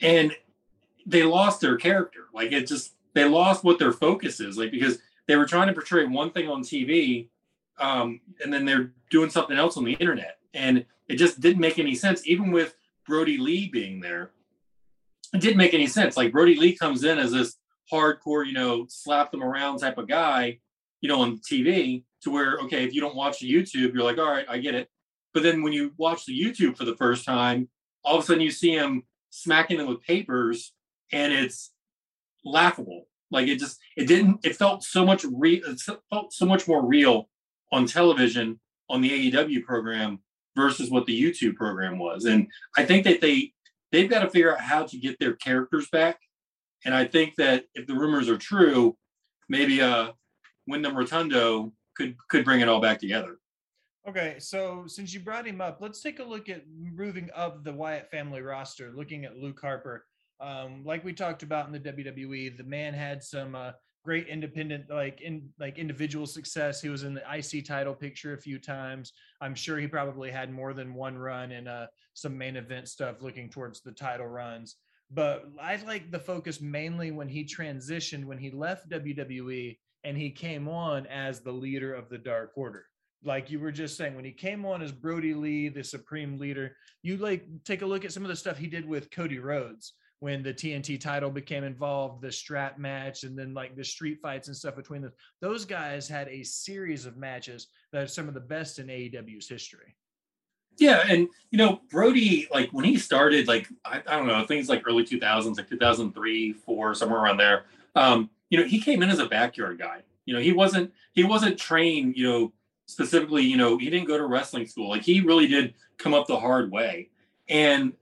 and 0.00 0.34
they 1.06 1.22
lost 1.22 1.60
their 1.60 1.76
character. 1.76 2.26
Like 2.32 2.52
it 2.52 2.66
just 2.66 2.94
they 3.14 3.24
lost 3.24 3.64
what 3.64 3.78
their 3.78 3.92
focus 3.92 4.40
is. 4.40 4.56
Like 4.56 4.70
because 4.70 4.98
they 5.28 5.36
were 5.36 5.46
trying 5.46 5.68
to 5.68 5.72
portray 5.72 6.06
one 6.06 6.30
thing 6.30 6.48
on 6.48 6.62
TV, 6.62 7.28
um, 7.78 8.20
and 8.42 8.52
then 8.52 8.64
they're 8.64 8.92
doing 9.10 9.30
something 9.30 9.56
else 9.56 9.76
on 9.76 9.84
the 9.84 9.94
internet, 9.94 10.38
and 10.54 10.84
it 11.08 11.16
just 11.16 11.40
didn't 11.40 11.60
make 11.60 11.78
any 11.78 11.94
sense. 11.94 12.26
Even 12.26 12.50
with 12.50 12.74
Brodie 13.06 13.38
Lee 13.38 13.68
being 13.68 14.00
there, 14.00 14.30
it 15.32 15.40
didn't 15.40 15.56
make 15.56 15.74
any 15.74 15.86
sense. 15.86 16.16
Like 16.16 16.32
Brodie 16.32 16.56
Lee 16.56 16.76
comes 16.76 17.04
in 17.04 17.18
as 17.18 17.32
this 17.32 17.56
hardcore, 17.90 18.46
you 18.46 18.52
know, 18.52 18.86
slap 18.88 19.30
them 19.30 19.42
around 19.42 19.78
type 19.78 19.98
of 19.98 20.08
guy, 20.08 20.58
you 21.00 21.08
know, 21.08 21.20
on 21.20 21.38
TV 21.38 22.04
to 22.22 22.30
where, 22.30 22.58
okay, 22.58 22.84
if 22.84 22.94
you 22.94 23.00
don't 23.00 23.16
watch 23.16 23.40
the 23.40 23.52
YouTube, 23.52 23.94
you're 23.94 24.04
like, 24.04 24.18
all 24.18 24.30
right, 24.30 24.46
I 24.48 24.58
get 24.58 24.74
it. 24.74 24.88
But 25.34 25.42
then 25.42 25.62
when 25.62 25.72
you 25.72 25.92
watch 25.96 26.26
the 26.26 26.38
YouTube 26.38 26.76
for 26.76 26.84
the 26.84 26.96
first 26.96 27.24
time, 27.24 27.68
all 28.04 28.16
of 28.16 28.24
a 28.24 28.26
sudden 28.26 28.42
you 28.42 28.50
see 28.50 28.72
him 28.72 29.04
smacking 29.30 29.78
them 29.78 29.88
with 29.88 30.02
papers 30.02 30.72
and 31.12 31.32
it's 31.32 31.72
laughable. 32.44 33.06
Like 33.32 33.48
it 33.48 33.58
just, 33.58 33.78
it 33.96 34.06
didn't, 34.06 34.44
it 34.44 34.56
felt 34.56 34.84
so 34.84 35.04
much 35.04 35.24
real, 35.24 35.62
it 35.64 35.80
felt 36.10 36.32
so 36.32 36.46
much 36.46 36.68
more 36.68 36.86
real 36.86 37.28
on 37.72 37.86
television 37.86 38.60
on 38.88 39.00
the 39.00 39.30
AEW 39.32 39.64
program 39.64 40.20
versus 40.54 40.90
what 40.90 41.06
the 41.06 41.20
YouTube 41.20 41.56
program 41.56 41.98
was. 41.98 42.26
And 42.26 42.46
I 42.76 42.84
think 42.84 43.04
that 43.04 43.20
they, 43.20 43.52
they've 43.90 44.10
got 44.10 44.20
to 44.20 44.30
figure 44.30 44.52
out 44.52 44.60
how 44.60 44.84
to 44.84 44.98
get 44.98 45.18
their 45.18 45.34
characters 45.34 45.88
back. 45.90 46.18
And 46.84 46.94
I 46.94 47.06
think 47.06 47.34
that 47.36 47.64
if 47.74 47.86
the 47.86 47.94
rumors 47.94 48.28
are 48.28 48.38
true, 48.38 48.96
maybe 49.48 49.80
uh 49.80 50.12
Wyndham 50.66 50.96
Rotunda 50.96 51.70
could 51.96 52.16
could 52.28 52.44
bring 52.44 52.60
it 52.60 52.68
all 52.68 52.80
back 52.80 52.98
together. 52.98 53.38
Okay, 54.08 54.36
so 54.38 54.84
since 54.86 55.14
you 55.14 55.20
brought 55.20 55.46
him 55.46 55.60
up, 55.60 55.78
let's 55.80 56.00
take 56.00 56.18
a 56.18 56.24
look 56.24 56.48
at 56.48 56.64
moving 56.76 57.30
up 57.36 57.62
the 57.62 57.72
Wyatt 57.72 58.10
family 58.10 58.42
roster, 58.42 58.92
looking 58.94 59.24
at 59.24 59.36
Luke 59.36 59.60
Harper. 59.60 60.06
Um, 60.42 60.82
like 60.84 61.04
we 61.04 61.12
talked 61.12 61.42
about 61.42 61.66
in 61.66 61.72
the 61.72 61.78
WWE, 61.78 62.56
the 62.56 62.64
man 62.64 62.94
had 62.94 63.22
some 63.22 63.54
uh, 63.54 63.70
great 64.04 64.26
independent, 64.26 64.90
like 64.90 65.20
in 65.20 65.48
like 65.58 65.78
individual 65.78 66.26
success. 66.26 66.82
He 66.82 66.88
was 66.88 67.04
in 67.04 67.14
the 67.14 67.22
IC 67.32 67.64
title 67.64 67.94
picture 67.94 68.34
a 68.34 68.38
few 68.38 68.58
times. 68.58 69.12
I'm 69.40 69.54
sure 69.54 69.78
he 69.78 69.86
probably 69.86 70.30
had 70.30 70.52
more 70.52 70.74
than 70.74 70.94
one 70.94 71.16
run 71.16 71.52
in 71.52 71.68
uh, 71.68 71.86
some 72.14 72.36
main 72.36 72.56
event 72.56 72.88
stuff, 72.88 73.22
looking 73.22 73.48
towards 73.48 73.80
the 73.80 73.92
title 73.92 74.26
runs. 74.26 74.76
But 75.10 75.44
I 75.60 75.76
like 75.76 76.10
the 76.10 76.18
focus 76.18 76.60
mainly 76.60 77.10
when 77.12 77.28
he 77.28 77.44
transitioned, 77.44 78.24
when 78.24 78.38
he 78.38 78.50
left 78.50 78.90
WWE 78.90 79.78
and 80.04 80.16
he 80.16 80.30
came 80.30 80.68
on 80.68 81.06
as 81.06 81.40
the 81.40 81.52
leader 81.52 81.94
of 81.94 82.08
the 82.08 82.18
Dark 82.18 82.52
Order 82.56 82.86
like 83.24 83.50
you 83.50 83.60
were 83.60 83.70
just 83.72 83.96
saying 83.96 84.16
when 84.16 84.24
he 84.24 84.32
came 84.32 84.66
on 84.66 84.82
as 84.82 84.90
Brodie 84.90 85.34
Lee, 85.34 85.68
the 85.68 85.84
supreme 85.84 86.38
leader, 86.38 86.76
you 87.02 87.16
like 87.16 87.46
take 87.64 87.82
a 87.82 87.86
look 87.86 88.04
at 88.04 88.12
some 88.12 88.24
of 88.24 88.28
the 88.28 88.34
stuff 88.36 88.58
he 88.58 88.66
did 88.66 88.84
with 88.84 89.10
Cody 89.10 89.38
Rhodes 89.38 89.94
when 90.22 90.40
the 90.40 90.54
TNT 90.54 91.00
title 91.00 91.30
became 91.30 91.64
involved, 91.64 92.22
the 92.22 92.30
strap 92.30 92.78
match, 92.78 93.24
and 93.24 93.36
then 93.36 93.52
like 93.52 93.74
the 93.74 93.82
street 93.82 94.20
fights 94.22 94.46
and 94.46 94.56
stuff 94.56 94.76
between 94.76 95.02
them. 95.02 95.12
Those 95.40 95.64
guys 95.64 96.06
had 96.06 96.28
a 96.28 96.44
series 96.44 97.06
of 97.06 97.16
matches 97.16 97.66
that 97.90 98.04
are 98.04 98.06
some 98.06 98.28
of 98.28 98.34
the 98.34 98.38
best 98.40 98.78
in 98.78 98.86
AEW's 98.86 99.48
history. 99.48 99.96
Yeah, 100.78 101.02
and 101.08 101.26
you 101.50 101.58
know 101.58 101.80
Brodie, 101.90 102.46
like 102.52 102.70
when 102.70 102.84
he 102.84 102.98
started, 102.98 103.48
like 103.48 103.66
I, 103.84 104.00
I 104.06 104.16
don't 104.16 104.28
know, 104.28 104.46
things 104.46 104.68
like 104.68 104.84
early 104.86 105.02
two 105.02 105.18
thousands, 105.18 105.58
like 105.58 105.68
two 105.68 105.76
thousand 105.76 106.14
three, 106.14 106.52
four, 106.52 106.94
somewhere 106.94 107.20
around 107.20 107.38
there. 107.38 107.64
Um, 107.96 108.30
you 108.48 108.58
know, 108.58 108.64
he 108.64 108.80
came 108.80 109.02
in 109.02 109.10
as 109.10 109.18
a 109.18 109.26
backyard 109.26 109.80
guy. 109.80 110.02
You 110.24 110.34
know, 110.34 110.40
he 110.40 110.52
wasn't 110.52 110.92
he 111.14 111.24
wasn't 111.24 111.58
trained, 111.58 112.16
you 112.16 112.30
know, 112.30 112.52
specifically, 112.86 113.42
you 113.42 113.56
know, 113.56 113.76
he 113.76 113.90
didn't 113.90 114.06
go 114.06 114.18
to 114.18 114.26
wrestling 114.26 114.68
school. 114.68 114.88
Like 114.88 115.02
he 115.02 115.20
really 115.20 115.48
did 115.48 115.74
come 115.98 116.14
up 116.14 116.28
the 116.28 116.38
hard 116.38 116.70
way. 116.70 117.08
And 117.48 117.94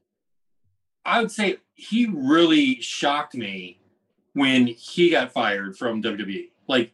I 1.10 1.20
would 1.20 1.32
say 1.32 1.56
he 1.74 2.06
really 2.06 2.80
shocked 2.80 3.34
me 3.34 3.80
when 4.34 4.68
he 4.68 5.10
got 5.10 5.32
fired 5.32 5.76
from 5.76 6.00
WWE. 6.00 6.50
Like 6.68 6.92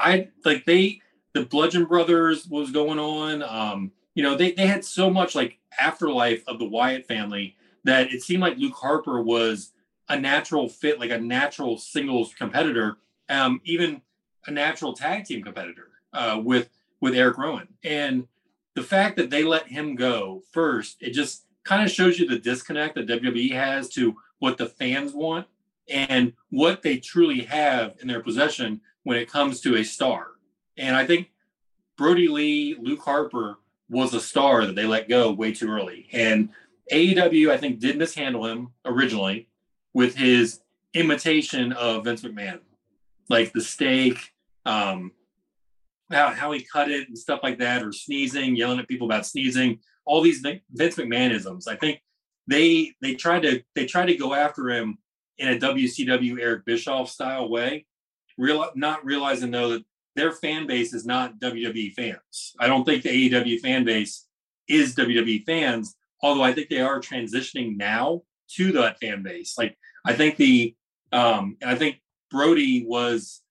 I 0.00 0.30
like 0.44 0.64
they 0.64 1.00
the 1.32 1.44
Bludgeon 1.44 1.84
Brothers 1.84 2.48
was 2.48 2.72
going 2.72 2.98
on. 2.98 3.40
Um, 3.44 3.92
you 4.16 4.24
know, 4.24 4.36
they 4.36 4.50
they 4.50 4.66
had 4.66 4.84
so 4.84 5.08
much 5.08 5.36
like 5.36 5.58
afterlife 5.78 6.42
of 6.48 6.58
the 6.58 6.64
Wyatt 6.64 7.06
family 7.06 7.54
that 7.84 8.12
it 8.12 8.22
seemed 8.22 8.42
like 8.42 8.58
Luke 8.58 8.74
Harper 8.74 9.22
was 9.22 9.70
a 10.08 10.18
natural 10.18 10.68
fit, 10.68 10.98
like 10.98 11.12
a 11.12 11.20
natural 11.20 11.78
singles 11.78 12.34
competitor, 12.34 12.96
um, 13.28 13.60
even 13.64 14.02
a 14.44 14.50
natural 14.50 14.92
tag 14.92 15.24
team 15.24 15.40
competitor 15.40 15.88
uh, 16.12 16.40
with 16.42 16.68
with 17.00 17.14
Erick 17.14 17.38
Rowan. 17.38 17.68
And 17.84 18.26
the 18.74 18.82
fact 18.82 19.16
that 19.18 19.30
they 19.30 19.44
let 19.44 19.68
him 19.68 19.94
go 19.94 20.42
first, 20.50 20.96
it 21.00 21.12
just 21.12 21.44
kind 21.64 21.82
of 21.82 21.90
shows 21.90 22.18
you 22.18 22.26
the 22.26 22.38
disconnect 22.38 22.94
that 22.94 23.06
WWE 23.06 23.52
has 23.52 23.88
to 23.90 24.16
what 24.38 24.58
the 24.58 24.66
fans 24.66 25.12
want 25.12 25.46
and 25.88 26.32
what 26.50 26.82
they 26.82 26.96
truly 26.96 27.42
have 27.42 27.96
in 28.00 28.08
their 28.08 28.20
possession 28.20 28.80
when 29.04 29.16
it 29.16 29.30
comes 29.30 29.60
to 29.60 29.76
a 29.76 29.84
star. 29.84 30.28
And 30.76 30.96
I 30.96 31.06
think 31.06 31.30
Brodie 31.96 32.28
Lee, 32.28 32.76
Luke 32.80 33.02
Harper 33.04 33.58
was 33.88 34.14
a 34.14 34.20
star 34.20 34.66
that 34.66 34.74
they 34.74 34.86
let 34.86 35.08
go 35.08 35.30
way 35.32 35.52
too 35.52 35.70
early. 35.70 36.08
And 36.12 36.48
AEW, 36.90 37.50
I 37.50 37.58
think, 37.58 37.78
did 37.78 37.98
mishandle 37.98 38.46
him 38.46 38.68
originally 38.84 39.48
with 39.94 40.16
his 40.16 40.60
imitation 40.94 41.72
of 41.72 42.04
Vince 42.04 42.22
McMahon, 42.22 42.60
like 43.28 43.52
the 43.52 43.60
steak, 43.60 44.32
um, 44.64 45.12
how, 46.10 46.30
how 46.30 46.52
he 46.52 46.62
cut 46.62 46.90
it 46.90 47.08
and 47.08 47.18
stuff 47.18 47.40
like 47.42 47.58
that, 47.58 47.82
or 47.82 47.92
sneezing, 47.92 48.56
yelling 48.56 48.78
at 48.78 48.88
people 48.88 49.06
about 49.06 49.26
sneezing, 49.26 49.78
all 50.04 50.20
these 50.20 50.40
Vince 50.40 50.96
McMahonisms. 50.96 51.68
I 51.68 51.76
think 51.76 52.00
they 52.46 52.92
they 53.00 53.14
tried 53.14 53.42
to 53.42 53.62
they 53.74 53.86
tried 53.86 54.06
to 54.06 54.16
go 54.16 54.34
after 54.34 54.68
him 54.70 54.98
in 55.38 55.48
a 55.48 55.58
WCW 55.58 56.40
Eric 56.40 56.64
Bischoff 56.64 57.08
style 57.08 57.48
way, 57.48 57.86
real 58.36 58.70
not 58.74 59.04
realizing 59.04 59.50
though 59.50 59.70
that 59.70 59.84
their 60.14 60.32
fan 60.32 60.66
base 60.66 60.92
is 60.92 61.06
not 61.06 61.38
WWE 61.38 61.92
fans. 61.94 62.54
I 62.58 62.66
don't 62.66 62.84
think 62.84 63.02
the 63.02 63.30
AEW 63.30 63.60
fan 63.60 63.84
base 63.84 64.26
is 64.68 64.94
WWE 64.94 65.44
fans, 65.44 65.96
although 66.22 66.42
I 66.42 66.52
think 66.52 66.68
they 66.68 66.80
are 66.80 67.00
transitioning 67.00 67.76
now 67.76 68.22
to 68.56 68.72
that 68.72 68.98
fan 69.00 69.22
base. 69.22 69.56
Like 69.56 69.76
I 70.04 70.12
think 70.12 70.36
the 70.36 70.74
um 71.12 71.56
I 71.64 71.74
think 71.74 72.00
Brodie 72.30 72.84
was 72.86 73.42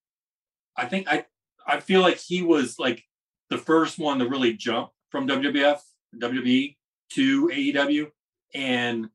I 0.77 0.85
think 0.85 1.07
I 1.09 1.25
I 1.65 1.79
feel 1.79 2.01
like 2.01 2.17
he 2.17 2.41
was 2.41 2.77
like 2.79 3.03
the 3.49 3.57
first 3.57 3.99
one 3.99 4.19
to 4.19 4.29
really 4.29 4.53
jump 4.53 4.89
from 5.09 5.27
WWF, 5.27 5.79
WWE 6.19 6.75
to 7.13 7.47
AEW 7.47 8.07
and 8.53 9.09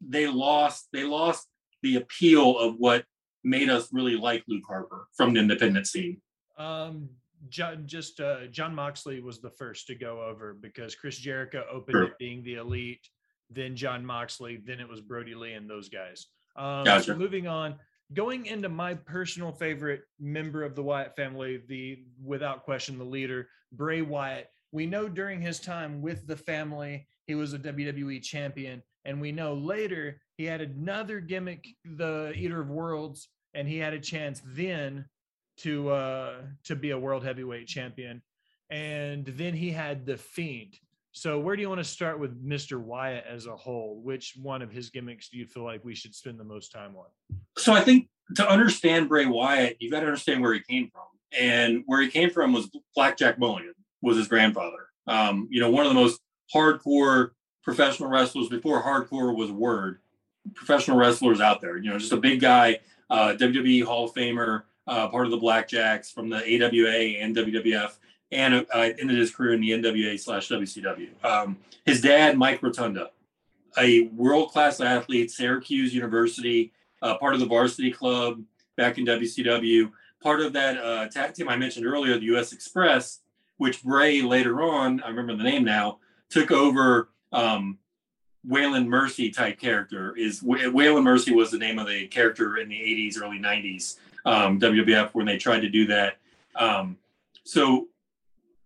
they 0.00 0.26
lost 0.28 0.88
they 0.92 1.04
lost 1.04 1.48
the 1.82 1.96
appeal 1.96 2.58
of 2.58 2.76
what 2.78 3.04
made 3.44 3.70
us 3.70 3.88
really 3.92 4.16
like 4.16 4.44
Luke 4.48 4.64
Harper 4.66 5.08
from 5.16 5.34
the 5.34 5.40
independent 5.40 5.86
scene? 5.86 6.20
Um, 6.56 7.08
John, 7.48 7.84
just 7.86 8.20
uh, 8.20 8.46
Jon 8.48 8.74
Moxley 8.74 9.20
was 9.20 9.40
the 9.40 9.50
first 9.50 9.86
to 9.86 9.94
go 9.94 10.22
over 10.22 10.54
because 10.54 10.94
Chris 10.94 11.16
Jericho 11.16 11.64
opened 11.70 11.94
sure. 11.94 12.04
it 12.04 12.18
being 12.18 12.42
the 12.42 12.54
elite, 12.54 13.08
then 13.50 13.76
Jon 13.76 14.04
Moxley, 14.04 14.56
then 14.56 14.80
it 14.80 14.88
was 14.88 15.00
Brodie 15.00 15.34
Lee 15.34 15.52
and 15.52 15.70
those 15.70 15.88
guys. 15.88 16.26
Um, 16.56 16.84
gotcha. 16.84 17.04
So 17.04 17.16
moving 17.16 17.46
on, 17.46 17.76
going 18.12 18.46
into 18.46 18.68
my 18.68 18.94
personal 18.94 19.52
favorite 19.52 20.02
member 20.18 20.64
of 20.64 20.74
the 20.74 20.82
Wyatt 20.82 21.14
family, 21.14 21.62
the 21.68 22.04
without 22.22 22.64
question 22.64 22.98
the 22.98 23.04
leader, 23.04 23.48
Bray 23.72 24.02
Wyatt. 24.02 24.48
We 24.72 24.86
know 24.86 25.08
during 25.08 25.40
his 25.40 25.60
time 25.60 26.02
with 26.02 26.26
the 26.26 26.36
family, 26.36 27.06
he 27.26 27.34
was 27.34 27.52
a 27.52 27.58
WWE 27.58 28.22
champion, 28.22 28.82
and 29.04 29.20
we 29.20 29.32
know 29.32 29.54
later 29.54 30.20
he 30.36 30.44
had 30.44 30.60
another 30.60 31.20
gimmick, 31.20 31.66
the 31.84 32.32
Eater 32.36 32.60
of 32.60 32.68
Worlds, 32.68 33.28
and 33.54 33.66
he 33.66 33.78
had 33.78 33.94
a 33.94 34.00
chance 34.00 34.42
then 34.44 35.06
to 35.58 35.90
uh, 35.90 36.34
to 36.64 36.76
be 36.76 36.90
a 36.90 36.98
world 36.98 37.24
heavyweight 37.24 37.66
champion. 37.66 38.22
And 38.70 39.24
then 39.26 39.54
he 39.54 39.70
had 39.70 40.04
the 40.04 40.16
Fiend. 40.16 40.74
So 41.12 41.40
where 41.40 41.56
do 41.56 41.62
you 41.62 41.68
want 41.68 41.80
to 41.80 41.84
start 41.84 42.20
with 42.20 42.46
Mr. 42.46 42.78
Wyatt 42.78 43.24
as 43.26 43.46
a 43.46 43.56
whole? 43.56 44.00
Which 44.02 44.34
one 44.40 44.62
of 44.62 44.70
his 44.70 44.90
gimmicks 44.90 45.30
do 45.30 45.38
you 45.38 45.46
feel 45.46 45.64
like 45.64 45.84
we 45.84 45.94
should 45.94 46.14
spend 46.14 46.38
the 46.38 46.44
most 46.44 46.70
time 46.70 46.94
on? 46.96 47.06
So 47.56 47.72
I 47.72 47.80
think 47.80 48.08
to 48.36 48.48
understand 48.48 49.08
Bray 49.08 49.26
Wyatt, 49.26 49.78
you've 49.80 49.90
got 49.90 50.00
to 50.00 50.06
understand 50.06 50.42
where 50.42 50.52
he 50.52 50.60
came 50.60 50.90
from. 50.92 51.04
And 51.38 51.82
where 51.86 52.00
he 52.00 52.08
came 52.08 52.30
from 52.30 52.52
was 52.52 52.70
Blackjack 52.94 53.38
Mulligan 53.38 53.74
was 54.02 54.16
his 54.16 54.28
grandfather. 54.28 54.88
Um, 55.06 55.48
you 55.50 55.60
know, 55.60 55.70
one 55.70 55.86
of 55.86 55.90
the 55.90 56.00
most 56.00 56.20
hardcore 56.54 57.30
professional 57.62 58.08
wrestlers 58.08 58.48
before 58.48 58.82
hardcore 58.82 59.34
was 59.36 59.50
a 59.50 59.54
word 59.54 59.98
professional 60.54 60.96
wrestlers 60.96 61.40
out 61.40 61.60
there. 61.60 61.76
You 61.76 61.90
know, 61.90 61.98
just 61.98 62.12
a 62.12 62.16
big 62.16 62.40
guy, 62.40 62.80
uh, 63.10 63.34
WWE 63.38 63.84
Hall 63.84 64.06
of 64.06 64.14
Famer, 64.14 64.62
uh, 64.86 65.08
part 65.08 65.26
of 65.26 65.30
the 65.30 65.38
Blackjacks 65.38 66.12
from 66.12 66.28
the 66.28 66.38
AWA 66.38 67.20
and 67.20 67.36
WWF, 67.36 67.92
and 68.32 68.66
uh, 68.74 68.78
ended 68.98 69.18
his 69.18 69.34
career 69.34 69.54
in 69.54 69.60
the 69.60 69.70
NWA 69.70 70.18
slash 70.18 70.48
WCW. 70.48 71.24
Um, 71.24 71.58
his 71.84 72.00
dad, 72.00 72.36
Mike 72.36 72.62
Rotunda, 72.62 73.10
a 73.78 74.08
world 74.08 74.50
class 74.50 74.80
athlete, 74.80 75.30
Syracuse 75.30 75.94
University, 75.94 76.72
uh, 77.02 77.16
part 77.18 77.34
of 77.34 77.40
the 77.40 77.46
varsity 77.46 77.90
club 77.90 78.42
back 78.76 78.98
in 78.98 79.06
WCW, 79.06 79.90
part 80.22 80.40
of 80.40 80.52
that 80.52 80.78
uh, 80.78 81.08
tag 81.08 81.34
team 81.34 81.48
I 81.48 81.56
mentioned 81.56 81.86
earlier, 81.86 82.18
the 82.18 82.36
US 82.36 82.52
Express, 82.52 83.20
which 83.58 83.82
Bray 83.82 84.22
later 84.22 84.62
on, 84.62 85.02
I 85.02 85.08
remember 85.08 85.36
the 85.36 85.48
name 85.48 85.64
now, 85.64 85.98
took 86.30 86.50
over 86.50 87.10
um, 87.32 87.78
Waylon 88.48 88.86
Mercy 88.86 89.30
type 89.30 89.58
character 89.58 90.16
is 90.16 90.42
Waylon 90.42 91.02
Mercy 91.02 91.34
was 91.34 91.50
the 91.50 91.58
name 91.58 91.78
of 91.78 91.86
the 91.86 92.06
character 92.08 92.56
in 92.56 92.68
the 92.68 92.76
80s, 92.76 93.20
early 93.20 93.38
90s 93.38 93.96
um, 94.24 94.58
WWF 94.60 95.10
when 95.12 95.26
they 95.26 95.36
tried 95.36 95.60
to 95.60 95.68
do 95.68 95.86
that. 95.86 96.16
Um, 96.54 96.96
so 97.44 97.88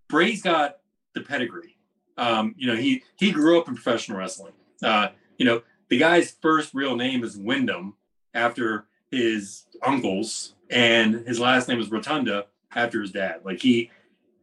Bray's 0.09 0.43
got 0.43 0.78
the 1.14 1.22
pedigree. 1.22 1.76
Um, 2.16 2.55
you 2.59 2.66
know, 2.66 2.76
he 2.76 3.03
he 3.16 3.32
grew 3.32 3.59
up 3.59 3.68
in 3.68 3.74
professional 3.74 4.18
wrestling. 4.18 4.53
Uh, 4.82 5.09
you 5.38 5.47
know, 5.47 5.62
the 5.88 5.99
guy's 5.99 6.30
first 6.30 6.74
real 6.74 6.97
name 6.97 7.24
is 7.24 7.36
Wyndham 7.36 7.95
after 8.34 8.86
his 9.11 9.64
uncles, 9.82 10.55
and 10.70 11.26
his 11.26 11.40
last 11.40 11.68
name 11.68 11.80
is 11.80 11.90
Rotunda 11.90 12.47
after 12.74 13.01
his 13.01 13.11
dad. 13.11 13.40
Like 13.45 13.61
he 13.61 13.90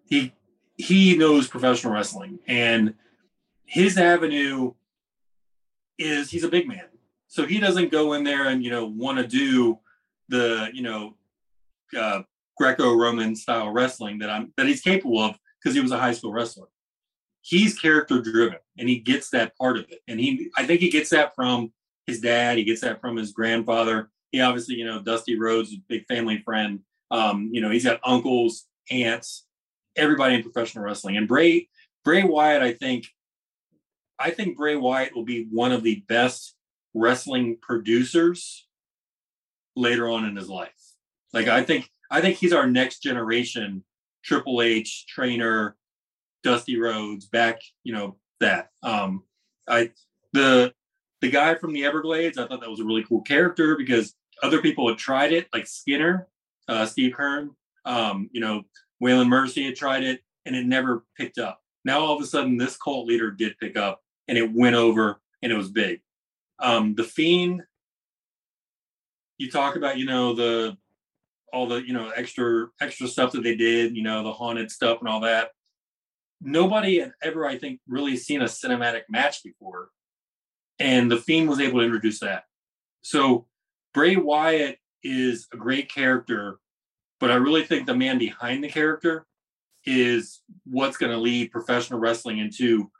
he 0.06 0.34
he 0.80 1.17
knows 1.17 1.49
professional 1.49 1.91
wrestling, 1.91 2.39
and 2.47 2.93
his 3.65 3.97
avenue 3.97 4.73
is 5.97 6.32
he's 6.32 6.45
a 6.45 6.49
big 6.49 6.67
man. 6.69 6.86
So 7.27 7.45
he 7.45 7.59
doesn't 7.59 7.91
go 7.91 8.13
in 8.13 8.23
there 8.23 8.47
and, 8.47 8.63
you 8.63 8.71
know, 8.71 8.86
want 8.86 9.17
to 9.17 9.27
do 9.27 9.77
the, 10.30 10.69
you 10.73 10.82
know, 10.82 11.15
uh, 11.95 12.21
Greco-Roman 12.57 13.36
style 13.36 13.71
wrestling 13.71 14.19
that 14.19 14.30
I'm 14.30 14.53
that 14.55 14.67
he's 14.67 14.82
capable 14.82 15.19
of 15.19 15.38
because 15.61 15.75
he 15.75 15.82
was 15.82 15.91
a 15.91 15.99
high 15.99 16.13
school 16.13 16.32
wrestler. 16.32 16.67
He's 17.41 17.77
character 17.77 18.21
driven 18.21 18.59
and 18.77 18.88
he 18.88 18.99
gets 18.99 19.30
that 19.32 19.57
part 19.57 19.77
of 19.77 19.86
it. 19.89 19.99
And 20.07 20.17
he 20.17 20.49
I 20.57 20.65
think 20.65 20.80
he 20.80 20.89
gets 20.89 21.09
that 21.09 21.36
from 21.36 21.73
his 22.07 22.21
dad, 22.21 22.57
he 22.57 22.63
gets 22.63 22.82
that 22.82 23.01
from 23.01 23.17
his 23.17 23.34
grandfather. 23.34 24.09
He 24.32 24.39
obviously, 24.39 24.75
you 24.75 24.86
know, 24.86 25.01
Dusty 25.01 25.38
Rhodes, 25.38 25.75
big 25.89 26.05
family 26.07 26.38
friend. 26.39 26.80
Um, 27.11 27.49
you 27.51 27.59
know, 27.59 27.69
he's 27.69 27.84
got 27.84 27.99
uncles, 28.03 28.67
aunts, 28.89 29.45
everybody 30.00 30.36
in 30.36 30.43
professional 30.43 30.84
wrestling. 30.84 31.18
And 31.18 31.28
Bray 31.28 31.68
Bray 32.04 32.24
Wyatt, 32.24 32.62
I 32.62 32.74
think, 32.74 33.08
I 34.18 34.32
think 34.32 34.58
Bray 34.58 34.76
Wyatt 34.76 35.16
will 35.16 35.26
be 35.26 35.47
one 35.52 35.72
of 35.72 35.84
the 35.84 36.04
best 36.08 36.56
wrestling 36.93 37.58
producers 37.62 38.68
later 39.76 40.10
on 40.10 40.26
in 40.26 40.36
his 40.36 40.50
life. 40.50 40.72
Like 41.34 41.47
I 41.47 41.64
think 41.64 41.89
I 42.10 42.22
think 42.22 42.38
he's 42.38 42.54
our 42.54 42.68
next 42.68 43.04
generation 43.04 43.84
Triple 44.24 44.62
H 44.62 45.06
trainer, 45.08 45.76
Dusty 46.43 46.80
Rhodes 46.80 47.26
back, 47.28 47.62
you 47.84 47.93
know, 47.93 48.18
that. 48.39 48.70
Um 48.84 49.24
I 49.68 49.91
the 50.34 50.74
the 51.22 51.30
guy 51.30 51.56
from 51.56 51.74
the 51.74 51.86
Everglades, 51.86 52.38
I 52.38 52.47
thought 52.47 52.62
that 52.62 52.70
was 52.70 52.80
a 52.80 52.86
really 52.86 53.04
cool 53.04 53.22
character 53.22 53.76
because 53.76 54.16
other 54.41 54.62
people 54.62 54.88
had 54.88 54.97
tried 54.97 55.34
it, 55.34 55.47
like 55.54 55.68
Skinner, 55.68 56.28
uh, 56.70 56.86
Steve 56.86 57.14
Keirn, 57.14 57.50
um, 57.86 58.30
you 58.32 58.39
know, 58.39 58.64
Waylon 59.02 59.28
Mercy 59.28 59.66
had 59.66 59.76
tried 59.76 60.04
it 60.04 60.22
and 60.45 60.56
it 60.56 60.66
never 60.66 61.06
picked 61.18 61.38
up. 61.38 61.62
Now 61.86 62.00
all 62.00 62.16
of 62.16 62.22
a 62.22 62.26
sudden 62.26 62.58
this 62.58 62.78
cult 62.78 63.08
leader 63.08 63.32
did 63.32 63.58
pick 63.60 63.78
up 63.78 64.02
and 64.28 64.38
it 64.38 64.52
went 64.54 64.76
over 64.76 65.22
and 65.41 65.52
it 65.52 65.58
was 65.58 65.70
big. 65.70 66.02
Um, 66.60 66.95
the 66.95 67.04
Fiend, 67.04 67.64
you 69.38 69.50
talk 69.50 69.76
about, 69.76 69.97
you 69.97 70.06
know, 70.06 70.34
the 70.34 70.78
all 71.52 71.68
the 71.68 71.78
you 71.78 71.93
know 71.93 72.10
extra 72.10 72.68
extra 72.82 73.08
stuff 73.08 73.32
that 73.32 73.43
they 73.43 73.56
did, 73.56 73.95
you 73.95 74.04
know, 74.04 74.24
the 74.24 74.34
haunted 74.34 74.72
stuff 74.72 75.00
and 75.00 75.08
all 75.10 75.22
that. 75.22 75.52
Nobody 76.41 77.00
had 77.00 77.14
ever, 77.22 77.45
I 77.45 77.58
think, 77.58 77.80
really 77.88 78.16
seen 78.16 78.41
a 78.41 78.45
cinematic 78.45 79.04
match 79.10 79.43
before, 79.43 79.89
and 80.80 81.12
the 81.12 81.18
Fiend 81.18 81.50
was 81.50 81.60
able 81.60 81.80
to 81.80 81.86
introduce 81.86 82.20
that. 82.20 82.43
So 83.02 83.47
Bray 83.93 84.16
Wyatt 84.16 84.78
is 85.04 85.47
a 85.54 85.58
great 85.58 85.91
character, 85.91 86.60
but 87.20 87.32
I 87.32 87.36
really 87.36 87.63
think 87.63 87.86
the 87.86 87.95
man 87.95 88.17
behind 88.17 88.63
the 88.63 88.70
character 88.70 89.26
is 89.86 90.41
what's 90.65 90.97
going 90.97 91.11
to 91.11 91.17
lead 91.17 91.51
professional 91.51 91.99
wrestling 91.99 92.39
into 92.39 92.91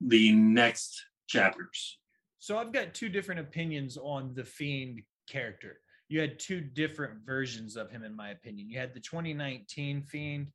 the 0.00 0.32
next 0.32 1.04
chapters. 1.26 1.98
So 2.38 2.58
I've 2.58 2.72
got 2.72 2.94
two 2.94 3.08
different 3.08 3.40
opinions 3.40 3.98
on 4.00 4.32
the 4.34 4.44
Fiend 4.44 5.02
character. 5.28 5.80
You 6.08 6.20
had 6.20 6.38
two 6.38 6.60
different 6.60 7.26
versions 7.26 7.76
of 7.76 7.90
him, 7.90 8.02
in 8.02 8.16
my 8.16 8.30
opinion. 8.30 8.70
You 8.70 8.78
had 8.78 8.94
the 8.94 9.00
2019 9.00 10.02
Fiend, 10.02 10.46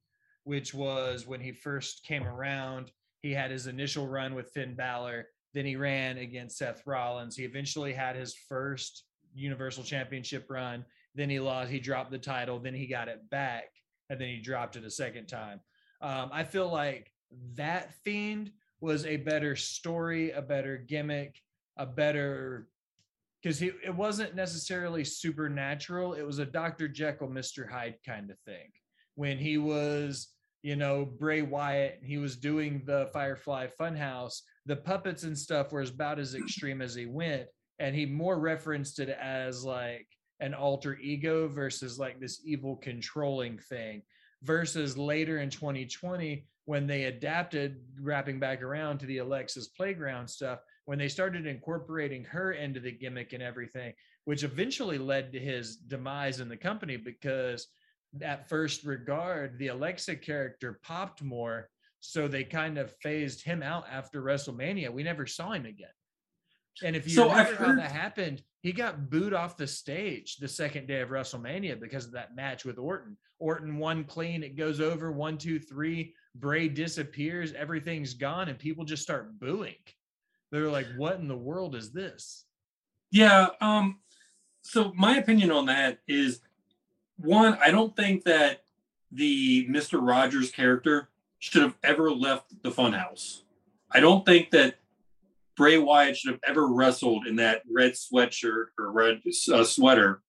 which 0.45 0.74
was 0.74 1.28
when 1.28 1.41
he 1.41 1.51
first 1.51 2.03
came 2.03 2.24
around. 2.24 2.91
He 3.21 3.32
had 3.32 3.51
his 3.51 3.67
initial 3.67 4.07
run 4.07 4.34
with 4.34 4.49
Finn 4.49 4.74
Balor. 4.76 5.28
Then 5.53 5.65
he 5.65 5.76
ran 5.76 6.17
against 6.17 6.57
Seth 6.57 6.82
Rollins. 6.88 7.36
He 7.36 7.43
eventually 7.43 7.93
had 7.93 8.15
his 8.15 8.34
first 8.34 9.03
Universal 9.36 9.84
Championship 9.84 10.47
run. 10.49 10.84
Then 11.16 11.30
he 11.30 11.39
lost. 11.39 11.70
He 11.70 11.80
dropped 11.80 12.11
the 12.11 12.18
title. 12.18 12.59
Then 12.59 12.74
he 12.74 12.88
got 12.88 13.07
it 13.07 13.30
back, 13.30 13.66
and 14.09 14.20
then 14.20 14.30
he 14.30 14.39
dropped 14.39 14.76
it 14.76 14.86
a 14.86 14.89
second 14.89 15.28
time. 15.28 15.59
Um, 16.01 16.30
I 16.34 16.43
feel 16.43 16.70
like 16.70 17.11
that 17.55 17.93
Fiend 18.03 18.51
was 18.82 19.05
a 19.05 19.18
better 19.18 19.55
story, 19.55 20.32
a 20.32 20.41
better 20.41 20.78
gimmick, 20.78 21.41
a 21.78 21.86
better 21.86 22.68
because 23.41 23.59
he 23.59 23.72
it 23.84 23.93
wasn't 23.93 24.36
necessarily 24.36 25.03
supernatural. 25.03 26.14
It 26.14 26.24
was 26.24 26.39
a 26.39 26.45
Dr. 26.45 26.88
Jekyll, 26.88 27.28
Mr. 27.28 27.70
Hyde 27.70 27.97
kind 28.05 28.32
of 28.32 28.39
thing. 28.45 28.72
when 29.16 29.38
he 29.38 29.57
was, 29.57 30.30
you 30.64 30.76
know, 30.76 31.05
Bray 31.05 31.41
Wyatt, 31.43 31.99
he 32.03 32.18
was 32.18 32.36
doing 32.38 32.82
the 32.86 33.09
Firefly 33.14 33.68
Funhouse, 33.80 34.41
the 34.66 34.76
puppets 34.76 35.24
and 35.24 35.38
stuff 35.38 35.72
were 35.72 35.82
about 35.82 36.20
as 36.20 36.36
extreme 36.36 36.82
as 36.82 36.95
he 36.95 37.05
went. 37.05 37.47
And 37.80 37.95
he 37.95 38.05
more 38.05 38.39
referenced 38.39 38.99
it 38.99 39.09
as 39.09 39.64
like 39.64 40.07
an 40.43 40.53
alter 40.53 40.97
ego 41.01 41.47
versus 41.47 41.97
like 41.97 42.19
this 42.19 42.41
evil 42.43 42.75
controlling 42.75 43.57
thing. 43.57 44.01
Versus 44.43 44.97
later 44.97 45.39
in 45.39 45.49
2020, 45.49 46.45
when 46.65 46.85
they 46.85 47.05
adapted, 47.05 47.81
wrapping 48.01 48.39
back 48.39 48.61
around 48.61 48.97
to 48.97 49.05
the 49.05 49.19
Alexa's 49.19 49.69
Playground 49.69 50.27
stuff, 50.27 50.59
when 50.83 50.99
they 50.99 51.07
started 51.07 51.47
incorporating 51.47 52.25
her 52.25 52.51
into 52.51 52.81
the 52.81 52.91
gimmick 52.91 53.31
and 53.31 53.41
everything, 53.41 53.93
which 54.25 54.43
eventually 54.43 54.97
led 54.97 55.31
to 55.31 55.39
his 55.39 55.77
demise 55.77 56.41
in 56.41 56.49
the 56.49 56.57
company 56.57 56.97
because 56.97 57.67
at 58.21 58.49
first 58.49 58.83
regard, 58.83 59.57
the 59.57 59.67
Alexa 59.67 60.17
character 60.17 60.77
popped 60.83 61.23
more. 61.23 61.69
So 62.01 62.27
they 62.27 62.43
kind 62.43 62.77
of 62.77 62.93
phased 63.01 63.45
him 63.45 63.63
out 63.63 63.85
after 63.89 64.21
WrestleMania. 64.21 64.91
We 64.91 65.03
never 65.03 65.25
saw 65.25 65.53
him 65.53 65.65
again. 65.65 65.87
And 66.82 66.95
if 66.95 67.05
you 67.05 67.13
so 67.13 67.30
remember 67.30 67.55
heard... 67.55 67.67
how 67.67 67.76
that 67.76 67.91
happened, 67.91 68.41
he 68.61 68.71
got 68.71 69.09
booed 69.09 69.34
off 69.34 69.57
the 69.57 69.67
stage 69.67 70.38
the 70.38 70.47
second 70.47 70.88
day 70.88 71.01
of 71.01 71.09
WrestleMania 71.09 71.80
because 71.80 72.05
of 72.05 72.13
that 72.13 72.36
match 72.36 72.65
with 72.65 72.78
Orton. 72.78 73.17
Orton 73.39 73.78
won 73.78 74.05
clean, 74.05 74.43
it 74.43 74.55
goes 74.55 74.80
over 74.80 75.11
one, 75.11 75.38
two, 75.38 75.59
three. 75.59 76.15
Bray 76.36 76.67
disappears, 76.67 77.53
everything's 77.53 78.13
gone, 78.13 78.49
and 78.49 78.57
people 78.57 78.86
just 78.86 79.03
start 79.03 79.39
booing. 79.39 79.76
They're 80.51 80.69
like, 80.69 80.88
"What 80.97 81.19
in 81.19 81.28
the 81.28 81.38
world 81.38 81.76
is 81.76 81.91
this?" 81.91 82.45
Yeah. 83.11 83.49
Um. 83.61 83.99
So 84.63 84.93
my 84.95 85.17
opinion 85.17 85.51
on 85.51 85.67
that 85.67 85.99
is 86.07 86.41
one, 87.17 87.57
I 87.61 87.69
don't 87.69 87.95
think 87.95 88.24
that 88.24 88.63
the 89.11 89.67
Mr. 89.67 89.99
Rogers 90.01 90.51
character 90.51 91.09
should 91.39 91.61
have 91.61 91.78
ever 91.84 92.09
left 92.11 92.63
the 92.63 92.71
funhouse. 92.71 93.41
I 93.91 93.99
don't 93.99 94.26
think 94.26 94.51
that 94.51 94.76
Bray 95.56 95.78
Wyatt 95.78 96.18
should 96.18 96.32
have 96.32 96.41
ever 96.47 96.68
wrestled 96.68 97.28
in 97.28 97.36
that 97.38 97.62
red 97.72 97.93
sweatshirt 97.93 98.68
or 98.80 98.91
red 98.91 99.22
uh, 99.51 99.64
sweater. 99.64 100.22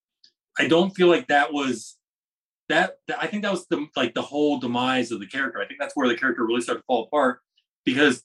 I 0.59 0.67
don't 0.67 0.91
feel 0.91 1.07
like 1.07 1.27
that 1.27 1.51
was 1.51 1.97
that, 2.69 2.97
that. 3.07 3.21
I 3.21 3.27
think 3.27 3.43
that 3.43 3.51
was 3.51 3.67
the 3.67 3.87
like 3.95 4.13
the 4.13 4.21
whole 4.21 4.59
demise 4.59 5.11
of 5.11 5.19
the 5.19 5.27
character. 5.27 5.59
I 5.59 5.67
think 5.67 5.79
that's 5.79 5.95
where 5.95 6.07
the 6.07 6.15
character 6.15 6.45
really 6.45 6.61
started 6.61 6.81
to 6.81 6.85
fall 6.85 7.03
apart 7.05 7.39
because 7.85 8.23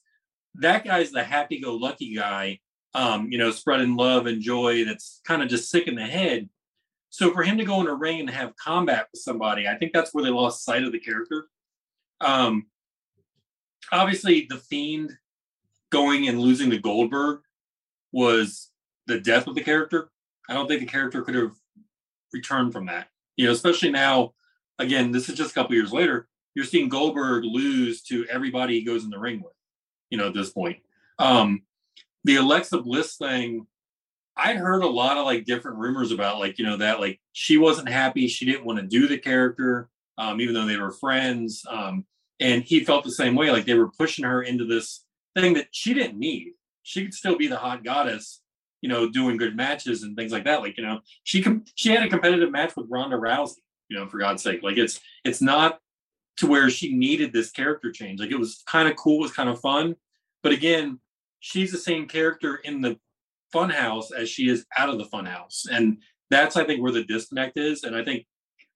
that 0.57 0.85
guy's 0.85 1.11
the 1.11 1.23
happy-go-lucky 1.23 2.15
guy, 2.15 2.59
um, 2.95 3.29
you 3.31 3.39
know, 3.39 3.51
spreading 3.51 3.97
love 3.97 4.27
and 4.27 4.43
joy. 4.43 4.85
That's 4.85 5.21
kind 5.25 5.43
of 5.43 5.49
just 5.49 5.71
sick 5.71 5.87
in 5.87 5.95
the 5.95 6.03
head. 6.03 6.49
So 7.11 7.33
for 7.33 7.43
him 7.43 7.59
to 7.59 7.65
go 7.65 7.81
in 7.81 7.87
a 7.87 7.95
ring 7.95 8.21
and 8.21 8.31
have 8.31 8.55
combat 8.57 9.09
with 9.13 9.23
somebody, 9.23 9.67
I 9.67 9.77
think 9.77 9.93
that's 9.93 10.15
where 10.15 10.25
they 10.25 10.31
lost 10.31 10.65
sight 10.65 10.85
of 10.85 10.93
the 10.93 11.01
character. 11.01 11.49
Um, 12.21 12.67
obviously, 13.93 14.47
the 14.49 14.59
Fiend 14.59 15.17
going 15.91 16.28
and 16.28 16.41
losing 16.41 16.70
to 16.70 16.78
Goldberg 16.78 17.41
was 18.12 18.70
the 19.07 19.20
death 19.20 19.47
of 19.47 19.55
the 19.55 19.62
character. 19.62 20.11
I 20.49 20.55
don't 20.55 20.66
think 20.66 20.80
the 20.80 20.86
character 20.86 21.22
could 21.22 21.34
have 21.34 21.53
returned 22.32 22.72
from 22.72 22.86
that. 22.86 23.09
You 23.36 23.47
know, 23.47 23.53
especially 23.53 23.91
now. 23.91 24.34
Again, 24.78 25.11
this 25.11 25.28
is 25.28 25.36
just 25.36 25.51
a 25.51 25.55
couple 25.55 25.74
years 25.74 25.93
later. 25.93 26.26
You're 26.55 26.64
seeing 26.64 26.88
Goldberg 26.88 27.45
lose 27.45 28.01
to 28.05 28.26
everybody 28.30 28.78
he 28.78 28.84
goes 28.84 29.05
in 29.05 29.11
the 29.11 29.18
ring 29.18 29.43
with. 29.43 29.53
You 30.09 30.16
know, 30.16 30.28
at 30.28 30.34
this 30.34 30.51
point, 30.51 30.78
um, 31.18 31.62
the 32.24 32.36
Alexa 32.36 32.78
Bliss 32.78 33.16
thing 33.16 33.66
I'd 34.36 34.57
heard 34.57 34.82
a 34.82 34.88
lot 34.88 35.18
of 35.18 35.26
like 35.26 35.45
different 35.45 35.78
rumors 35.78 36.12
about 36.12 36.38
like, 36.38 36.59
you 36.59 36.64
know, 36.64 36.78
that 36.78 36.99
like 36.99 37.20
she 37.32 37.59
wasn't 37.59 37.88
happy. 37.88 38.26
She 38.26 38.47
didn't 38.47 38.64
want 38.64 38.78
to 38.78 38.86
do 38.86 39.07
the 39.07 39.18
character, 39.18 39.91
um, 40.16 40.41
even 40.41 40.55
though 40.55 40.64
they 40.64 40.78
were 40.78 40.93
friends. 40.93 41.64
Um, 41.68 42.07
and 42.41 42.62
he 42.62 42.84
felt 42.84 43.05
the 43.05 43.12
same 43.12 43.34
way. 43.34 43.51
Like 43.51 43.66
they 43.66 43.74
were 43.74 43.91
pushing 43.91 44.24
her 44.24 44.43
into 44.43 44.64
this 44.64 45.05
thing 45.37 45.55
that 45.55 45.68
she 45.72 45.95
didn't 45.95 46.18
need. 46.18 46.53
She 46.83 47.05
could 47.05 47.14
still 47.14 47.37
be 47.37 47.47
the 47.47 47.57
hot 47.57 47.85
goddess, 47.85 48.43
you 48.81 48.89
know, 48.89 49.09
doing 49.09 49.37
good 49.37 49.57
matches 49.57 50.03
and 50.03 50.16
things 50.16 50.33
like 50.33 50.45
that. 50.45 50.61
Like, 50.61 50.76
you 50.76 50.85
know, 50.85 51.01
she 51.24 51.43
com- 51.43 51.64
she 51.74 51.91
had 51.91 52.03
a 52.03 52.09
competitive 52.09 52.51
match 52.51 52.74
with 52.76 52.87
Ronda 52.91 53.16
Rousey, 53.16 53.59
you 53.89 53.99
know, 53.99 54.07
for 54.07 54.18
God's 54.18 54.43
sake. 54.43 54.62
Like 54.62 54.78
it's 54.78 55.01
it's 55.24 55.43
not 55.43 55.78
to 56.39 56.47
where 56.47 56.70
she 56.70 56.97
needed 56.97 57.33
this 57.33 57.51
character 57.51 57.93
change. 57.93 58.20
Like 58.20 58.31
it 58.31 58.39
was 58.39 58.62
kind 58.66 58.89
of 58.89 58.97
cool, 58.97 59.18
it 59.18 59.22
was 59.22 59.33
kind 59.33 59.49
of 59.49 59.61
fun. 59.61 59.97
But 60.43 60.53
again, 60.53 61.01
she's 61.41 61.70
the 61.70 61.78
same 61.78 62.09
character 62.09 62.57
in 62.57 62.81
the 62.81 62.99
funhouse 63.55 64.07
as 64.16 64.28
she 64.28 64.49
is 64.49 64.64
out 64.78 64.89
of 64.89 64.99
the 64.99 65.05
funhouse. 65.05 65.66
And 65.70 65.99
that's 66.31 66.57
I 66.57 66.64
think 66.64 66.83
where 66.83 66.93
the 66.93 67.05
disconnect 67.05 67.59
is. 67.59 67.85
And 67.85 67.95
I 67.95 68.05
think 68.05 68.26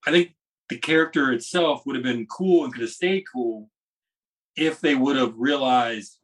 I 0.06 0.10
think 0.10 0.34
the 0.68 0.78
character 0.78 1.32
itself 1.32 1.82
would 1.86 1.96
have 1.96 2.04
been 2.04 2.26
cool 2.26 2.64
and 2.64 2.72
could 2.72 2.82
have 2.82 2.90
stayed 2.90 3.24
cool 3.32 3.70
if 4.56 4.80
they 4.80 4.94
would 4.94 5.16
have 5.16 5.34
realized 5.36 6.18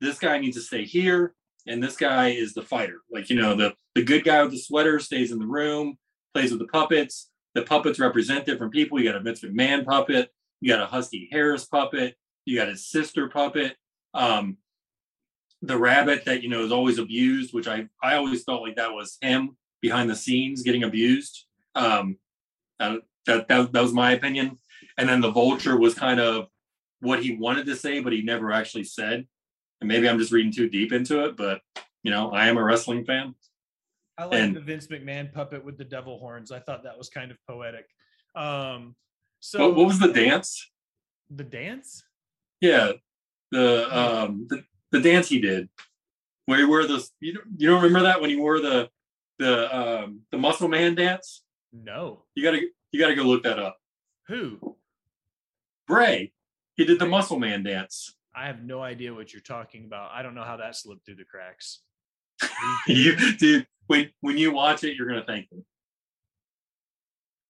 this 0.00 0.18
guy 0.18 0.38
needs 0.38 0.56
to 0.56 0.62
stay 0.62 0.84
here 0.84 1.34
and 1.66 1.82
this 1.82 1.96
guy 1.96 2.28
is 2.28 2.54
the 2.54 2.62
fighter. 2.62 3.00
Like, 3.10 3.28
you 3.28 3.36
know, 3.36 3.54
the 3.54 3.74
the 3.94 4.04
good 4.04 4.24
guy 4.24 4.42
with 4.42 4.52
the 4.52 4.58
sweater 4.58 5.00
stays 5.00 5.32
in 5.32 5.38
the 5.38 5.46
room, 5.46 5.98
plays 6.34 6.50
with 6.50 6.60
the 6.60 6.68
puppets. 6.68 7.30
The 7.54 7.62
puppets 7.62 7.98
represent 7.98 8.44
different 8.44 8.72
people. 8.72 8.98
You 8.98 9.10
got 9.10 9.16
a 9.16 9.20
Vince 9.20 9.40
McMahon 9.40 9.84
puppet, 9.84 10.30
you 10.60 10.72
got 10.72 10.82
a 10.82 10.86
Husky 10.86 11.28
Harris 11.32 11.64
puppet, 11.64 12.14
you 12.44 12.58
got 12.58 12.68
his 12.68 12.86
sister 12.86 13.28
puppet. 13.28 13.76
Um, 14.14 14.58
the 15.62 15.78
rabbit 15.78 16.24
that 16.26 16.42
you 16.42 16.48
know 16.48 16.64
is 16.64 16.72
always 16.72 16.98
abused, 16.98 17.52
which 17.52 17.66
I 17.66 17.88
I 18.02 18.16
always 18.16 18.44
felt 18.44 18.62
like 18.62 18.76
that 18.76 18.92
was 18.92 19.18
him 19.20 19.56
behind 19.80 20.10
the 20.10 20.16
scenes 20.16 20.62
getting 20.62 20.84
abused. 20.84 21.46
Um, 21.74 22.18
that, 22.78 23.00
that 23.26 23.48
that 23.48 23.72
that 23.72 23.82
was 23.82 23.92
my 23.92 24.12
opinion. 24.12 24.58
And 24.98 25.08
then 25.08 25.20
the 25.20 25.30
vulture 25.30 25.78
was 25.78 25.94
kind 25.94 26.20
of 26.20 26.48
what 27.00 27.22
he 27.22 27.36
wanted 27.36 27.66
to 27.66 27.76
say, 27.76 28.00
but 28.00 28.12
he 28.12 28.22
never 28.22 28.52
actually 28.52 28.84
said. 28.84 29.26
And 29.80 29.88
maybe 29.88 30.08
I'm 30.08 30.18
just 30.18 30.32
reading 30.32 30.52
too 30.52 30.68
deep 30.68 30.92
into 30.92 31.24
it, 31.26 31.36
but 31.36 31.60
you 32.02 32.10
know, 32.10 32.30
I 32.30 32.48
am 32.48 32.56
a 32.56 32.64
wrestling 32.64 33.04
fan. 33.04 33.34
I 34.18 34.24
like 34.24 34.40
and, 34.40 34.56
the 34.56 34.60
Vince 34.60 34.86
McMahon 34.86 35.32
puppet 35.32 35.64
with 35.64 35.76
the 35.76 35.84
devil 35.84 36.18
horns. 36.18 36.50
I 36.50 36.60
thought 36.60 36.84
that 36.84 36.96
was 36.96 37.08
kind 37.10 37.30
of 37.30 37.36
poetic. 37.46 37.86
Um, 38.34 38.94
so 39.40 39.68
what, 39.68 39.76
what 39.76 39.86
was 39.86 39.98
the 39.98 40.12
dance? 40.12 40.70
The 41.30 41.44
dance? 41.44 42.02
Yeah, 42.60 42.92
the 43.50 43.96
um 43.96 44.46
the, 44.48 44.64
the 44.92 45.00
dance 45.00 45.28
he 45.28 45.40
did, 45.40 45.68
where 46.46 46.58
he 46.58 46.64
wore 46.64 46.86
the 46.86 47.06
you 47.20 47.34
don't, 47.34 47.46
you 47.58 47.68
don't 47.68 47.82
remember 47.82 48.06
that 48.06 48.20
when 48.20 48.30
he 48.30 48.36
wore 48.36 48.60
the 48.60 48.88
the 49.38 49.76
um 49.76 50.20
the 50.30 50.38
Muscle 50.38 50.68
Man 50.68 50.94
dance? 50.94 51.42
No. 51.72 52.22
You 52.34 52.42
gotta 52.42 52.62
you 52.92 53.00
gotta 53.00 53.14
go 53.14 53.22
look 53.22 53.42
that 53.42 53.58
up. 53.58 53.76
Who? 54.28 54.76
Bray. 55.86 56.32
He 56.76 56.84
did 56.84 56.98
the 56.98 57.06
Muscle 57.06 57.38
Man 57.38 57.62
dance. 57.62 58.15
I 58.36 58.46
have 58.46 58.62
no 58.62 58.82
idea 58.82 59.14
what 59.14 59.32
you're 59.32 59.40
talking 59.40 59.86
about. 59.86 60.10
I 60.12 60.22
don't 60.22 60.34
know 60.34 60.44
how 60.44 60.58
that 60.58 60.76
slipped 60.76 61.06
through 61.06 61.16
the 61.16 61.24
cracks. 61.24 61.80
you, 62.86 63.16
dude, 63.38 63.66
when 63.86 64.10
when 64.20 64.36
you 64.36 64.52
watch 64.52 64.84
it, 64.84 64.96
you're 64.96 65.08
gonna 65.08 65.24
thank 65.26 65.50
me. 65.50 65.62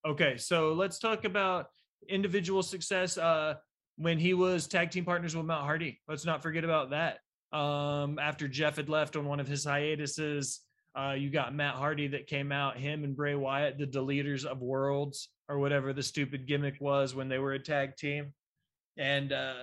Okay, 0.06 0.36
so 0.36 0.72
let's 0.72 1.00
talk 1.00 1.24
about 1.24 1.70
individual 2.08 2.62
success. 2.62 3.18
Uh, 3.18 3.54
when 3.96 4.18
he 4.18 4.34
was 4.34 4.68
tag 4.68 4.90
team 4.92 5.04
partners 5.04 5.34
with 5.34 5.44
Matt 5.44 5.62
Hardy, 5.62 6.00
let's 6.06 6.24
not 6.24 6.42
forget 6.42 6.62
about 6.62 6.90
that. 6.90 7.18
Um, 7.56 8.18
after 8.20 8.46
Jeff 8.46 8.76
had 8.76 8.88
left 8.88 9.16
on 9.16 9.24
one 9.24 9.40
of 9.40 9.48
his 9.48 9.64
hiatuses, 9.64 10.60
uh, 10.96 11.12
you 11.12 11.30
got 11.30 11.54
Matt 11.54 11.74
Hardy 11.74 12.06
that 12.08 12.26
came 12.26 12.52
out, 12.52 12.76
him 12.76 13.02
and 13.02 13.16
Bray 13.16 13.34
Wyatt, 13.34 13.78
the 13.78 13.86
deleters 13.86 14.44
of 14.44 14.62
worlds 14.62 15.30
or 15.48 15.58
whatever 15.58 15.92
the 15.92 16.02
stupid 16.02 16.46
gimmick 16.46 16.80
was 16.80 17.14
when 17.14 17.28
they 17.28 17.38
were 17.38 17.54
a 17.54 17.58
tag 17.58 17.96
team. 17.96 18.32
And 18.96 19.32
uh, 19.32 19.54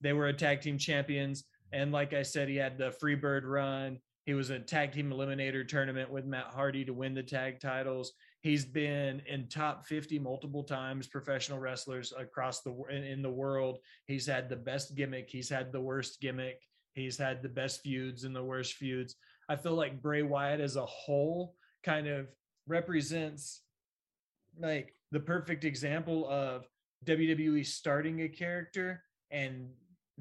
they 0.00 0.12
were 0.12 0.28
a 0.28 0.32
tag 0.32 0.60
team 0.60 0.78
champions. 0.78 1.44
And 1.72 1.92
like 1.92 2.12
I 2.12 2.22
said, 2.22 2.48
he 2.48 2.56
had 2.56 2.78
the 2.78 2.94
Freebird 3.02 3.42
run. 3.44 3.98
He 4.24 4.34
was 4.34 4.50
a 4.50 4.58
tag 4.58 4.92
team 4.92 5.10
eliminator 5.10 5.66
tournament 5.66 6.10
with 6.10 6.24
Matt 6.24 6.46
Hardy 6.46 6.84
to 6.84 6.92
win 6.92 7.14
the 7.14 7.22
tag 7.22 7.60
titles. 7.60 8.12
He's 8.40 8.64
been 8.64 9.22
in 9.26 9.48
top 9.48 9.86
50 9.86 10.18
multiple 10.18 10.64
times, 10.64 11.06
professional 11.06 11.58
wrestlers 11.58 12.12
across 12.16 12.62
the 12.62 12.74
in, 12.90 13.22
the 13.22 13.30
world. 13.30 13.78
He's 14.06 14.26
had 14.26 14.48
the 14.48 14.56
best 14.56 14.94
gimmick. 14.94 15.28
He's 15.30 15.48
had 15.48 15.72
the 15.72 15.80
worst 15.80 16.20
gimmick. 16.20 16.60
He's 16.94 17.16
had 17.18 17.42
the 17.42 17.48
best 17.48 17.82
feuds 17.82 18.24
and 18.24 18.34
the 18.34 18.42
worst 18.42 18.74
feuds. 18.74 19.16
I 19.48 19.56
feel 19.56 19.74
like 19.74 20.02
Bray 20.02 20.22
Wyatt 20.22 20.60
as 20.60 20.76
a 20.76 20.86
whole 20.86 21.54
kind 21.84 22.08
of 22.08 22.28
represents 22.66 23.62
like 24.58 24.94
the 25.12 25.20
perfect 25.20 25.64
example 25.64 26.28
of 26.28 26.66
WWE 27.04 27.64
starting 27.64 28.22
a 28.22 28.28
character 28.28 29.02
and 29.30 29.68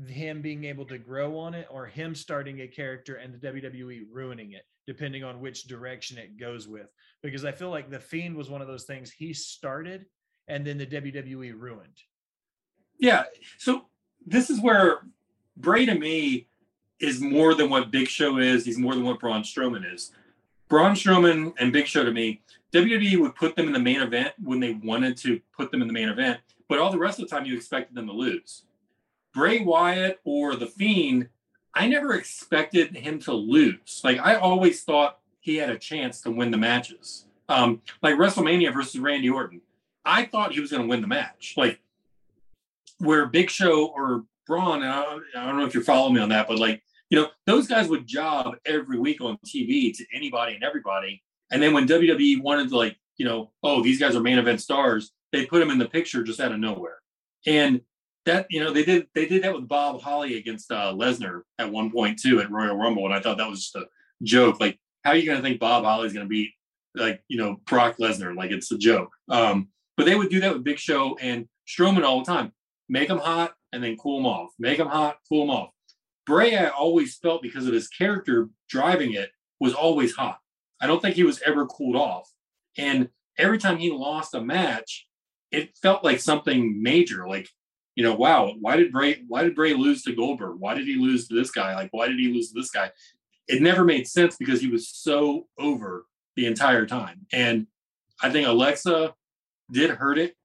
him 0.07 0.41
being 0.41 0.65
able 0.65 0.85
to 0.85 0.97
grow 0.97 1.37
on 1.37 1.53
it 1.53 1.67
or 1.69 1.85
him 1.85 2.13
starting 2.13 2.61
a 2.61 2.67
character 2.67 3.15
and 3.15 3.33
the 3.33 3.47
WWE 3.47 4.03
ruining 4.11 4.51
it 4.51 4.65
depending 4.85 5.23
on 5.23 5.39
which 5.39 5.63
direction 5.63 6.17
it 6.17 6.37
goes 6.37 6.67
with 6.67 6.87
because 7.23 7.45
I 7.45 7.51
feel 7.51 7.69
like 7.69 7.89
the 7.89 7.99
Fiend 7.99 8.35
was 8.35 8.49
one 8.49 8.61
of 8.61 8.67
those 8.67 8.83
things 8.83 9.11
he 9.11 9.33
started 9.33 10.05
and 10.47 10.65
then 10.65 10.77
the 10.77 10.85
WWE 10.85 11.59
ruined. 11.59 11.97
Yeah. 12.99 13.23
So 13.57 13.85
this 14.25 14.49
is 14.49 14.61
where 14.61 14.99
Bray 15.57 15.85
to 15.85 15.95
me 15.95 16.47
is 16.99 17.19
more 17.21 17.53
than 17.55 17.69
what 17.69 17.91
Big 17.91 18.07
Show 18.07 18.37
is. 18.37 18.65
He's 18.65 18.77
more 18.77 18.95
than 18.95 19.05
what 19.05 19.19
Braun 19.19 19.43
Strowman 19.43 19.91
is. 19.91 20.11
Braun 20.69 20.93
Strowman 20.93 21.53
and 21.59 21.71
Big 21.71 21.87
Show 21.87 22.03
to 22.03 22.11
me, 22.11 22.41
WWE 22.73 23.19
would 23.19 23.35
put 23.35 23.55
them 23.55 23.67
in 23.67 23.73
the 23.73 23.79
main 23.79 24.01
event 24.01 24.33
when 24.43 24.59
they 24.59 24.73
wanted 24.83 25.15
to 25.17 25.39
put 25.55 25.71
them 25.71 25.81
in 25.81 25.87
the 25.87 25.93
main 25.93 26.09
event, 26.09 26.39
but 26.67 26.79
all 26.79 26.91
the 26.91 26.97
rest 26.97 27.19
of 27.19 27.29
the 27.29 27.35
time 27.35 27.45
you 27.45 27.55
expected 27.55 27.95
them 27.95 28.07
to 28.07 28.13
lose. 28.13 28.63
Bray 29.35 29.59
Wyatt 29.59 30.19
or 30.23 30.55
The 30.55 30.65
Fiend, 30.65 31.29
I 31.73 31.87
never 31.87 32.13
expected 32.13 32.95
him 32.95 33.19
to 33.19 33.33
lose. 33.33 34.01
Like 34.03 34.19
I 34.19 34.35
always 34.35 34.83
thought 34.83 35.19
he 35.41 35.57
had 35.57 35.69
a 35.69 35.77
chance 35.77 36.21
to 36.21 36.31
win 36.31 36.49
the 36.49 36.57
matches. 36.57 37.25
Um, 37.49 37.81
like 38.01 38.15
WrestleMania 38.15 38.73
versus 38.73 38.99
Randy 38.99 39.29
Orton, 39.29 39.61
I 40.03 40.25
thought 40.25 40.53
he 40.53 40.61
was 40.61 40.71
going 40.71 40.83
to 40.83 40.87
win 40.87 41.01
the 41.01 41.07
match. 41.07 41.53
Like 41.57 41.79
where 42.99 43.27
Big 43.27 43.49
Show 43.49 43.87
or 43.87 44.23
Braun, 44.47 44.81
I 44.81 45.03
don't, 45.03 45.23
I 45.35 45.45
don't 45.45 45.57
know 45.57 45.65
if 45.65 45.73
you're 45.73 45.83
following 45.83 46.15
me 46.15 46.21
on 46.21 46.29
that, 46.29 46.47
but 46.47 46.57
like 46.57 46.81
you 47.09 47.19
know, 47.19 47.29
those 47.45 47.67
guys 47.67 47.87
would 47.87 48.07
job 48.07 48.55
every 48.65 48.99
week 48.99 49.21
on 49.21 49.37
TV 49.45 49.95
to 49.95 50.05
anybody 50.13 50.55
and 50.55 50.63
everybody. 50.63 51.21
And 51.51 51.61
then 51.61 51.73
when 51.73 51.87
WWE 51.87 52.41
wanted 52.41 52.69
to 52.69 52.77
like, 52.77 52.97
you 53.17 53.25
know, 53.25 53.51
oh, 53.63 53.83
these 53.83 53.99
guys 53.99 54.15
are 54.15 54.21
main 54.21 54.39
event 54.39 54.61
stars, 54.61 55.11
they 55.31 55.45
put 55.45 55.59
them 55.59 55.69
in 55.69 55.77
the 55.77 55.87
picture 55.87 56.23
just 56.23 56.39
out 56.39 56.51
of 56.51 56.59
nowhere. 56.59 56.97
And 57.45 57.81
that, 58.25 58.47
you 58.49 58.63
know, 58.63 58.71
they 58.71 58.83
did 58.83 59.07
they 59.13 59.25
did 59.25 59.43
that 59.43 59.53
with 59.53 59.67
Bob 59.67 60.01
Holly 60.01 60.37
against 60.37 60.71
uh, 60.71 60.93
Lesnar 60.93 61.41
at 61.59 61.71
one 61.71 61.91
point 61.91 62.19
too 62.19 62.39
at 62.39 62.51
Royal 62.51 62.75
Rumble, 62.75 63.05
and 63.05 63.13
I 63.13 63.19
thought 63.19 63.37
that 63.37 63.49
was 63.49 63.61
just 63.61 63.75
a 63.75 63.87
joke. 64.23 64.59
Like, 64.59 64.79
how 65.03 65.11
are 65.11 65.15
you 65.15 65.25
going 65.25 65.37
to 65.37 65.43
think 65.43 65.59
Bob 65.59 65.83
Holly's 65.83 66.13
going 66.13 66.25
to 66.25 66.29
beat 66.29 66.51
like 66.95 67.21
you 67.27 67.37
know 67.37 67.57
Brock 67.65 67.97
Lesnar? 67.97 68.35
Like 68.35 68.51
it's 68.51 68.71
a 68.71 68.77
joke. 68.77 69.11
Um, 69.29 69.69
but 69.97 70.05
they 70.05 70.15
would 70.15 70.29
do 70.29 70.39
that 70.41 70.53
with 70.53 70.63
Big 70.63 70.79
Show 70.79 71.17
and 71.21 71.47
Strowman 71.67 72.03
all 72.03 72.23
the 72.23 72.31
time. 72.31 72.51
Make 72.89 73.07
them 73.07 73.19
hot 73.19 73.53
and 73.71 73.83
then 73.83 73.97
cool 73.97 74.17
them 74.17 74.25
off. 74.25 74.51
Make 74.59 74.77
them 74.77 74.87
hot, 74.87 75.17
cool 75.29 75.45
them 75.45 75.55
off. 75.55 75.69
Bray, 76.25 76.55
I 76.57 76.69
always 76.69 77.17
felt 77.17 77.41
because 77.41 77.67
of 77.67 77.73
his 77.73 77.87
character 77.87 78.49
driving 78.69 79.13
it, 79.13 79.29
was 79.59 79.73
always 79.73 80.15
hot. 80.15 80.39
I 80.81 80.87
don't 80.87 81.01
think 81.01 81.15
he 81.15 81.23
was 81.23 81.41
ever 81.45 81.65
cooled 81.65 81.95
off. 81.95 82.29
And 82.77 83.09
every 83.37 83.57
time 83.57 83.77
he 83.77 83.91
lost 83.91 84.33
a 84.33 84.41
match, 84.41 85.07
it 85.51 85.77
felt 85.81 86.03
like 86.03 86.19
something 86.19 86.81
major. 86.81 87.27
Like, 87.27 87.49
you 87.95 88.03
know, 88.03 88.13
wow, 88.13 88.53
why 88.59 88.75
did 88.75 88.91
Bray 88.91 89.23
why 89.27 89.43
did 89.43 89.55
Bray 89.55 89.73
lose 89.73 90.03
to 90.03 90.15
Goldberg? 90.15 90.57
Why 90.59 90.75
did 90.75 90.85
he 90.85 90.95
lose 90.95 91.27
to 91.27 91.35
this 91.35 91.51
guy? 91.51 91.73
Like, 91.75 91.89
why 91.91 92.07
did 92.07 92.19
he 92.19 92.31
lose 92.31 92.51
to 92.51 92.59
this 92.59 92.69
guy? 92.69 92.91
It 93.47 93.61
never 93.61 93.85
made 93.85 94.07
sense 94.07 94.35
because 94.37 94.59
he 94.59 94.67
was 94.67 94.89
so 94.89 95.47
over 95.57 96.05
the 96.35 96.45
entire 96.45 96.85
time. 96.85 97.25
And 97.31 97.67
I 98.21 98.29
think 98.29 98.47
Alexa 98.47 99.13
did 99.71 99.91
hurt 99.91 100.17
it 100.17 100.35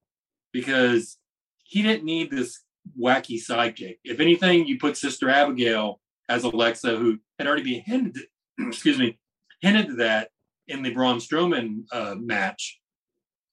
because 0.53 1.18
he 1.64 1.82
didn't 1.82 2.05
need 2.05 2.30
this 2.30 2.61
wacky 2.98 3.40
sidekick. 3.42 3.98
If 4.05 4.20
anything, 4.20 4.66
you 4.66 4.78
put 4.78 4.96
Sister 4.96 5.28
Abigail 5.28 6.01
as 6.28 6.44
Alexa, 6.44 6.96
who 6.96 7.18
had 7.38 7.48
already 7.48 7.64
been 7.64 7.82
hinted, 7.84 8.22
excuse 8.61 8.98
me, 8.98 9.18
hinted 9.61 9.88
to 9.88 9.94
that 9.96 10.30
in 10.68 10.82
the 10.82 10.92
Braun 10.92 11.18
Strowman 11.18 11.84
uh, 11.92 12.14
match. 12.16 12.80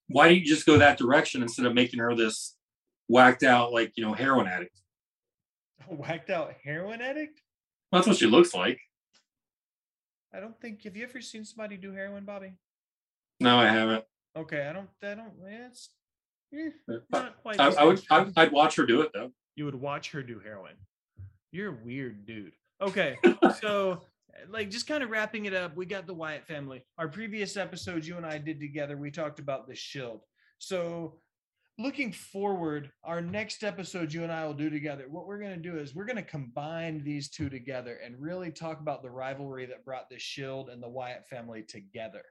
Why 0.07 0.27
don't 0.27 0.37
you 0.37 0.45
just 0.45 0.65
go 0.65 0.77
that 0.77 0.97
direction 0.97 1.41
instead 1.41 1.65
of 1.65 1.73
making 1.73 1.99
her 1.99 2.15
this 2.15 2.56
whacked 3.07 3.43
out, 3.43 3.71
like 3.71 3.93
you 3.95 4.05
know, 4.05 4.13
heroin 4.13 4.47
addict? 4.47 4.79
Whacked 5.89 6.29
out 6.29 6.53
heroin 6.63 7.01
addict? 7.01 7.41
Well, 7.91 8.01
that's 8.01 8.07
what 8.07 8.17
she 8.17 8.25
looks 8.25 8.53
like. 8.53 8.79
I 10.33 10.39
don't 10.39 10.59
think. 10.59 10.83
Have 10.83 10.97
you 10.97 11.03
ever 11.03 11.21
seen 11.21 11.45
somebody 11.45 11.77
do 11.77 11.93
heroin, 11.93 12.25
Bobby? 12.25 12.53
No, 13.39 13.57
I 13.57 13.67
haven't. 13.67 14.03
Okay, 14.35 14.67
I 14.67 14.73
don't. 14.73 14.89
I 15.01 15.13
don't. 15.13 15.31
Yeah, 15.43 15.67
it's 15.67 15.89
eh, 16.53 16.69
I, 17.13 17.19
not 17.19 17.41
quite. 17.41 17.59
I, 17.59 17.69
I 17.69 17.83
would. 17.85 18.01
I, 18.09 18.27
I'd 18.35 18.51
watch 18.51 18.75
her 18.75 18.85
do 18.85 19.01
it 19.01 19.11
though. 19.13 19.31
you 19.55 19.65
would 19.65 19.75
watch 19.75 20.11
her 20.11 20.21
do 20.21 20.39
heroin. 20.39 20.73
You're 21.51 21.71
a 21.71 21.77
weird 21.85 22.25
dude. 22.25 22.53
Okay, 22.81 23.17
so 23.61 24.01
like 24.49 24.69
just 24.69 24.87
kind 24.87 25.03
of 25.03 25.09
wrapping 25.09 25.45
it 25.45 25.53
up, 25.53 25.75
we 25.75 25.85
got 25.85 26.07
the 26.07 26.13
Wyatt 26.13 26.45
family. 26.45 26.83
Our 26.97 27.07
previous 27.07 27.57
episodes 27.57 28.07
you 28.07 28.17
and 28.17 28.25
I 28.25 28.37
did 28.37 28.59
together, 28.59 28.97
we 28.97 29.11
talked 29.11 29.39
about 29.39 29.67
the 29.67 29.75
Shield. 29.75 30.21
So 30.59 31.19
looking 31.79 32.11
forward, 32.11 32.91
our 33.03 33.21
next 33.21 33.63
episode 33.63 34.11
you 34.11 34.23
and 34.23 34.31
I 34.31 34.45
will 34.45 34.53
do 34.53 34.69
together. 34.69 35.05
What 35.09 35.27
we're 35.27 35.39
going 35.39 35.61
to 35.61 35.69
do 35.71 35.77
is 35.77 35.93
we're 35.93 36.05
going 36.05 36.15
to 36.15 36.23
combine 36.23 37.03
these 37.03 37.29
two 37.29 37.49
together 37.49 37.99
and 38.03 38.19
really 38.19 38.51
talk 38.51 38.79
about 38.79 39.03
the 39.03 39.11
rivalry 39.11 39.67
that 39.67 39.85
brought 39.85 40.09
the 40.09 40.17
Shield 40.17 40.69
and 40.69 40.81
the 40.81 40.89
Wyatt 40.89 41.27
family 41.27 41.61
together. 41.61 42.23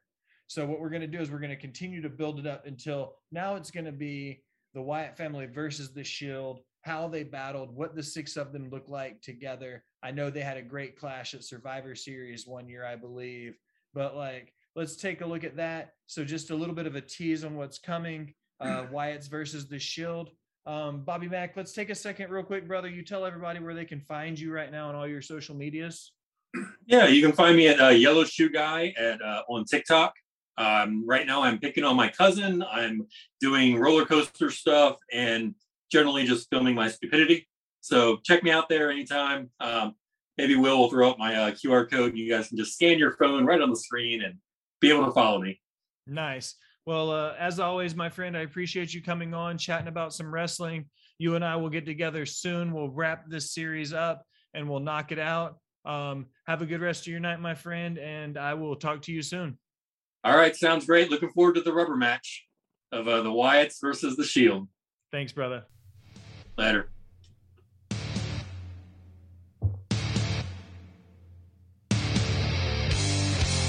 So 0.49 0.67
what 0.67 0.81
we're 0.81 0.91
going 0.91 1.03
to 1.03 1.07
do 1.07 1.21
is 1.21 1.31
we're 1.31 1.39
going 1.39 1.51
to 1.51 1.57
continue 1.57 2.03
to 2.03 2.09
build 2.09 2.41
it 2.41 2.47
up 2.47 2.67
until 2.67 3.15
now 3.31 3.55
it's 3.55 3.71
going 3.71 3.87
to 3.87 3.93
be 3.93 4.43
the 4.75 4.83
Wyatt 4.83 5.17
family 5.17 5.47
versus 5.47 5.93
the 5.93 6.05
Shield, 6.05 6.61
how 6.83 7.07
they 7.07 7.23
battled, 7.23 7.75
what 7.75 7.95
the 7.95 8.03
six 8.03 8.37
of 8.37 8.53
them 8.53 8.69
look 8.71 8.89
like 8.89 9.23
together. 9.23 9.85
I 10.03 10.11
know 10.11 10.29
they 10.29 10.41
had 10.41 10.57
a 10.57 10.63
great 10.63 10.99
clash 10.99 11.35
at 11.35 11.45
Survivor 11.45 11.95
Series 11.95 12.47
one 12.47 12.69
year, 12.69 12.85
I 12.85 12.97
believe, 12.97 13.57
but 13.95 14.17
like 14.17 14.53
let's 14.75 14.97
take 14.97 15.21
a 15.21 15.27
look 15.27 15.45
at 15.45 15.57
that. 15.57 15.93
So 16.07 16.25
just 16.25 16.51
a 16.51 16.57
little 16.57 16.75
bit 16.75 16.87
of 16.87 16.97
a 16.97 17.01
tease 17.01 17.45
on 17.45 17.57
what's 17.57 17.79
coming. 17.79 18.35
Uh, 18.61 18.87
Wyatt's 18.91 19.27
versus 19.27 19.67
the 19.67 19.79
Shield. 19.79 20.31
Um, 20.67 21.03
Bobby 21.05 21.29
Mack, 21.29 21.57
let's 21.57 21.73
take 21.73 21.91
a 21.91 21.95
second, 21.95 22.31
real 22.31 22.43
quick, 22.43 22.67
brother. 22.67 22.89
You 22.89 23.03
tell 23.03 23.25
everybody 23.25 23.61
where 23.61 23.75
they 23.75 23.85
can 23.85 24.01
find 24.01 24.39
you 24.39 24.53
right 24.53 24.73
now 24.73 24.89
on 24.89 24.95
all 24.95 25.07
your 25.07 25.23
social 25.23 25.55
medias. 25.55 26.13
Yeah, 26.87 27.07
you 27.07 27.21
can 27.21 27.33
find 27.33 27.57
me 27.57 27.69
at 27.69 27.81
uh, 27.81 27.89
Yellow 27.89 28.25
Shoe 28.25 28.49
Guy 28.49 28.95
at 28.97 29.21
uh, 29.21 29.43
on 29.49 29.65
TikTok. 29.65 30.15
Um, 30.57 31.05
right 31.07 31.27
now, 31.27 31.43
I'm 31.43 31.59
picking 31.59 31.85
on 31.85 31.97
my 31.97 32.09
cousin. 32.09 32.65
I'm 32.71 33.07
doing 33.41 33.79
roller 33.79 34.07
coaster 34.07 34.51
stuff 34.51 34.97
and 35.13 35.55
generally 35.91 36.25
just 36.25 36.49
filming 36.49 36.75
my 36.75 36.89
stupidity. 36.89 37.47
So 37.81 38.19
check 38.25 38.43
me 38.43 38.51
out 38.51 38.69
there 38.69 38.91
anytime. 38.91 39.51
Um, 39.61 39.95
maybe 40.39 40.57
Will 40.57 40.79
will 40.79 40.91
throw 40.91 41.11
up 41.11 41.19
my 41.19 41.35
uh, 41.35 41.51
QR 41.51 41.91
code. 41.91 42.11
And 42.11 42.19
you 42.19 42.31
guys 42.31 42.49
can 42.49 42.57
just 42.57 42.75
scan 42.75 42.99
your 42.99 43.13
phone 43.13 43.45
right 43.45 43.61
on 43.61 43.71
the 43.71 43.77
screen 43.77 44.23
and 44.23 44.37
be 44.81 44.91
able 44.91 45.07
to 45.07 45.13
follow 45.13 45.41
me. 45.41 45.61
Nice. 46.07 46.57
Well, 46.87 47.11
uh, 47.11 47.35
as 47.37 47.59
always, 47.59 47.97
my 47.97 48.09
friend, 48.09 48.37
I 48.37 48.43
appreciate 48.43 48.95
you 48.95 49.03
coming 49.03 49.35
on, 49.35 49.59
chatting 49.59 49.89
about 49.89 50.15
some 50.15 50.33
wrestling. 50.33 50.87
You 51.19 51.35
and 51.35 51.45
I 51.45 51.57
will 51.57 51.69
get 51.69 51.85
together 51.85 52.25
soon. 52.25 52.73
We'll 52.73 52.91
wrap 52.91 53.29
this 53.29 53.53
series 53.53 53.93
up 53.93 54.23
and 54.55 54.71
we'll 54.71 54.81
knock 54.81 55.11
it 55.11 55.19
out. 55.19 55.59
Um, 55.85 56.27
have 56.47 56.63
a 56.63 56.67
good 56.67 56.81
rest 56.81 57.03
of 57.03 57.09
your 57.09 57.21
night, 57.21 57.41
my 57.41 57.55
friend, 57.55 57.99
and 57.99 58.39
I 58.39 58.55
will 58.55 58.77
talk 58.77 59.03
to 59.03 59.13
you 59.13 59.23
soon. 59.23 59.59
All 60.23 60.37
right, 60.37 60.55
sounds 60.55 60.87
great. 60.87 61.11
Looking 61.11 61.31
forward 61.31 61.57
to 61.57 61.61
the 61.61 61.73
rubber 61.73 61.97
match 61.97 62.47
of 62.93 63.09
uh, 63.09 63.23
the 63.23 63.31
Wyatts 63.31 63.81
versus 63.81 64.17
the 64.17 64.25
Shield. 64.25 64.69
Thanks, 65.11 65.33
brother. 65.33 65.65
Later. 66.57 66.91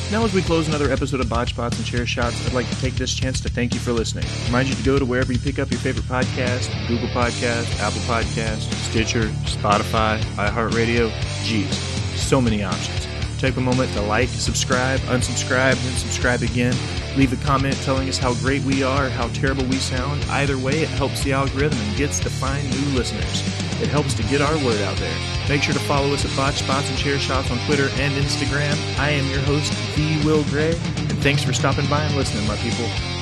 Now, 0.09 0.23
as 0.23 0.33
we 0.33 0.41
close 0.41 0.69
another 0.69 0.89
episode 0.89 1.19
of 1.19 1.27
Botched 1.27 1.55
Spots 1.55 1.77
and 1.77 1.85
Chair 1.85 2.05
Shots, 2.05 2.47
I'd 2.47 2.53
like 2.53 2.69
to 2.69 2.79
take 2.79 2.95
this 2.95 3.13
chance 3.13 3.41
to 3.41 3.49
thank 3.49 3.73
you 3.73 3.79
for 3.81 3.91
listening. 3.91 4.25
Remind 4.45 4.69
you 4.69 4.75
to 4.75 4.83
go 4.83 4.97
to 4.97 5.05
wherever 5.05 5.33
you 5.33 5.39
pick 5.39 5.59
up 5.59 5.69
your 5.69 5.81
favorite 5.81 6.05
podcast 6.05 6.69
Google 6.87 7.09
Podcast, 7.09 7.77
Apple 7.81 7.99
Podcast, 8.01 8.71
Stitcher, 8.89 9.23
Spotify, 9.43 10.17
iHeartRadio. 10.35 11.11
Geez, 11.43 11.77
so 12.17 12.39
many 12.39 12.63
options. 12.63 13.06
Take 13.37 13.57
a 13.57 13.61
moment 13.61 13.93
to 13.93 14.01
like, 14.01 14.29
subscribe, 14.29 14.99
unsubscribe, 15.01 15.75
then 15.75 15.93
subscribe 15.93 16.41
again. 16.41 16.75
Leave 17.15 17.33
a 17.33 17.45
comment 17.45 17.75
telling 17.83 18.09
us 18.09 18.17
how 18.17 18.33
great 18.35 18.63
we 18.63 18.83
are, 18.83 19.09
how 19.09 19.27
terrible 19.29 19.63
we 19.65 19.77
sound. 19.77 20.23
Either 20.29 20.57
way, 20.57 20.81
it 20.81 20.89
helps 20.89 21.23
the 21.23 21.33
algorithm 21.33 21.79
and 21.79 21.97
gets 21.97 22.19
to 22.19 22.29
find 22.29 22.63
new 22.69 22.97
listeners. 22.97 23.41
It 23.81 23.89
helps 23.89 24.15
to 24.15 24.23
get 24.23 24.41
our 24.41 24.55
word 24.65 24.81
out 24.81 24.97
there. 24.97 25.47
Make 25.49 25.61
sure 25.61 25.73
to 25.73 25.79
follow 25.81 26.13
us 26.13 26.25
at 26.25 26.35
Botched 26.35 26.59
Spots 26.59 26.89
and 26.89 26.97
Chair 26.97 27.19
Shots 27.19 27.51
on 27.51 27.59
Twitter 27.65 27.89
and 28.01 28.13
Instagram. 28.15 28.75
I 28.99 29.11
am 29.11 29.29
your 29.29 29.41
host, 29.41 29.71
The 29.95 30.21
Will 30.25 30.43
Gray, 30.45 30.71
and 30.71 31.17
thanks 31.19 31.43
for 31.43 31.53
stopping 31.53 31.87
by 31.87 32.03
and 32.03 32.15
listening, 32.15 32.47
my 32.47 32.55
people. 32.57 33.16